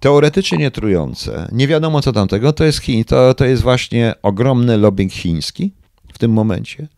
teoretycznie 0.00 0.58
nietrujące, 0.58 1.48
nie 1.52 1.68
wiadomo 1.68 2.02
co 2.02 2.12
tamtego, 2.12 2.52
to 2.52 2.64
jest 2.64 2.78
Chin, 2.78 3.04
to, 3.04 3.34
to 3.34 3.44
jest 3.44 3.62
właśnie 3.62 4.14
ogromny 4.22 4.76
lobbying 4.76 5.12
chiński 5.12 5.72
w 6.14 6.18
tym 6.18 6.32
momencie. 6.32 6.88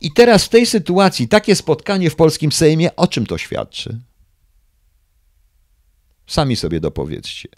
I 0.00 0.12
teraz 0.12 0.44
w 0.44 0.48
tej 0.48 0.66
sytuacji 0.66 1.28
takie 1.28 1.56
spotkanie 1.56 2.10
w 2.10 2.16
polskim 2.16 2.52
Sejmie, 2.52 2.96
o 2.96 3.06
czym 3.06 3.26
to 3.26 3.38
świadczy? 3.38 3.98
Sami 6.26 6.56
sobie 6.56 6.80
dopowiedzcie. 6.80 7.48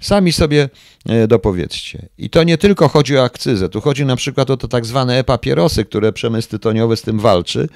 Sami 0.00 0.32
sobie 0.32 0.68
e, 1.08 1.28
dopowiedzcie. 1.28 2.08
I 2.18 2.30
to 2.30 2.42
nie 2.42 2.58
tylko 2.58 2.88
chodzi 2.88 3.16
o 3.16 3.24
akcyzę, 3.24 3.68
tu 3.68 3.80
chodzi 3.80 4.04
na 4.04 4.16
przykład 4.16 4.50
o 4.50 4.56
to 4.56 4.68
tak 4.68 4.86
zwane 4.86 5.18
e-papierosy, 5.18 5.84
które 5.84 6.12
przemysł 6.12 6.48
tytoniowy 6.48 6.96
z 6.96 7.02
tym 7.02 7.18
walczy, 7.18 7.68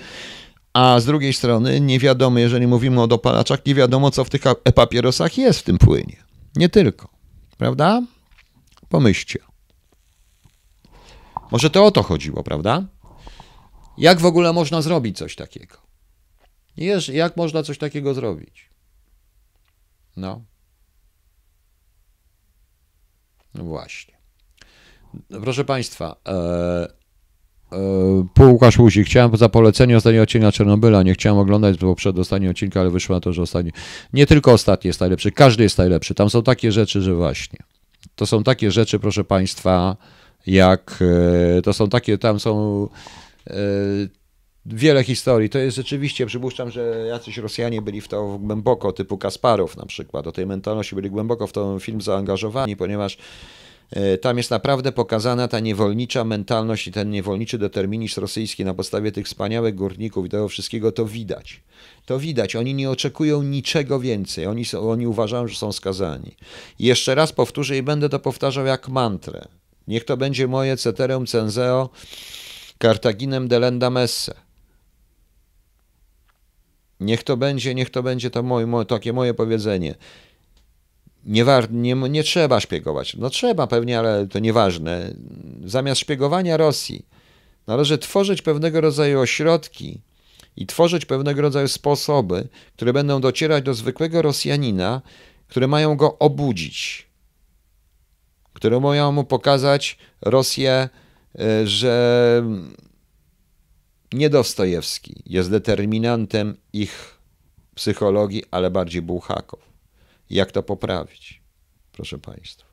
a 0.73 1.01
z 1.01 1.05
drugiej 1.05 1.33
strony 1.33 1.81
nie 1.81 1.99
wiadomo, 1.99 2.39
jeżeli 2.39 2.67
mówimy 2.67 3.03
o 3.03 3.07
dopalaczach, 3.07 3.67
nie 3.67 3.75
wiadomo, 3.75 4.11
co 4.11 4.25
w 4.25 4.31
tych 4.31 4.43
e-papierosach 4.47 5.39
jest 5.39 5.59
w 5.59 5.63
tym 5.63 5.79
płynie. 5.79 6.17
Nie 6.57 6.69
tylko. 6.69 7.09
Prawda? 7.59 8.03
Pomyślcie. 8.89 9.39
Może 11.51 11.71
to 11.71 11.85
o 11.85 11.91
to 11.91 12.03
chodziło, 12.03 12.43
prawda? 12.43 12.87
Jak 13.99 14.21
w 14.21 14.25
ogóle 14.25 14.53
można 14.53 14.83
zrobić 14.83 15.19
coś 15.19 15.37
takiego? 15.37 15.77
Jak 17.13 17.37
można 17.37 17.63
coś 17.63 17.79
takiego 17.79 18.15
zrobić? 18.15 18.71
No. 20.17 20.45
No 23.55 23.65
właśnie. 23.65 24.15
Proszę 25.29 25.65
Państwa, 25.65 26.17
e, 26.29 27.02
e, 28.39 28.47
Łukasz 28.47 28.79
Łuzik, 28.79 29.07
chciałem 29.07 29.37
za 29.37 29.49
polecenie 29.49 29.97
ostatniego 29.97 30.23
odcinka 30.23 30.53
Czernobyla, 30.53 31.03
nie 31.03 31.15
chciałem 31.15 31.39
oglądać, 31.39 31.79
bo 31.79 31.95
przed 31.95 32.19
ostatnim 32.19 32.51
odcinka, 32.51 32.81
ale 32.81 32.91
wyszło 32.91 33.15
na 33.17 33.21
to, 33.21 33.33
że 33.33 33.43
ostatni, 33.43 33.73
nie 34.13 34.27
tylko 34.27 34.53
ostatni 34.53 34.89
jest 34.89 35.01
najlepszy, 35.01 35.33
każdy 35.33 35.63
jest 35.63 35.79
najlepszy, 35.79 36.15
tam 36.15 36.31
są 36.31 36.43
takie 36.43 36.73
rzeczy, 36.73 37.03
że 37.03 37.15
właśnie, 37.15 37.59
to 38.15 38.27
są 38.27 38.43
takie 38.43 38.71
rzeczy, 38.71 38.99
proszę 38.99 39.25
Państwa, 39.25 39.97
jak, 40.47 40.99
e, 41.59 41.63
to 41.63 41.73
są 41.73 41.89
takie, 41.89 42.19
tam 42.19 42.41
są 42.41 42.89
e, 43.47 43.55
wiele 44.67 45.05
historii. 45.05 45.51
To 45.51 45.59
jest 45.59 45.77
rzeczywiście, 45.77 46.27
przypuszczam, 46.27 46.71
że 46.71 47.07
jacyś 47.09 47.39
Rosjanie 47.39 47.83
byli 47.83 48.01
w 48.01 48.09
to 48.09 48.39
głęboko, 48.39 48.93
typu 48.93 49.19
Kasparow 49.19 49.77
na 49.77 49.87
przykład, 49.87 50.27
o 50.27 50.33
tej 50.33 50.47
mentalności 50.47 50.95
byli 50.95 51.11
głęboko 51.11 51.47
w 51.47 51.53
ten 51.53 51.81
film 51.81 52.01
zaangażowani, 52.01 52.77
ponieważ 52.77 53.19
tam 54.21 54.37
jest 54.37 54.51
naprawdę 54.51 54.93
pokazana 54.93 55.49
ta 55.49 55.61
niewolnicza 55.61 56.25
mentalność 56.25 56.87
i 56.87 56.93
ten 56.93 57.11
niewolniczy 57.11 57.59
determinizm 57.59 58.21
rosyjski 58.21 58.65
na 58.65 58.75
podstawie 58.75 59.13
tych 59.13 59.27
wspaniałych 59.27 59.75
górników 59.75 60.27
i 60.27 60.29
tego 60.29 60.49
wszystkiego, 60.49 60.93
to 60.93 61.07
widać. 61.07 61.61
To 62.07 62.19
widać. 62.19 62.57
Oni 62.57 62.75
nie 62.75 62.91
oczekują 62.91 63.43
niczego 63.43 64.01
więcej. 64.01 64.47
Oni, 64.47 64.65
są, 64.65 64.91
oni 64.91 65.07
uważają, 65.07 65.49
że 65.49 65.57
są 65.57 65.73
skazani. 65.73 66.37
I 66.79 66.85
jeszcze 66.85 67.15
raz 67.15 67.33
powtórzę 67.33 67.77
i 67.77 67.83
będę 67.83 68.09
to 68.09 68.19
powtarzał 68.19 68.67
jak 68.67 68.89
mantrę. 68.89 69.45
Niech 69.89 70.05
to 70.05 70.17
będzie 70.17 70.49
moje 70.49 70.77
ceterum 70.77 71.27
censeo 71.27 71.91
Cartaginem 72.83 73.49
delenda 73.49 73.91
messe. 73.91 74.35
Niech 77.01 77.23
to 77.23 77.37
będzie, 77.37 77.75
niech 77.75 77.91
to 77.91 78.03
będzie 78.03 78.31
to 78.31 78.43
moje, 78.43 78.67
moje, 78.67 78.87
takie 78.87 79.13
moje 79.13 79.35
powiedzenie. 79.35 79.95
Nie, 81.25 81.45
nie, 81.71 81.95
nie 81.95 82.23
trzeba 82.23 82.61
szpiegować. 82.61 83.17
No 83.17 83.31
trzeba 83.31 83.67
pewnie, 83.67 83.99
ale 83.99 84.27
to 84.27 84.39
nieważne. 84.39 85.15
Zamiast 85.65 86.01
szpiegowania 86.01 86.57
Rosji 86.57 87.07
należy 87.67 87.99
tworzyć 87.99 88.43
pewnego 88.43 88.81
rodzaju 88.81 89.21
ośrodki 89.21 90.01
i 90.57 90.67
tworzyć 90.67 91.05
pewnego 91.05 91.43
rodzaju 91.43 91.69
sposoby, 91.69 92.49
które 92.77 92.93
będą 92.93 93.21
docierać 93.21 93.65
do 93.65 93.75
zwykłego 93.75 94.23
Rosjanina, 94.23 95.03
które 95.49 95.67
mają 95.67 95.97
go 95.97 96.19
obudzić, 96.19 97.07
które 98.53 98.81
mają 98.81 99.13
mu 99.13 99.25
pokazać 99.25 99.99
Rosję, 100.21 100.89
e, 101.39 101.67
że 101.67 102.45
nie 104.13 104.31
Dostojewski 104.31 105.23
jest 105.27 105.51
determinantem 105.51 106.57
ich 106.73 107.19
psychologii, 107.75 108.45
ale 108.51 108.71
bardziej 108.71 109.03
Bułhakow. 109.03 109.72
Jak 110.33 110.53
to 110.53 110.63
poprawić, 110.63 111.43
proszę 111.93 112.19
Państwa? 112.19 112.73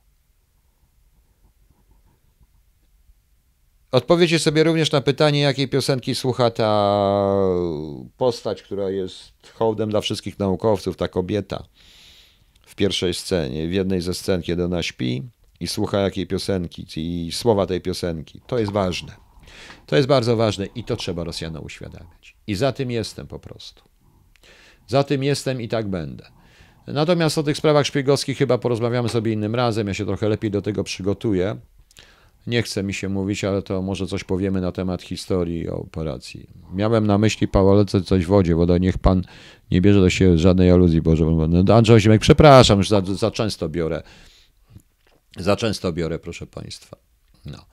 Odpowiedzcie 3.92 4.40
sobie 4.40 4.64
również 4.64 4.92
na 4.92 5.02
pytanie, 5.02 5.40
jakiej 5.40 5.68
piosenki 5.68 6.16
słucha 6.16 6.52
ta 6.52 7.34
postać, 8.18 8.64
która 8.64 8.90
jest 8.90 9.34
hołdem 9.54 9.90
dla 9.90 10.02
wszystkich 10.02 10.40
naukowców, 10.40 10.98
ta 10.98 11.08
kobieta 11.08 11.64
w 12.62 12.76
pierwszej 12.76 13.14
scenie, 13.14 13.68
w 13.68 13.74
jednej 13.74 14.02
ze 14.02 14.14
scen, 14.14 14.42
kiedy 14.42 14.64
ona 14.64 14.84
śpi 14.84 15.24
i 15.60 15.68
słucha 15.68 16.00
jakiej 16.00 16.28
piosenki 16.28 16.86
i 16.96 17.32
słowa 17.32 17.66
tej 17.66 17.82
piosenki. 17.82 18.42
To 18.48 18.60
jest 18.60 18.72
ważne. 18.72 19.16
To 19.86 19.96
jest 19.96 20.08
bardzo 20.08 20.36
ważne 20.36 20.66
i 20.66 20.84
to 20.84 20.96
trzeba 20.96 21.24
Rosjanom 21.24 21.66
uświadamiać. 21.66 22.36
I 22.48 22.56
za 22.56 22.72
tym 22.72 22.92
jestem 22.92 23.28
po 23.28 23.40
prostu. 23.40 23.84
Za 24.88 25.04
tym 25.04 25.24
jestem 25.24 25.62
i 25.62 25.68
tak 25.68 25.88
będę. 25.88 26.39
Natomiast 26.94 27.38
o 27.38 27.44
tych 27.44 27.58
sprawach 27.58 27.86
szpiegowskich 27.86 28.38
chyba 28.38 28.58
porozmawiamy 28.58 29.10
sobie 29.10 29.34
innym 29.34 29.56
razem. 29.56 29.88
Ja 29.88 29.94
się 29.94 30.06
trochę 30.06 30.30
lepiej 30.30 30.52
do 30.52 30.62
tego 30.62 30.84
przygotuję. 30.84 31.58
Nie 32.48 32.64
chce 32.64 32.84
mi 32.84 32.94
się 32.94 33.10
mówić, 33.10 33.44
ale 33.44 33.62
to 33.62 33.82
może 33.82 34.08
coś 34.08 34.24
powiemy 34.24 34.62
na 34.62 34.72
temat 34.72 35.02
historii 35.02 35.70
operacji. 35.70 36.48
Miałem 36.74 37.08
na 37.08 37.18
myśli 37.18 37.48
Pałolece 37.48 38.02
coś 38.02 38.26
w 38.26 38.28
wodzie, 38.28 38.56
woda 38.56 38.78
niech 38.78 38.98
pan 38.98 39.24
nie 39.72 39.82
bierze 39.82 40.00
do 40.00 40.10
siebie 40.10 40.38
żadnej 40.38 40.72
aluzji, 40.72 41.02
Boże. 41.02 41.26
No, 41.26 41.76
Andrzej 41.76 42.00
Zimek, 42.00 42.22
przepraszam, 42.22 42.78
już 42.78 42.90
za, 42.90 43.02
za 43.02 43.32
często 43.32 43.70
biorę. 43.70 44.04
Za 45.38 45.56
często 45.56 45.94
biorę, 45.94 46.20
proszę 46.20 46.48
państwa. 46.48 46.98
No. 47.46 47.66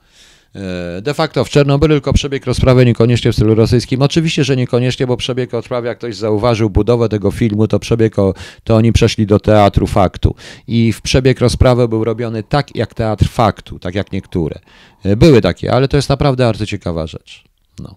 E, 0.55 1.01
de 1.01 1.13
facto 1.13 1.45
w 1.45 1.49
Czernobylu 1.49 1.95
tylko 1.95 2.13
przebieg 2.13 2.45
rozprawy 2.45 2.85
niekoniecznie 2.85 3.31
w 3.31 3.35
stylu 3.35 3.55
rosyjskim. 3.55 4.01
Oczywiście, 4.01 4.43
że 4.43 4.55
niekoniecznie, 4.55 5.07
bo 5.07 5.17
przebieg 5.17 5.53
rozprawy, 5.53 5.87
jak 5.87 5.97
ktoś 5.97 6.15
zauważył 6.15 6.69
budowę 6.69 7.09
tego 7.09 7.31
filmu, 7.31 7.67
to 7.67 7.79
przebieg, 7.79 8.15
to 8.63 8.75
oni 8.75 8.93
przeszli 8.93 9.25
do 9.25 9.39
teatru 9.39 9.87
faktu. 9.87 10.35
I 10.67 10.93
w 10.93 11.01
przebieg 11.01 11.39
rozprawy 11.39 11.87
był 11.87 12.03
robiony 12.03 12.43
tak 12.43 12.75
jak 12.75 12.93
teatr 12.93 13.27
faktu, 13.27 13.79
tak 13.79 13.95
jak 13.95 14.11
niektóre. 14.11 14.59
E, 15.03 15.15
były 15.15 15.41
takie, 15.41 15.73
ale 15.73 15.87
to 15.87 15.97
jest 15.97 16.09
naprawdę 16.09 16.43
bardzo 16.43 16.65
ciekawa 16.65 17.07
rzecz. 17.07 17.43
No. 17.79 17.95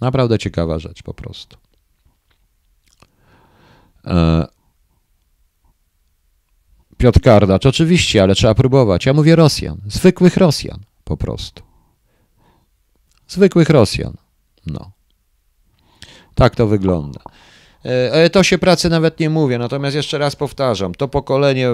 Naprawdę 0.00 0.38
ciekawa 0.38 0.78
rzecz 0.78 1.02
po 1.02 1.14
prostu. 1.14 1.56
E, 4.06 4.46
Piotr 6.96 7.20
Kardacz, 7.20 7.66
oczywiście, 7.66 8.22
ale 8.22 8.34
trzeba 8.34 8.54
próbować. 8.54 9.06
Ja 9.06 9.12
mówię 9.12 9.36
Rosjan, 9.36 9.80
zwykłych 9.86 10.36
Rosjan 10.36 10.78
po 11.12 11.16
prostu. 11.16 11.62
Zwykłych 13.28 13.70
Rosjan. 13.70 14.16
No. 14.66 14.90
Tak 16.34 16.56
to 16.56 16.66
wygląda. 16.66 17.20
E, 17.84 18.30
to 18.30 18.42
się 18.42 18.58
pracy 18.58 18.88
nawet 18.90 19.20
nie 19.20 19.30
mówię, 19.30 19.58
natomiast 19.58 19.96
jeszcze 19.96 20.18
raz 20.18 20.36
powtarzam, 20.36 20.94
to 20.94 21.08
pokolenie 21.08 21.68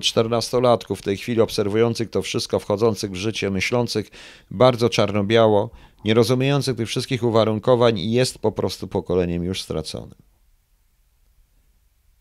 czternastolatków 0.00 0.98
w 0.98 1.02
tej 1.02 1.16
chwili 1.16 1.40
obserwujących 1.40 2.10
to 2.10 2.22
wszystko, 2.22 2.58
wchodzących 2.58 3.10
w 3.10 3.14
życie, 3.14 3.50
myślących 3.50 4.10
bardzo 4.50 4.88
czarno-biało, 4.88 5.70
nie 6.04 6.14
rozumiejących 6.14 6.76
tych 6.76 6.88
wszystkich 6.88 7.22
uwarunkowań 7.22 7.98
jest 7.98 8.38
po 8.38 8.52
prostu 8.52 8.88
pokoleniem 8.88 9.44
już 9.44 9.62
straconym. 9.62 10.18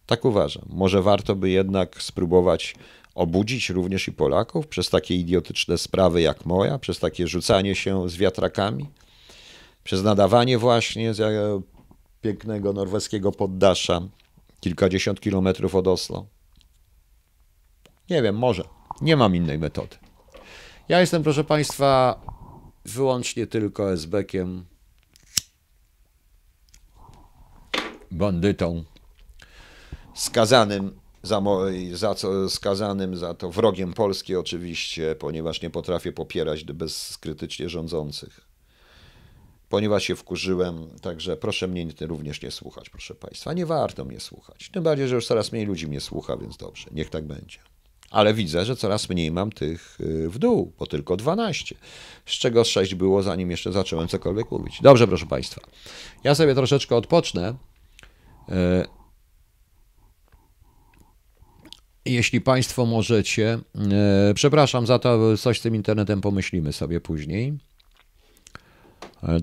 Tak 0.05 0.25
uważam. 0.25 0.65
Może 0.69 1.01
warto 1.01 1.35
by 1.35 1.49
jednak 1.49 2.03
spróbować 2.03 2.75
obudzić 3.19 3.69
również 3.69 4.07
i 4.07 4.11
Polaków 4.11 4.67
przez 4.67 4.89
takie 4.89 5.15
idiotyczne 5.15 5.77
sprawy 5.77 6.21
jak 6.21 6.45
moja, 6.45 6.79
przez 6.79 6.99
takie 6.99 7.27
rzucanie 7.27 7.75
się 7.75 8.09
z 8.09 8.17
wiatrakami, 8.17 8.89
przez 9.83 10.03
nadawanie 10.03 10.57
właśnie 10.57 11.13
z 11.13 11.19
e, 11.19 11.61
pięknego 12.21 12.73
norweskiego 12.73 13.31
poddasza 13.31 14.01
kilkadziesiąt 14.59 15.19
kilometrów 15.19 15.75
od 15.75 15.87
Oslo. 15.87 16.25
Nie 18.09 18.21
wiem, 18.21 18.37
może. 18.37 18.63
Nie 19.01 19.17
mam 19.17 19.35
innej 19.35 19.59
metody. 19.59 19.95
Ja 20.89 20.99
jestem, 20.99 21.23
proszę 21.23 21.43
Państwa, 21.43 22.21
wyłącznie 22.85 23.47
tylko 23.47 23.91
esbekiem, 23.93 24.65
bandytą, 28.11 28.83
skazanym 30.13 30.99
za, 31.23 31.41
za 31.93 32.15
co, 32.15 32.49
skazanym 32.49 33.17
za 33.17 33.33
to 33.33 33.51
wrogiem 33.51 33.93
Polski 33.93 34.35
oczywiście, 34.35 35.15
ponieważ 35.19 35.61
nie 35.61 35.69
potrafię 35.69 36.11
popierać 36.11 36.63
bezkrytycznie 36.63 37.69
rządzących. 37.69 38.49
Ponieważ 39.69 40.03
się 40.03 40.15
wkurzyłem, 40.15 40.87
także 41.01 41.37
proszę 41.37 41.67
mnie 41.67 41.87
również 42.01 42.41
nie 42.41 42.51
słuchać, 42.51 42.89
proszę 42.89 43.15
Państwa. 43.15 43.53
Nie 43.53 43.65
warto 43.65 44.05
mnie 44.05 44.19
słuchać. 44.19 44.69
Tym 44.73 44.83
bardziej, 44.83 45.07
że 45.07 45.15
już 45.15 45.27
coraz 45.27 45.51
mniej 45.51 45.65
ludzi 45.65 45.87
mnie 45.87 46.01
słucha, 46.01 46.37
więc 46.37 46.57
dobrze, 46.57 46.87
niech 46.91 47.09
tak 47.09 47.25
będzie. 47.25 47.59
Ale 48.09 48.33
widzę, 48.33 48.65
że 48.65 48.75
coraz 48.75 49.09
mniej 49.09 49.31
mam 49.31 49.51
tych 49.51 49.97
y, 50.01 50.29
w 50.29 50.39
dół, 50.39 50.73
bo 50.79 50.87
tylko 50.87 51.17
12, 51.17 51.75
z 52.25 52.31
czego 52.31 52.63
6 52.63 52.95
było 52.95 53.23
zanim 53.23 53.51
jeszcze 53.51 53.71
zacząłem 53.71 54.07
cokolwiek 54.07 54.51
mówić. 54.51 54.81
Dobrze, 54.81 55.07
proszę 55.07 55.25
Państwa. 55.25 55.61
Ja 56.23 56.35
sobie 56.35 56.55
troszeczkę 56.55 56.95
odpocznę. 56.95 57.55
Y, 58.49 58.99
jeśli 62.05 62.41
Państwo 62.41 62.85
możecie, 62.85 63.59
e, 63.91 64.33
przepraszam 64.33 64.87
za 64.87 64.99
to, 64.99 65.37
coś 65.37 65.59
z 65.59 65.61
tym 65.61 65.75
internetem 65.75 66.21
pomyślimy 66.21 66.73
sobie 66.73 67.01
później. 67.01 67.57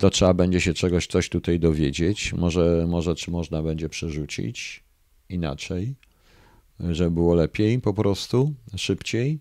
To 0.01 0.11
trzeba 0.11 0.35
będzie 0.35 0.61
się 0.61 0.75
czegoś, 0.75 1.07
coś 1.07 1.29
tutaj 1.29 1.61
dowiedzieć. 1.61 2.33
Może, 2.33 2.87
może 2.89 3.15
czy 3.15 3.31
można 3.31 3.63
będzie 3.63 3.89
przerzucić 3.89 4.85
inaczej, 5.29 5.95
żeby 6.81 7.11
było 7.11 7.35
lepiej 7.35 7.81
po 7.81 7.95
prostu, 7.95 8.53
szybciej. 8.77 9.39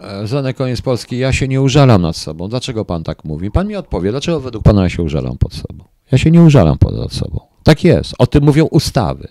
E, 0.00 0.26
Zany 0.26 0.54
koniec 0.54 0.82
Polski, 0.82 1.18
ja 1.18 1.32
się 1.32 1.48
nie 1.48 1.62
użalam 1.62 2.02
nad 2.02 2.16
sobą. 2.16 2.48
Dlaczego 2.48 2.84
pan 2.84 3.04
tak 3.04 3.24
mówi? 3.24 3.50
Pan 3.50 3.68
mi 3.68 3.76
odpowie, 3.76 4.10
dlaczego 4.10 4.40
według 4.40 4.64
pana 4.64 4.82
ja 4.82 4.88
się 4.88 5.02
użalam 5.02 5.38
pod 5.38 5.54
sobą? 5.54 5.84
Ja 6.12 6.18
się 6.18 6.30
nie 6.30 6.42
użalam 6.42 6.78
pod 6.78 7.12
sobą. 7.12 7.55
Tak 7.66 7.84
jest. 7.84 8.14
O 8.18 8.26
tym 8.26 8.44
mówią 8.44 8.64
ustawy. 8.64 9.28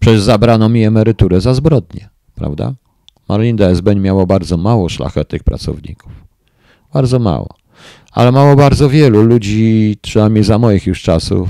Przecież 0.00 0.20
zabrano 0.20 0.68
mi 0.68 0.84
emeryturę 0.84 1.40
za 1.40 1.54
zbrodnie, 1.54 2.08
prawda? 2.34 2.74
Marlinda 3.28 3.68
SBN 3.68 4.00
miało 4.00 4.26
bardzo 4.26 4.56
mało 4.56 4.88
szlachetnych 4.88 5.44
pracowników. 5.44 6.12
Bardzo 6.92 7.18
mało. 7.18 7.48
Ale 8.12 8.32
mało 8.32 8.56
bardzo 8.56 8.88
wielu 8.88 9.22
ludzi, 9.22 9.96
przynajmniej 10.02 10.44
za 10.44 10.58
moich 10.58 10.86
już 10.86 11.02
czasów, 11.02 11.48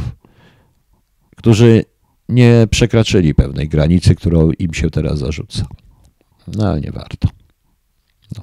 którzy 1.36 1.84
nie 2.28 2.66
przekroczyli 2.70 3.34
pewnej 3.34 3.68
granicy, 3.68 4.14
którą 4.14 4.50
im 4.50 4.74
się 4.74 4.90
teraz 4.90 5.18
zarzuca. 5.18 5.66
No 6.46 6.68
ale 6.68 6.80
nie 6.80 6.92
warto. 6.92 7.28
No. 8.36 8.42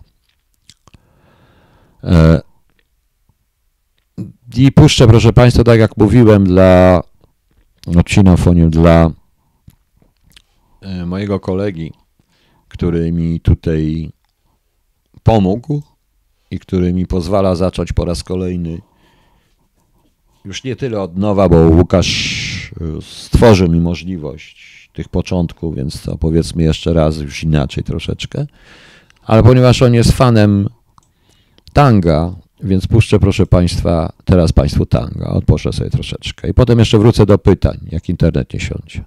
E, 2.03 2.41
I 4.57 4.71
puszczę, 4.71 5.07
proszę 5.07 5.33
Państwa, 5.33 5.63
tak 5.63 5.79
jak 5.79 5.97
mówiłem, 5.97 6.43
dla 6.43 7.01
odcinam 7.87 8.37
fonię 8.37 8.69
dla 8.69 9.11
e, 10.81 11.05
mojego 11.05 11.39
kolegi, 11.39 11.93
który 12.67 13.11
mi 13.11 13.39
tutaj 13.39 14.11
pomógł 15.23 15.81
i 16.51 16.59
który 16.59 16.93
mi 16.93 17.07
pozwala 17.07 17.55
zacząć 17.55 17.93
po 17.93 18.05
raz 18.05 18.23
kolejny 18.23 18.81
już 20.45 20.63
nie 20.63 20.75
tyle 20.75 21.01
od 21.01 21.17
nowa, 21.17 21.49
bo 21.49 21.57
Łukasz 21.57 22.71
e, 22.81 23.01
stworzył 23.01 23.69
mi 23.69 23.79
możliwość 23.79 24.89
tych 24.93 25.09
początków, 25.09 25.75
więc 25.75 26.01
to 26.01 26.17
powiedzmy 26.17 26.63
jeszcze 26.63 26.93
raz 26.93 27.17
już 27.17 27.43
inaczej 27.43 27.83
troszeczkę. 27.83 28.45
Ale 29.25 29.43
ponieważ 29.43 29.81
on 29.81 29.93
jest 29.93 30.11
fanem 30.11 30.69
tanga, 31.73 32.35
więc 32.63 32.87
puszczę, 32.87 33.19
proszę 33.19 33.45
Państwa, 33.45 34.13
teraz 34.25 34.51
Państwu 34.51 34.85
tango. 34.85 35.29
Odposzę 35.29 35.73
sobie 35.73 35.89
troszeczkę. 35.89 36.49
I 36.49 36.53
potem 36.53 36.79
jeszcze 36.79 36.97
wrócę 36.99 37.25
do 37.25 37.37
pytań, 37.37 37.77
jak 37.91 38.09
internet 38.09 38.53
nie 38.53 38.59
siądzie. 38.59 39.03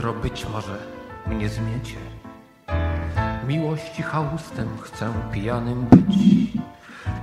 Jutro 0.00 0.12
być 0.12 0.46
może 0.48 0.78
mnie 1.26 1.48
zmiecie. 1.48 1.96
Miłości 3.46 4.02
chałustem 4.02 4.68
chcę 4.82 5.12
pijanym 5.32 5.86
być, 5.86 6.16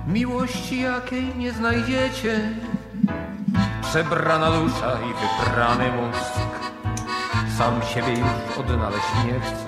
miłości 0.06 0.80
jakiej 0.80 1.36
nie 1.36 1.52
znajdziecie. 1.52 2.50
Przebrana 3.82 4.50
dusza 4.50 4.92
i 4.92 5.14
wyprany 5.14 5.92
mózg, 5.92 6.32
sam 7.58 7.82
siebie 7.82 8.12
już 8.12 8.58
odnaleźć 8.58 9.06
nie 9.26 9.40
chcę. 9.40 9.64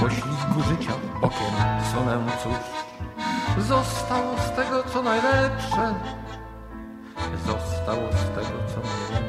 Poślizgu 0.00 0.62
życia 0.68 0.92
bokiem 1.20 1.54
sunę 1.92 2.18
cóż, 2.42 3.64
zostało 3.64 4.36
z 4.38 4.56
tego 4.56 4.82
co 4.92 5.02
najlepsze 5.02 5.94
Zostało 7.46 8.08
z 8.12 8.28
tego, 8.34 8.58
co 8.68 8.80
najlepsze. 8.80 9.25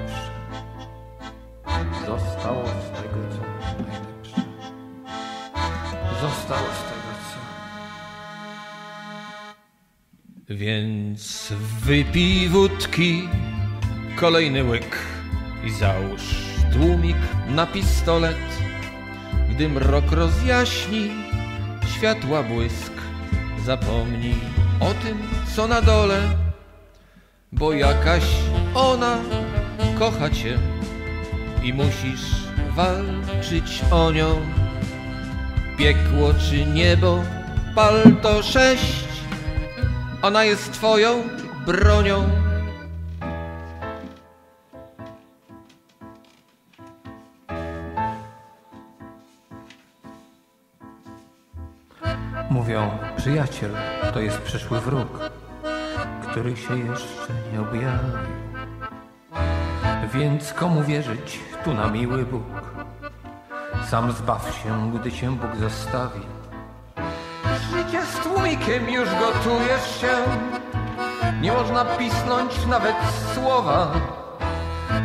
Zostało 6.48 6.68
z 6.68 6.84
tego, 6.84 7.12
co... 7.30 7.38
Więc 10.56 11.54
wypij 11.84 12.50
wódki, 12.50 13.30
kolejny 14.16 14.64
łyk 14.64 14.98
i 15.64 15.72
załóż 15.72 16.22
tłumik 16.74 17.18
na 17.50 17.66
pistolet. 17.66 18.38
Gdy 19.50 19.70
mrok 19.70 20.12
rozjaśni, 20.12 21.10
światła 21.98 22.44
błysk, 22.44 22.94
zapomnij 23.66 24.36
o 24.80 24.94
tym, 24.94 25.18
co 25.56 25.68
na 25.68 25.82
dole 25.82 26.22
bo 27.52 27.74
jakaś 27.74 28.24
ona 28.76 29.18
kocha 30.00 30.30
cię 30.30 30.60
i 31.64 31.74
musisz 31.74 32.48
walczyć 32.76 33.82
o 33.92 34.12
nią. 34.12 34.67
Piekło 35.78 36.34
czy 36.34 36.66
niebo, 36.66 37.24
palto 37.76 38.44
sześć, 38.44 39.08
ona 40.22 40.44
jest 40.44 40.72
twoją 40.72 41.24
bronią. 41.66 42.30
Mówią, 52.50 52.98
przyjaciel 53.18 53.72
to 54.14 54.20
jest 54.20 54.42
przyszły 54.42 54.80
wróg, 54.82 55.20
który 56.22 56.58
się 56.58 56.80
jeszcze 56.80 57.34
nie 57.54 57.62
objawił. 57.62 58.18
Więc 60.14 60.54
komu 60.54 60.84
wierzyć 60.84 61.40
tu 61.64 61.74
na 61.74 61.90
miły 61.92 62.26
Bóg? 62.26 62.87
Sam 63.86 64.12
zbaw 64.12 64.56
się, 64.64 64.92
gdy 64.94 65.12
cię 65.12 65.32
Bóg 65.32 65.56
zostawi. 65.56 66.22
Życie 67.72 68.06
z 68.06 68.20
tłumikiem 68.20 68.90
już 68.90 69.10
gotujesz 69.10 70.02
się. 70.02 70.14
Nie 71.42 71.52
można 71.52 71.86
pisnąć 71.86 72.66
nawet 72.66 72.96
słowa. 73.34 73.92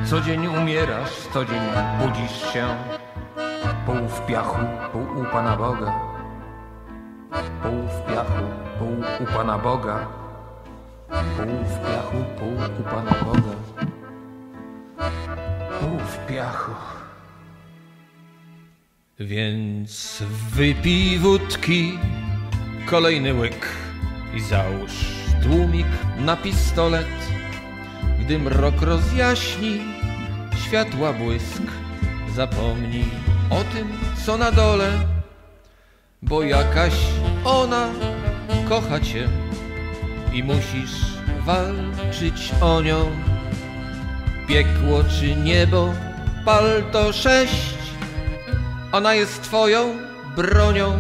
Co 0.04 0.20
dzień 0.20 0.46
umierasz, 0.46 1.10
co 1.32 1.44
dzień 1.44 1.60
budzisz 2.00 2.52
się. 2.52 2.66
Pół 3.86 4.08
w 4.08 4.26
piachu, 4.26 4.58
pół 4.92 5.02
u 5.02 5.24
Pana 5.24 5.56
Boga. 5.56 5.92
Pół 7.62 7.88
w 7.88 8.06
piachu, 8.06 8.42
pół 8.78 9.26
u 9.26 9.32
Pana 9.36 9.58
Boga. 9.58 9.98
Pół 11.08 11.64
w 11.64 11.80
piachu, 11.80 12.16
pół 12.38 12.52
u 12.80 12.82
Pana 12.82 13.24
Boga. 13.24 13.56
Pół 15.80 15.98
w 15.98 16.26
piachu. 16.26 16.91
Więc 19.24 20.22
wypij 20.54 21.18
wódki, 21.18 21.98
kolejny 22.86 23.34
łyk 23.34 23.68
i 24.34 24.40
załóż 24.40 24.92
tłumik 25.42 25.86
na 26.18 26.36
pistolet. 26.36 27.06
Gdy 28.20 28.38
mrok 28.38 28.82
rozjaśni, 28.82 29.80
światła 30.66 31.12
błysk, 31.12 31.62
zapomnij 32.34 33.04
o 33.50 33.64
tym, 33.74 33.88
co 34.26 34.38
na 34.38 34.52
dole, 34.52 34.90
bo 36.22 36.42
jakaś 36.42 36.94
ona 37.44 37.88
kocha 38.68 39.00
cię 39.00 39.28
i 40.32 40.44
musisz 40.44 40.96
walczyć 41.46 42.52
o 42.60 42.82
nią. 42.82 43.10
Piekło 44.48 45.04
czy 45.04 45.36
niebo, 45.36 45.94
pal 46.44 46.82
to 46.92 47.12
sześć, 47.12 47.81
ona 48.92 49.14
jest 49.14 49.42
twoją 49.42 49.98
bronią. 50.36 50.98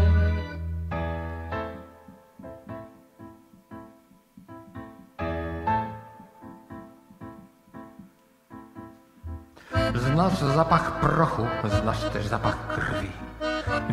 Znasz 9.94 10.38
zapach 10.38 11.00
prochu, 11.00 11.46
znasz 11.80 12.04
też 12.04 12.26
zapach 12.26 12.68
krwi. 12.68 13.10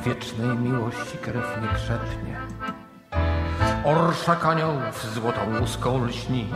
Wiecznej 0.05 0.57
miłości 0.57 1.17
krew 1.17 1.45
nie 1.61 1.67
krzepnie. 1.67 2.39
Orszak 3.83 4.45
aniołów 4.45 5.13
złotą 5.13 5.59
łuską 5.59 6.05
lśni. 6.05 6.49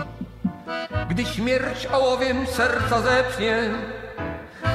Gdy 1.09 1.25
śmierć 1.25 1.85
ołowiem 1.85 2.47
serca 2.47 3.01
zepnie, 3.01 3.71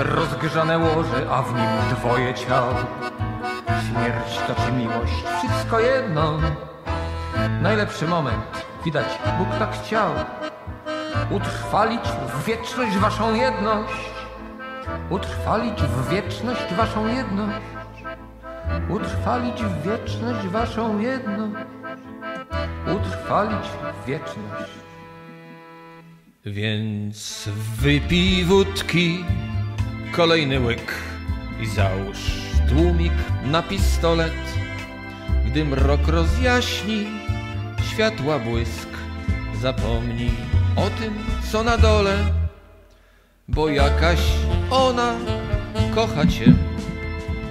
rozgrzane 0.01 0.79
łoże, 0.79 1.27
a 1.31 1.43
w 1.43 1.55
nim 1.55 1.97
dwoje 1.99 2.35
ciał. 2.35 2.67
Śmierć 3.89 4.39
to 4.47 4.55
czy 4.55 4.73
miłość, 4.73 5.25
wszystko 5.39 5.81
jedno. 5.81 6.39
Najlepszy 7.63 8.07
moment, 8.07 8.67
widać, 8.85 9.07
Bóg 9.39 9.49
tak 9.59 9.73
chciał. 9.73 10.11
Utrwalić 11.31 12.03
w 12.35 12.45
wieczność 12.45 12.97
waszą 12.97 13.35
jedność. 13.35 13.95
Utrwalić 15.11 15.83
w 15.83 16.09
wieczność 16.09 16.75
waszą 16.75 17.07
jedność. 17.07 17.67
Utrwalić 18.89 19.63
w 19.63 19.83
wieczność 19.83 20.47
waszą 20.47 20.99
jedność. 20.99 21.67
Utrwalić 22.97 23.67
w 24.03 24.07
wieczność. 24.07 24.73
Więc 26.45 27.49
wypij 27.81 28.45
wódki, 28.45 29.25
kolejny 30.13 30.61
łyk 30.61 30.95
i 31.61 31.67
załóż 31.67 32.19
tłumik 32.69 33.13
na 33.45 33.63
pistolet. 33.63 34.33
Gdy 35.47 35.65
mrok 35.65 36.09
rozjaśni, 36.09 37.07
światła 37.93 38.39
błysk, 38.39 38.89
zapomnij 39.61 40.31
o 40.77 40.91
tym, 41.01 41.15
co 41.53 41.63
na 41.63 41.79
dole, 41.79 42.17
bo 43.49 43.69
jakaś 43.69 44.21
ona 44.71 45.15
kocha 45.95 46.27
cię 46.27 46.55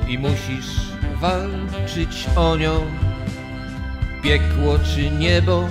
i 0.08 0.20
musisz 0.20 0.92
walczyć 1.22 2.28
o 2.36 2.58
nią. 2.58 2.86
Piekło 4.24 4.80
czy 4.80 5.12
niebo, 5.12 5.70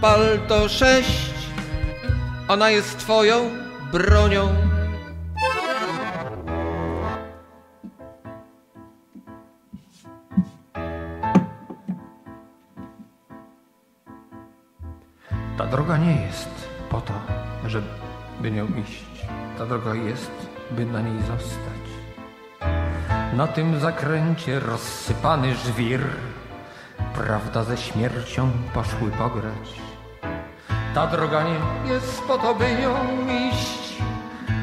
pal 0.00 0.38
to 0.48 0.68
sześć, 0.68 1.34
ona 2.48 2.70
jest 2.70 2.98
twoją 2.98 3.50
bronią. 3.92 4.67
Droga 19.68 19.94
jest, 19.94 20.48
by 20.70 20.86
na 20.86 21.00
niej 21.00 21.18
zostać. 21.22 21.84
Na 23.32 23.46
tym 23.46 23.80
zakręcie 23.80 24.60
rozsypany 24.60 25.54
żwir, 25.54 26.00
prawda 27.14 27.64
ze 27.64 27.76
śmiercią 27.76 28.50
poszły 28.74 29.10
pograć. 29.10 29.80
Ta 30.94 31.06
droga 31.06 31.42
nie 31.42 31.92
jest 31.92 32.22
po 32.22 32.38
to, 32.38 32.54
by 32.54 32.64
nią 32.74 32.94
iść. 33.48 34.02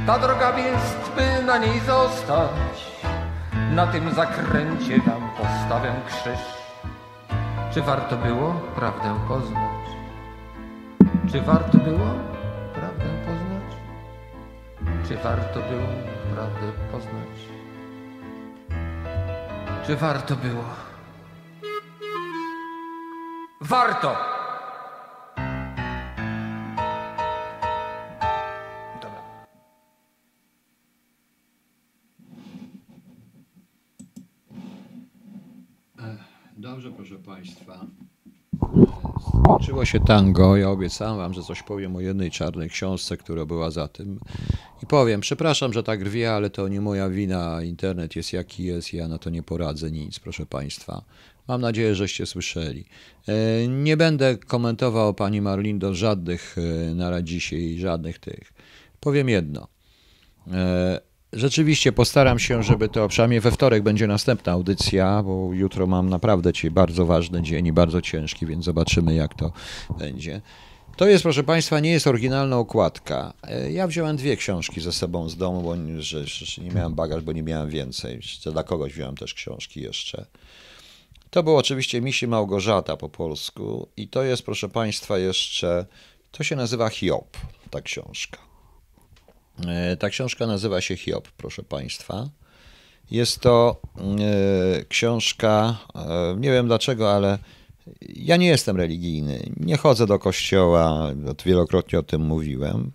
Ta 0.08 0.20
droga 0.20 0.58
jest, 0.58 1.12
by 1.16 1.44
na 1.44 1.58
niej 1.58 1.80
zostać. 1.80 2.76
Na 3.72 3.88
tym 3.88 4.14
zakręcie 4.14 5.02
tam 5.02 5.30
postawię 5.38 5.94
krzyż. 6.08 6.40
Czy 7.74 7.82
warto 7.82 8.18
było 8.18 8.54
prawdę 8.76 9.16
poznać? 9.28 9.86
Czy 11.32 11.42
warto 11.42 11.78
było? 11.78 12.35
Czy 15.08 15.16
warto 15.18 15.60
było 15.60 15.88
prawdę 16.34 16.72
poznać? 16.92 17.38
Czy 19.86 19.96
warto 19.96 20.36
było? 20.36 20.64
Warto! 23.62 24.16
Dobra. 29.02 29.24
Dobrze, 36.58 36.92
proszę 36.92 37.16
Państwa. 37.16 37.86
Skończyło 39.44 39.86
się 39.86 40.00
tango. 40.00 40.58
Ja 40.58 40.70
obiecałem 40.70 41.18
Wam, 41.18 41.34
że 41.34 41.44
coś 41.44 41.64
powiem 41.64 41.96
o 41.96 42.00
jednej 42.00 42.32
czarnej 42.32 42.70
książce, 42.70 43.18
która 43.18 43.46
była 43.46 43.72
za 43.72 43.88
tym. 43.88 44.20
I 44.84 44.86
powiem, 44.86 45.22
przepraszam, 45.22 45.74
że 45.74 45.84
tak 45.84 46.02
rwie, 46.02 46.34
ale 46.34 46.50
to 46.50 46.68
nie 46.68 46.82
moja 46.82 47.10
wina. 47.10 47.64
Internet 47.64 48.16
jest 48.16 48.34
jaki 48.34 48.64
jest, 48.64 48.94
ja 48.94 49.08
na 49.08 49.18
to 49.18 49.30
nie 49.30 49.44
poradzę 49.44 49.92
nic, 49.92 50.20
proszę 50.20 50.46
Państwa. 50.46 51.02
Mam 51.48 51.62
nadzieję, 51.62 51.96
żeście 51.96 52.26
słyszeli. 52.26 52.86
E, 53.28 53.68
Nie 53.68 53.98
będę 53.98 54.38
komentował 54.38 55.14
Pani 55.14 55.42
Marlindo 55.42 55.94
żadnych 55.94 56.56
e, 56.58 56.96
na 56.96 57.22
dzisiaj, 57.22 57.78
żadnych 57.78 58.20
tych. 58.20 58.54
Powiem 59.00 59.30
jedno. 59.30 59.68
Rzeczywiście 61.36 61.92
postaram 61.92 62.40
się, 62.40 62.64
żeby 62.64 62.90
to 62.90 63.08
przynajmniej 63.08 63.40
we 63.40 63.52
wtorek 63.52 63.84
będzie 63.84 64.08
następna 64.08 64.52
audycja, 64.52 65.24
bo 65.24 65.54
jutro 65.54 65.88
mam 65.88 66.10
naprawdę 66.10 66.52
bardzo 66.72 67.06
ważny 67.06 67.42
dzień 67.44 67.68
i 67.68 67.74
bardzo 67.74 68.02
ciężki, 68.02 68.46
więc 68.46 68.66
zobaczymy 68.66 69.16
jak 69.16 69.34
to 69.34 69.52
będzie. 70.00 70.42
To 70.98 71.08
jest, 71.08 71.24
proszę 71.24 71.44
Państwa, 71.44 71.80
nie 71.80 71.92
jest 71.92 72.08
oryginalna 72.08 72.58
okładka. 72.58 73.34
E, 73.44 73.72
Ja 73.72 73.88
wziąłem 73.88 74.18
dwie 74.18 74.38
książki 74.38 74.82
ze 74.82 74.92
sobą 74.92 75.30
z 75.30 75.38
domu, 75.38 75.62
bo 75.62 75.76
nie- 75.76 76.02
że, 76.02 76.28
że 76.28 76.62
nie 76.62 76.72
miałem 76.72 76.94
bagaż, 76.96 77.22
bo 77.24 77.32
nie 77.32 77.44
miałem 77.44 77.70
więcej. 77.70 78.20
Dla 78.54 78.64
kogoś 78.64 78.94
wziąłem 78.94 79.18
też 79.18 79.34
książki 79.34 79.82
jeszcze. 79.82 80.26
To 81.30 81.44
było 81.44 81.58
oczywiście 81.58 82.02
Misi 82.02 82.28
Małgorzata 82.28 82.98
po 82.98 83.10
polsku 83.10 83.88
i 83.98 84.08
to 84.08 84.24
jest, 84.24 84.44
proszę 84.44 84.70
Państwa, 84.70 85.18
jeszcze, 85.18 85.86
to 86.32 86.44
się 86.44 86.56
nazywa 86.56 86.90
Hiob, 86.90 87.38
ta 87.72 87.82
książka. 87.82 88.38
E, 89.68 89.98
Ta 89.98 90.10
książka 90.10 90.48
nazywa 90.48 90.82
się 90.82 90.98
Hiob, 90.98 91.28
proszę 91.38 91.64
Państwa. 91.64 92.30
Jest 93.12 93.40
to 93.40 93.82
e, 93.98 94.86
książka, 94.86 95.78
e, 95.96 96.36
nie 96.40 96.52
wiem 96.52 96.68
dlaczego, 96.68 97.14
ale 97.14 97.38
Ja 98.02 98.38
nie 98.38 98.48
jestem 98.48 98.78
religijny, 98.78 99.50
nie 99.58 99.78
chodzę 99.78 100.08
do 100.08 100.20
kościoła, 100.20 101.12
wielokrotnie 101.46 102.00
o 102.00 102.04
tym 102.04 102.22
mówiłem, 102.22 102.92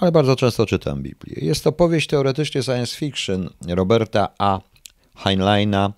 ale 0.00 0.12
bardzo 0.12 0.36
często 0.36 0.66
czytam 0.66 1.02
Biblię. 1.02 1.36
Jest 1.46 1.64
to 1.64 1.72
powieść 1.72 2.06
teoretycznie 2.06 2.62
science 2.62 2.96
fiction 2.96 3.50
Roberta 3.68 4.28
A. 4.38 4.60
Heinleina, 5.16 5.92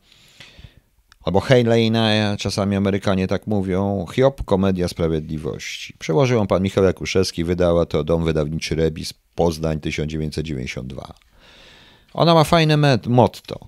albo 1.25 1.41
Heinleina, 1.41 2.37
czasami 2.37 2.77
Amerykanie 2.77 3.27
tak 3.27 3.47
mówią, 3.47 4.07
Hiob, 4.15 4.45
Komedia 4.45 4.89
Sprawiedliwości. 4.89 5.95
Przełożył 5.99 6.39
ją 6.39 6.47
pan 6.47 6.63
Michał 6.63 6.85
Jakuszewski, 6.85 7.45
wydała 7.45 7.87
to 7.87 8.05
Dom 8.05 8.25
Wydawniczy 8.25 8.75
Rebis, 8.75 9.13
Poznań 9.35 9.81
1992. 9.81 11.15
Ona 12.15 12.35
ma 12.35 12.45
fajne 12.45 12.99
motto. 13.07 13.59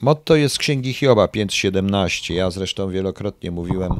Motto 0.00 0.36
jest 0.36 0.54
z 0.54 0.58
Księgi 0.58 0.94
Hioba 0.94 1.26
5.17. 1.26 2.34
Ja 2.34 2.50
zresztą 2.50 2.90
wielokrotnie 2.90 3.50
mówiłem, 3.50 3.92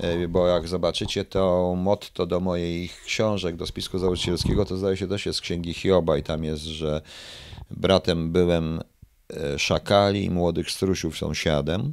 e, 0.00 0.28
bo 0.28 0.46
jak 0.46 0.68
zobaczycie 0.68 1.24
to 1.24 1.74
motto 1.76 2.26
do 2.26 2.40
moich 2.40 3.02
książek, 3.02 3.56
do 3.56 3.66
spisku 3.66 3.98
założycielskiego, 3.98 4.64
to 4.64 4.76
zdaje 4.76 4.96
się 4.96 5.08
też 5.08 5.26
jest 5.26 5.38
z 5.38 5.42
Księgi 5.42 5.74
Hioba 5.74 6.16
i 6.16 6.22
tam 6.22 6.44
jest, 6.44 6.62
że 6.62 7.02
bratem 7.70 8.32
byłem 8.32 8.80
e, 9.36 9.58
szakali 9.58 10.30
młodych 10.30 10.70
strusiów 10.70 11.18
sąsiadem. 11.18 11.92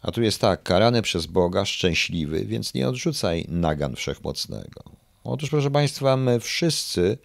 A 0.00 0.12
tu 0.12 0.22
jest 0.22 0.40
tak, 0.40 0.62
karany 0.62 1.02
przez 1.02 1.26
Boga, 1.26 1.64
szczęśliwy, 1.64 2.44
więc 2.44 2.74
nie 2.74 2.88
odrzucaj 2.88 3.44
nagan 3.48 3.96
wszechmocnego. 3.96 4.82
Otóż, 5.24 5.50
proszę 5.50 5.70
Państwa, 5.70 6.16
my 6.16 6.40
wszyscy 6.40 7.18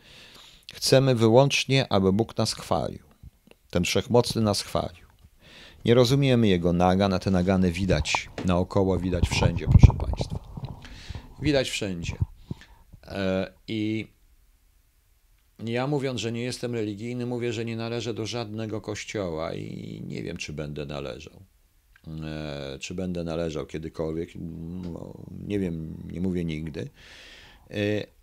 chcemy 0.73 1.15
wyłącznie, 1.15 1.91
aby 1.91 2.13
Bóg 2.13 2.37
nas 2.37 2.53
chwalił. 2.53 3.03
Ten 3.69 3.83
wszechmocny 3.83 4.41
nas 4.41 4.61
chwalił. 4.61 5.03
Nie 5.85 5.93
rozumiemy 5.93 6.47
jego 6.47 6.73
nagan, 6.73 7.13
a 7.13 7.19
te 7.19 7.31
nagany 7.31 7.71
widać 7.71 8.29
naokoło, 8.45 8.99
widać 8.99 9.29
wszędzie, 9.29 9.67
proszę 9.67 9.93
Państwa. 9.99 10.39
Widać 11.41 11.69
wszędzie. 11.69 12.15
E, 13.03 13.53
I 13.67 14.07
ja 15.65 15.87
mówiąc, 15.87 16.19
że 16.19 16.31
nie 16.31 16.43
jestem 16.43 16.73
religijny, 16.73 17.25
mówię, 17.25 17.53
że 17.53 17.65
nie 17.65 17.75
należę 17.75 18.13
do 18.13 18.25
żadnego 18.25 18.81
kościoła 18.81 19.53
i 19.53 20.01
nie 20.07 20.23
wiem, 20.23 20.37
czy 20.37 20.53
będę 20.53 20.85
należał. 20.85 21.43
E, 22.07 22.77
czy 22.79 22.93
będę 22.93 23.23
należał 23.23 23.65
kiedykolwiek? 23.65 24.29
No, 24.83 25.13
nie 25.47 25.59
wiem, 25.59 25.97
nie 26.11 26.21
mówię 26.21 26.45
nigdy. 26.45 26.89
E, 27.69 27.75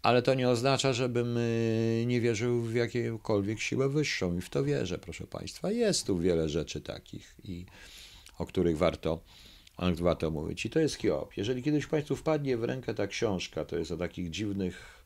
ale 0.02 0.22
to 0.22 0.34
nie 0.34 0.48
oznacza, 0.48 0.92
żebym 0.92 1.36
e, 1.36 2.06
nie 2.06 2.20
wierzył 2.20 2.62
w 2.62 2.74
jakąkolwiek 2.74 3.60
siłę 3.60 3.88
wyższą 3.88 4.38
i 4.38 4.40
w 4.40 4.50
to 4.50 4.64
wierzę, 4.64 4.98
proszę 4.98 5.26
Państwa. 5.26 5.70
Jest 5.70 6.06
tu 6.06 6.18
wiele 6.18 6.48
rzeczy 6.48 6.80
takich, 6.80 7.34
i, 7.44 7.66
o 8.38 8.46
których 8.46 8.78
warto, 8.78 9.20
warto 9.78 10.30
mówić. 10.30 10.66
I 10.66 10.70
to 10.70 10.80
jest 10.80 10.94
Hiob. 10.94 11.36
Jeżeli 11.36 11.62
kiedyś 11.62 11.86
Państwu 11.86 12.16
wpadnie 12.16 12.56
w 12.56 12.64
rękę 12.64 12.94
ta 12.94 13.06
książka, 13.06 13.64
to 13.64 13.78
jest 13.78 13.90
o 13.90 13.96
takich 13.96 14.30
dziwnych 14.30 15.04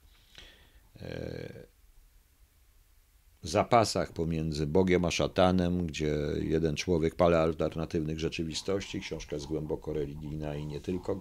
zapasach 3.49 4.12
pomiędzy 4.12 4.66
Bogiem 4.66 5.05
a 5.05 5.11
szatanem, 5.11 5.86
gdzie 5.86 6.16
jeden 6.40 6.76
człowiek 6.76 7.14
pale 7.14 7.38
alternatywnych 7.38 8.20
rzeczywistości, 8.20 9.01
książka 9.01 9.36
jest 9.36 9.47
głęboko 9.47 9.92
religijna 9.92 10.57
i 10.57 10.66
nie 10.66 10.80
tylko, 10.80 11.18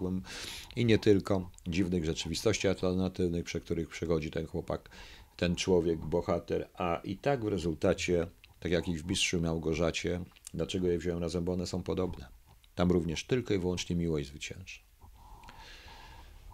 i 0.76 0.86
nie 0.86 1.00
tylko 1.00 1.50
dziwnych 1.68 2.06
rzeczywistości 2.06 2.68
alternatywnych, 2.68 3.44
przez 3.44 3.64
których 3.64 3.90
przechodzi 3.90 4.32
ten 4.32 4.48
chłopak, 4.48 4.90
ten 5.38 5.56
człowiek, 5.56 6.00
bohater, 6.00 6.68
a 6.74 7.02
i 7.04 7.18
tak 7.18 7.46
w 7.46 7.48
rezultacie, 7.48 8.28
tak 8.60 8.72
jak 8.72 8.88
i 8.88 8.98
w 8.98 9.08
Mistrzu 9.08 9.42
Małgorzacie, 9.42 10.20
dlaczego 10.54 10.88
je 10.88 10.98
wziąłem 10.98 11.22
razem, 11.22 11.44
bo 11.44 11.54
one 11.54 11.68
są 11.68 11.84
podobne. 11.84 12.28
Tam 12.76 12.92
również 12.92 13.24
tylko 13.24 13.54
i 13.54 13.60
wyłącznie 13.60 13.96
miłość 13.96 14.28
zwycięża. 14.28 14.80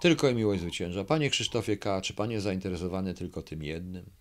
Tylko 0.02 0.30
i 0.30 0.36
miłość 0.36 0.62
zwycięża. 0.62 1.04
Panie 1.04 1.30
Krzysztofie 1.30 1.78
K., 1.78 2.02
czy 2.02 2.14
pan 2.14 2.32
jest 2.32 2.44
zainteresowany 2.44 3.14
tylko 3.14 3.42
tym 3.42 3.64
jednym? 3.64 4.19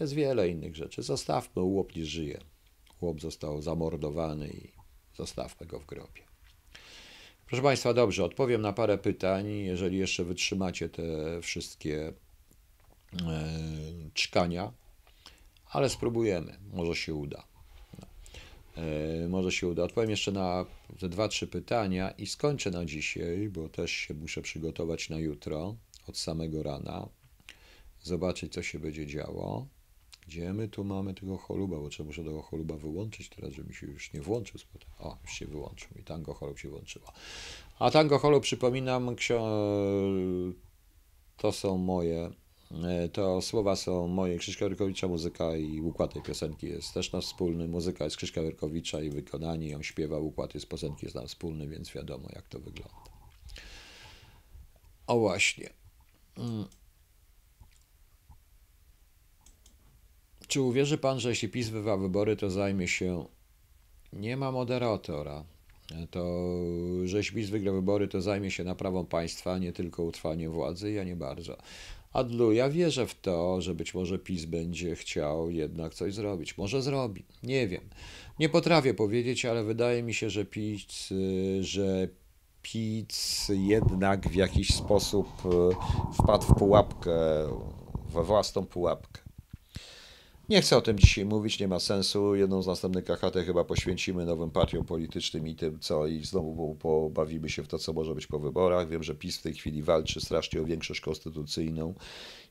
Jest 0.00 0.12
wiele 0.12 0.48
innych 0.48 0.76
rzeczy. 0.76 1.02
Zostawmy, 1.02 1.62
łop 1.62 1.96
nie 1.96 2.04
żyje. 2.04 2.40
Chłop 2.98 3.20
został 3.20 3.62
zamordowany 3.62 4.48
i 4.48 4.72
zostawmy 5.16 5.66
go 5.66 5.80
w 5.80 5.86
grobie. 5.86 6.22
Proszę 7.46 7.62
Państwa, 7.62 7.94
dobrze, 7.94 8.24
odpowiem 8.24 8.62
na 8.62 8.72
parę 8.72 8.98
pytań, 8.98 9.48
jeżeli 9.50 9.98
jeszcze 9.98 10.24
wytrzymacie 10.24 10.88
te 10.88 11.02
wszystkie 11.42 12.08
e, 12.08 12.12
czkania, 14.14 14.72
ale 15.70 15.88
spróbujemy, 15.88 16.58
może 16.72 16.94
się 16.94 17.14
uda. 17.14 17.44
E, 18.76 19.28
może 19.28 19.52
się 19.52 19.66
uda. 19.66 19.82
Odpowiem 19.82 20.10
jeszcze 20.10 20.32
na 20.32 20.66
te 21.00 21.08
dwa, 21.08 21.28
trzy 21.28 21.46
pytania 21.46 22.10
i 22.10 22.26
skończę 22.26 22.70
na 22.70 22.84
dzisiaj, 22.84 23.48
bo 23.48 23.68
też 23.68 23.90
się 23.90 24.14
muszę 24.14 24.42
przygotować 24.42 25.08
na 25.08 25.18
jutro 25.18 25.76
od 26.06 26.18
samego 26.18 26.62
rana, 26.62 27.08
zobaczyć, 28.02 28.52
co 28.52 28.62
się 28.62 28.78
będzie 28.78 29.06
działo. 29.06 29.66
Gdzie 30.28 30.52
my 30.52 30.68
tu 30.68 30.84
mamy 30.84 31.14
tego 31.14 31.38
choluba, 31.38 31.78
bo 31.78 31.88
trzeba 31.88 32.06
muszę 32.06 32.24
tego 32.24 32.42
choluba 32.42 32.76
wyłączyć 32.76 33.28
teraz, 33.28 33.52
żeby 33.52 33.68
mi 33.68 33.74
się 33.74 33.86
już 33.86 34.12
nie 34.12 34.20
włączył. 34.20 34.60
O, 34.98 35.16
już 35.22 35.32
się 35.32 35.46
wyłączył 35.46 35.88
i 36.00 36.02
tango 36.04 36.34
cholub 36.34 36.58
się 36.58 36.68
włączyło. 36.68 37.06
A 37.78 37.90
tango 37.90 38.18
cholub, 38.18 38.42
przypominam, 38.42 39.16
to 41.36 41.52
są 41.52 41.78
moje, 41.78 42.30
e, 42.84 43.08
to 43.08 43.42
słowa 43.42 43.76
są 43.76 44.08
moje 44.08 44.38
Krzyśka 44.38 44.68
Wyrkowicza, 44.68 45.08
muzyka 45.08 45.56
i 45.56 45.80
układ 45.80 46.12
tej 46.12 46.22
piosenki 46.22 46.66
jest 46.66 46.94
też 46.94 47.12
nasz 47.12 47.26
wspólny. 47.26 47.68
Muzyka 47.68 48.04
jest 48.04 48.16
Krzyśka 48.16 48.42
Wyrkowicza 48.42 49.00
i 49.02 49.10
wykonanie 49.10 49.68
ją 49.68 49.82
śpiewa, 49.82 50.18
układ 50.18 50.54
jest 50.54 50.68
piosenki 50.68 51.06
jest 51.06 51.16
nam 51.16 51.26
wspólny, 51.26 51.68
więc 51.68 51.92
wiadomo 51.92 52.28
jak 52.32 52.48
to 52.48 52.58
wygląda. 52.58 53.10
O 55.06 55.18
właśnie. 55.18 55.70
Czy 60.48 60.60
uwierzy 60.60 60.98
pan, 60.98 61.20
że 61.20 61.28
jeśli 61.28 61.48
PiS 61.48 61.68
wywa 61.68 61.96
wybory, 61.96 62.36
to 62.36 62.50
zajmie 62.50 62.88
się. 62.88 63.24
Nie 64.12 64.36
ma 64.36 64.52
moderatora. 64.52 65.44
To, 66.10 66.54
że 67.04 67.16
jeśli 67.16 67.36
PiS 67.36 67.50
wygra 67.50 67.72
wybory, 67.72 68.08
to 68.08 68.20
zajmie 68.20 68.50
się 68.50 68.64
naprawą 68.64 69.06
państwa, 69.06 69.58
nie 69.58 69.72
tylko 69.72 70.02
utrwaniem 70.02 70.52
władzy. 70.52 70.92
Ja 70.92 71.04
nie 71.04 71.16
bardzo. 71.16 71.56
Adlu, 72.12 72.52
ja 72.52 72.70
wierzę 72.70 73.06
w 73.06 73.20
to, 73.20 73.60
że 73.60 73.74
być 73.74 73.94
może 73.94 74.18
PiS 74.18 74.44
będzie 74.44 74.96
chciał 74.96 75.50
jednak 75.50 75.94
coś 75.94 76.14
zrobić. 76.14 76.58
Może 76.58 76.82
zrobi. 76.82 77.24
Nie 77.42 77.68
wiem. 77.68 77.88
Nie 78.38 78.48
potrafię 78.48 78.94
powiedzieć, 78.94 79.44
ale 79.44 79.64
wydaje 79.64 80.02
mi 80.02 80.14
się, 80.14 80.30
że 80.30 80.44
PiS, 80.44 81.12
że 81.60 82.08
PiS 82.62 83.46
jednak 83.48 84.28
w 84.28 84.34
jakiś 84.34 84.74
sposób 84.74 85.28
wpadł 86.22 86.46
w 86.46 86.54
pułapkę, 86.58 87.12
we 88.08 88.24
własną 88.24 88.66
pułapkę. 88.66 89.27
Nie 90.48 90.62
chcę 90.62 90.76
o 90.76 90.80
tym 90.80 90.98
dzisiaj 90.98 91.24
mówić, 91.24 91.60
nie 91.60 91.68
ma 91.68 91.80
sensu. 91.80 92.34
Jedną 92.34 92.62
z 92.62 92.66
następnych 92.66 93.04
KHT 93.04 93.44
chyba 93.46 93.64
poświęcimy 93.64 94.24
nowym 94.24 94.50
partiom 94.50 94.84
politycznym 94.84 95.48
i 95.48 95.54
tym, 95.54 95.80
co 95.80 96.06
i 96.06 96.24
znowu 96.24 96.74
pobawimy 96.74 97.50
się 97.50 97.62
w 97.62 97.68
to, 97.68 97.78
co 97.78 97.92
może 97.92 98.14
być 98.14 98.26
po 98.26 98.38
wyborach. 98.38 98.88
Wiem, 98.88 99.02
że 99.02 99.14
PiS 99.14 99.38
w 99.38 99.42
tej 99.42 99.54
chwili 99.54 99.82
walczy 99.82 100.20
strasznie 100.20 100.62
o 100.62 100.64
większość 100.64 101.00
konstytucyjną. 101.00 101.94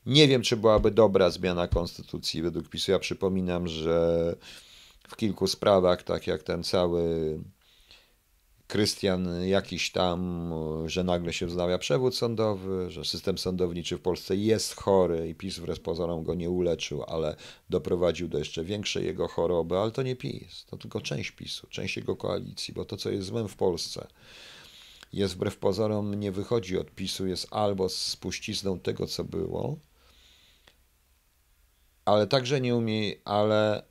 Nie 0.06 0.28
wiem, 0.28 0.42
czy 0.42 0.56
byłaby 0.56 0.90
dobra 0.90 1.30
zmiana 1.30 1.68
konstytucji 1.68 2.42
według 2.42 2.68
PiSu. 2.68 2.90
Ja 2.92 2.98
przypominam, 2.98 3.68
że 3.68 4.34
w 5.08 5.16
kilku 5.16 5.46
sprawach, 5.46 6.02
tak 6.02 6.26
jak 6.26 6.42
ten 6.42 6.62
cały 6.62 7.38
Krystian 8.68 9.46
jakiś 9.46 9.92
tam, 9.92 10.52
że 10.86 11.04
nagle 11.04 11.32
się 11.32 11.46
wznawia 11.46 11.78
przewód 11.78 12.16
sądowy, 12.16 12.90
że 12.90 13.04
system 13.04 13.38
sądowniczy 13.38 13.96
w 13.96 14.00
Polsce 14.00 14.36
jest 14.36 14.74
chory 14.74 15.28
i 15.28 15.34
PiS 15.34 15.58
wbrew 15.58 15.80
pozorom 15.80 16.24
go 16.24 16.34
nie 16.34 16.50
uleczył, 16.50 17.02
ale 17.02 17.36
doprowadził 17.70 18.28
do 18.28 18.38
jeszcze 18.38 18.64
większej 18.64 19.06
jego 19.06 19.28
choroby, 19.28 19.78
ale 19.78 19.90
to 19.90 20.02
nie 20.02 20.16
PiS, 20.16 20.64
to 20.64 20.76
tylko 20.76 21.00
część 21.00 21.30
PiSu, 21.30 21.66
część 21.70 21.96
jego 21.96 22.16
koalicji, 22.16 22.74
bo 22.74 22.84
to, 22.84 22.96
co 22.96 23.10
jest 23.10 23.26
złym 23.26 23.48
w 23.48 23.56
Polsce, 23.56 24.06
jest 25.12 25.34
wbrew 25.34 25.56
pozorom, 25.56 26.14
nie 26.14 26.32
wychodzi 26.32 26.78
od 26.78 26.90
PiSu, 26.90 27.26
jest 27.26 27.46
albo 27.50 27.88
spuścizną 27.88 28.80
tego, 28.80 29.06
co 29.06 29.24
było, 29.24 29.78
ale 32.04 32.26
także 32.26 32.60
nie 32.60 32.76
umie, 32.76 33.14
ale, 33.24 33.82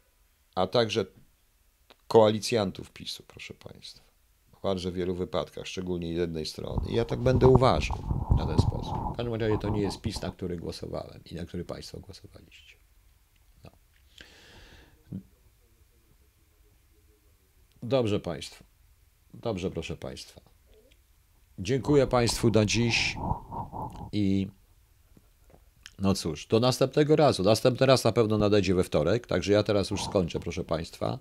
a 0.55 0.67
także 0.67 1.05
koalicjantów 2.07 2.91
PiSu, 2.91 3.23
proszę 3.28 3.53
Państwa 3.53 4.07
w 4.64 4.93
wielu 4.93 5.16
wypadkach, 5.16 5.68
szczególnie 5.68 6.14
jednej 6.14 6.45
strony. 6.45 6.89
I 6.89 6.95
ja 6.95 7.05
tak 7.05 7.20
będę 7.20 7.47
uważał 7.47 7.97
na 8.38 8.45
ten 8.45 8.58
sposób. 8.58 8.93
W 9.14 9.18
każdym 9.18 9.36
razie 9.36 9.58
to 9.58 9.70
nie 9.70 9.82
jest 9.82 10.01
PiS, 10.01 10.22
na 10.22 10.32
który 10.32 10.58
głosowałem 10.58 11.22
i 11.32 11.36
na 11.36 11.45
który 11.45 11.66
Państwo 11.66 11.99
głosowaliście. 11.99 12.76
No. 13.64 13.72
Dobrze 17.84 18.20
Państwo. 18.20 18.64
Dobrze, 19.34 19.72
proszę 19.72 19.97
Państwa. 19.97 20.41
Dziękuję 21.60 22.08
Państwu 22.08 22.49
na 22.49 22.66
dziś 22.66 23.18
i 24.12 24.47
no 25.99 26.14
cóż, 26.14 26.47
do 26.47 26.60
następnego 26.60 27.16
razu. 27.16 27.43
Następny 27.43 27.86
raz 27.86 28.03
na 28.03 28.12
pewno 28.12 28.38
nadejdzie 28.38 28.76
we 28.76 28.84
wtorek, 28.84 29.28
także 29.28 29.53
ja 29.53 29.64
teraz 29.64 29.89
już 29.89 30.03
skończę, 30.03 30.39
proszę 30.39 30.64
Państwa. 30.64 31.20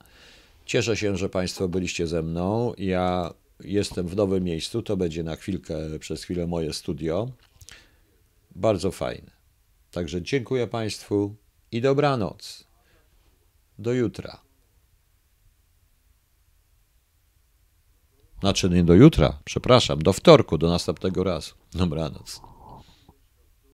Cieszę 0.67 0.97
się, 0.97 1.17
że 1.17 1.29
Państwo 1.29 1.69
byliście 1.69 2.07
ze 2.07 2.23
mną. 2.23 2.73
Ja 2.79 3.35
jestem 3.61 4.09
w 4.09 4.17
nowym 4.17 4.45
miejscu, 4.45 4.83
to 4.83 4.97
będzie 4.97 5.23
na 5.23 5.37
chwilkę, 5.37 5.99
przez 5.99 6.23
chwilę 6.23 6.47
moje 6.47 6.73
studio. 6.73 7.29
Bardzo 8.55 8.91
fajne. 8.91 9.31
Także 9.91 10.23
dziękuję 10.23 10.67
Państwu 10.67 11.35
i 11.73 11.81
dobranoc. 11.81 12.65
Do 13.79 13.93
jutra. 13.93 14.41
Znaczy 18.41 18.71
nie 18.71 18.85
do 18.85 18.95
jutra, 18.95 19.39
przepraszam, 19.45 19.99
do 20.03 20.13
wtorku, 20.13 20.59
do 20.59 20.69
następnego 20.69 21.25
razu. 21.25 21.55
Dobranoc. 21.73 22.41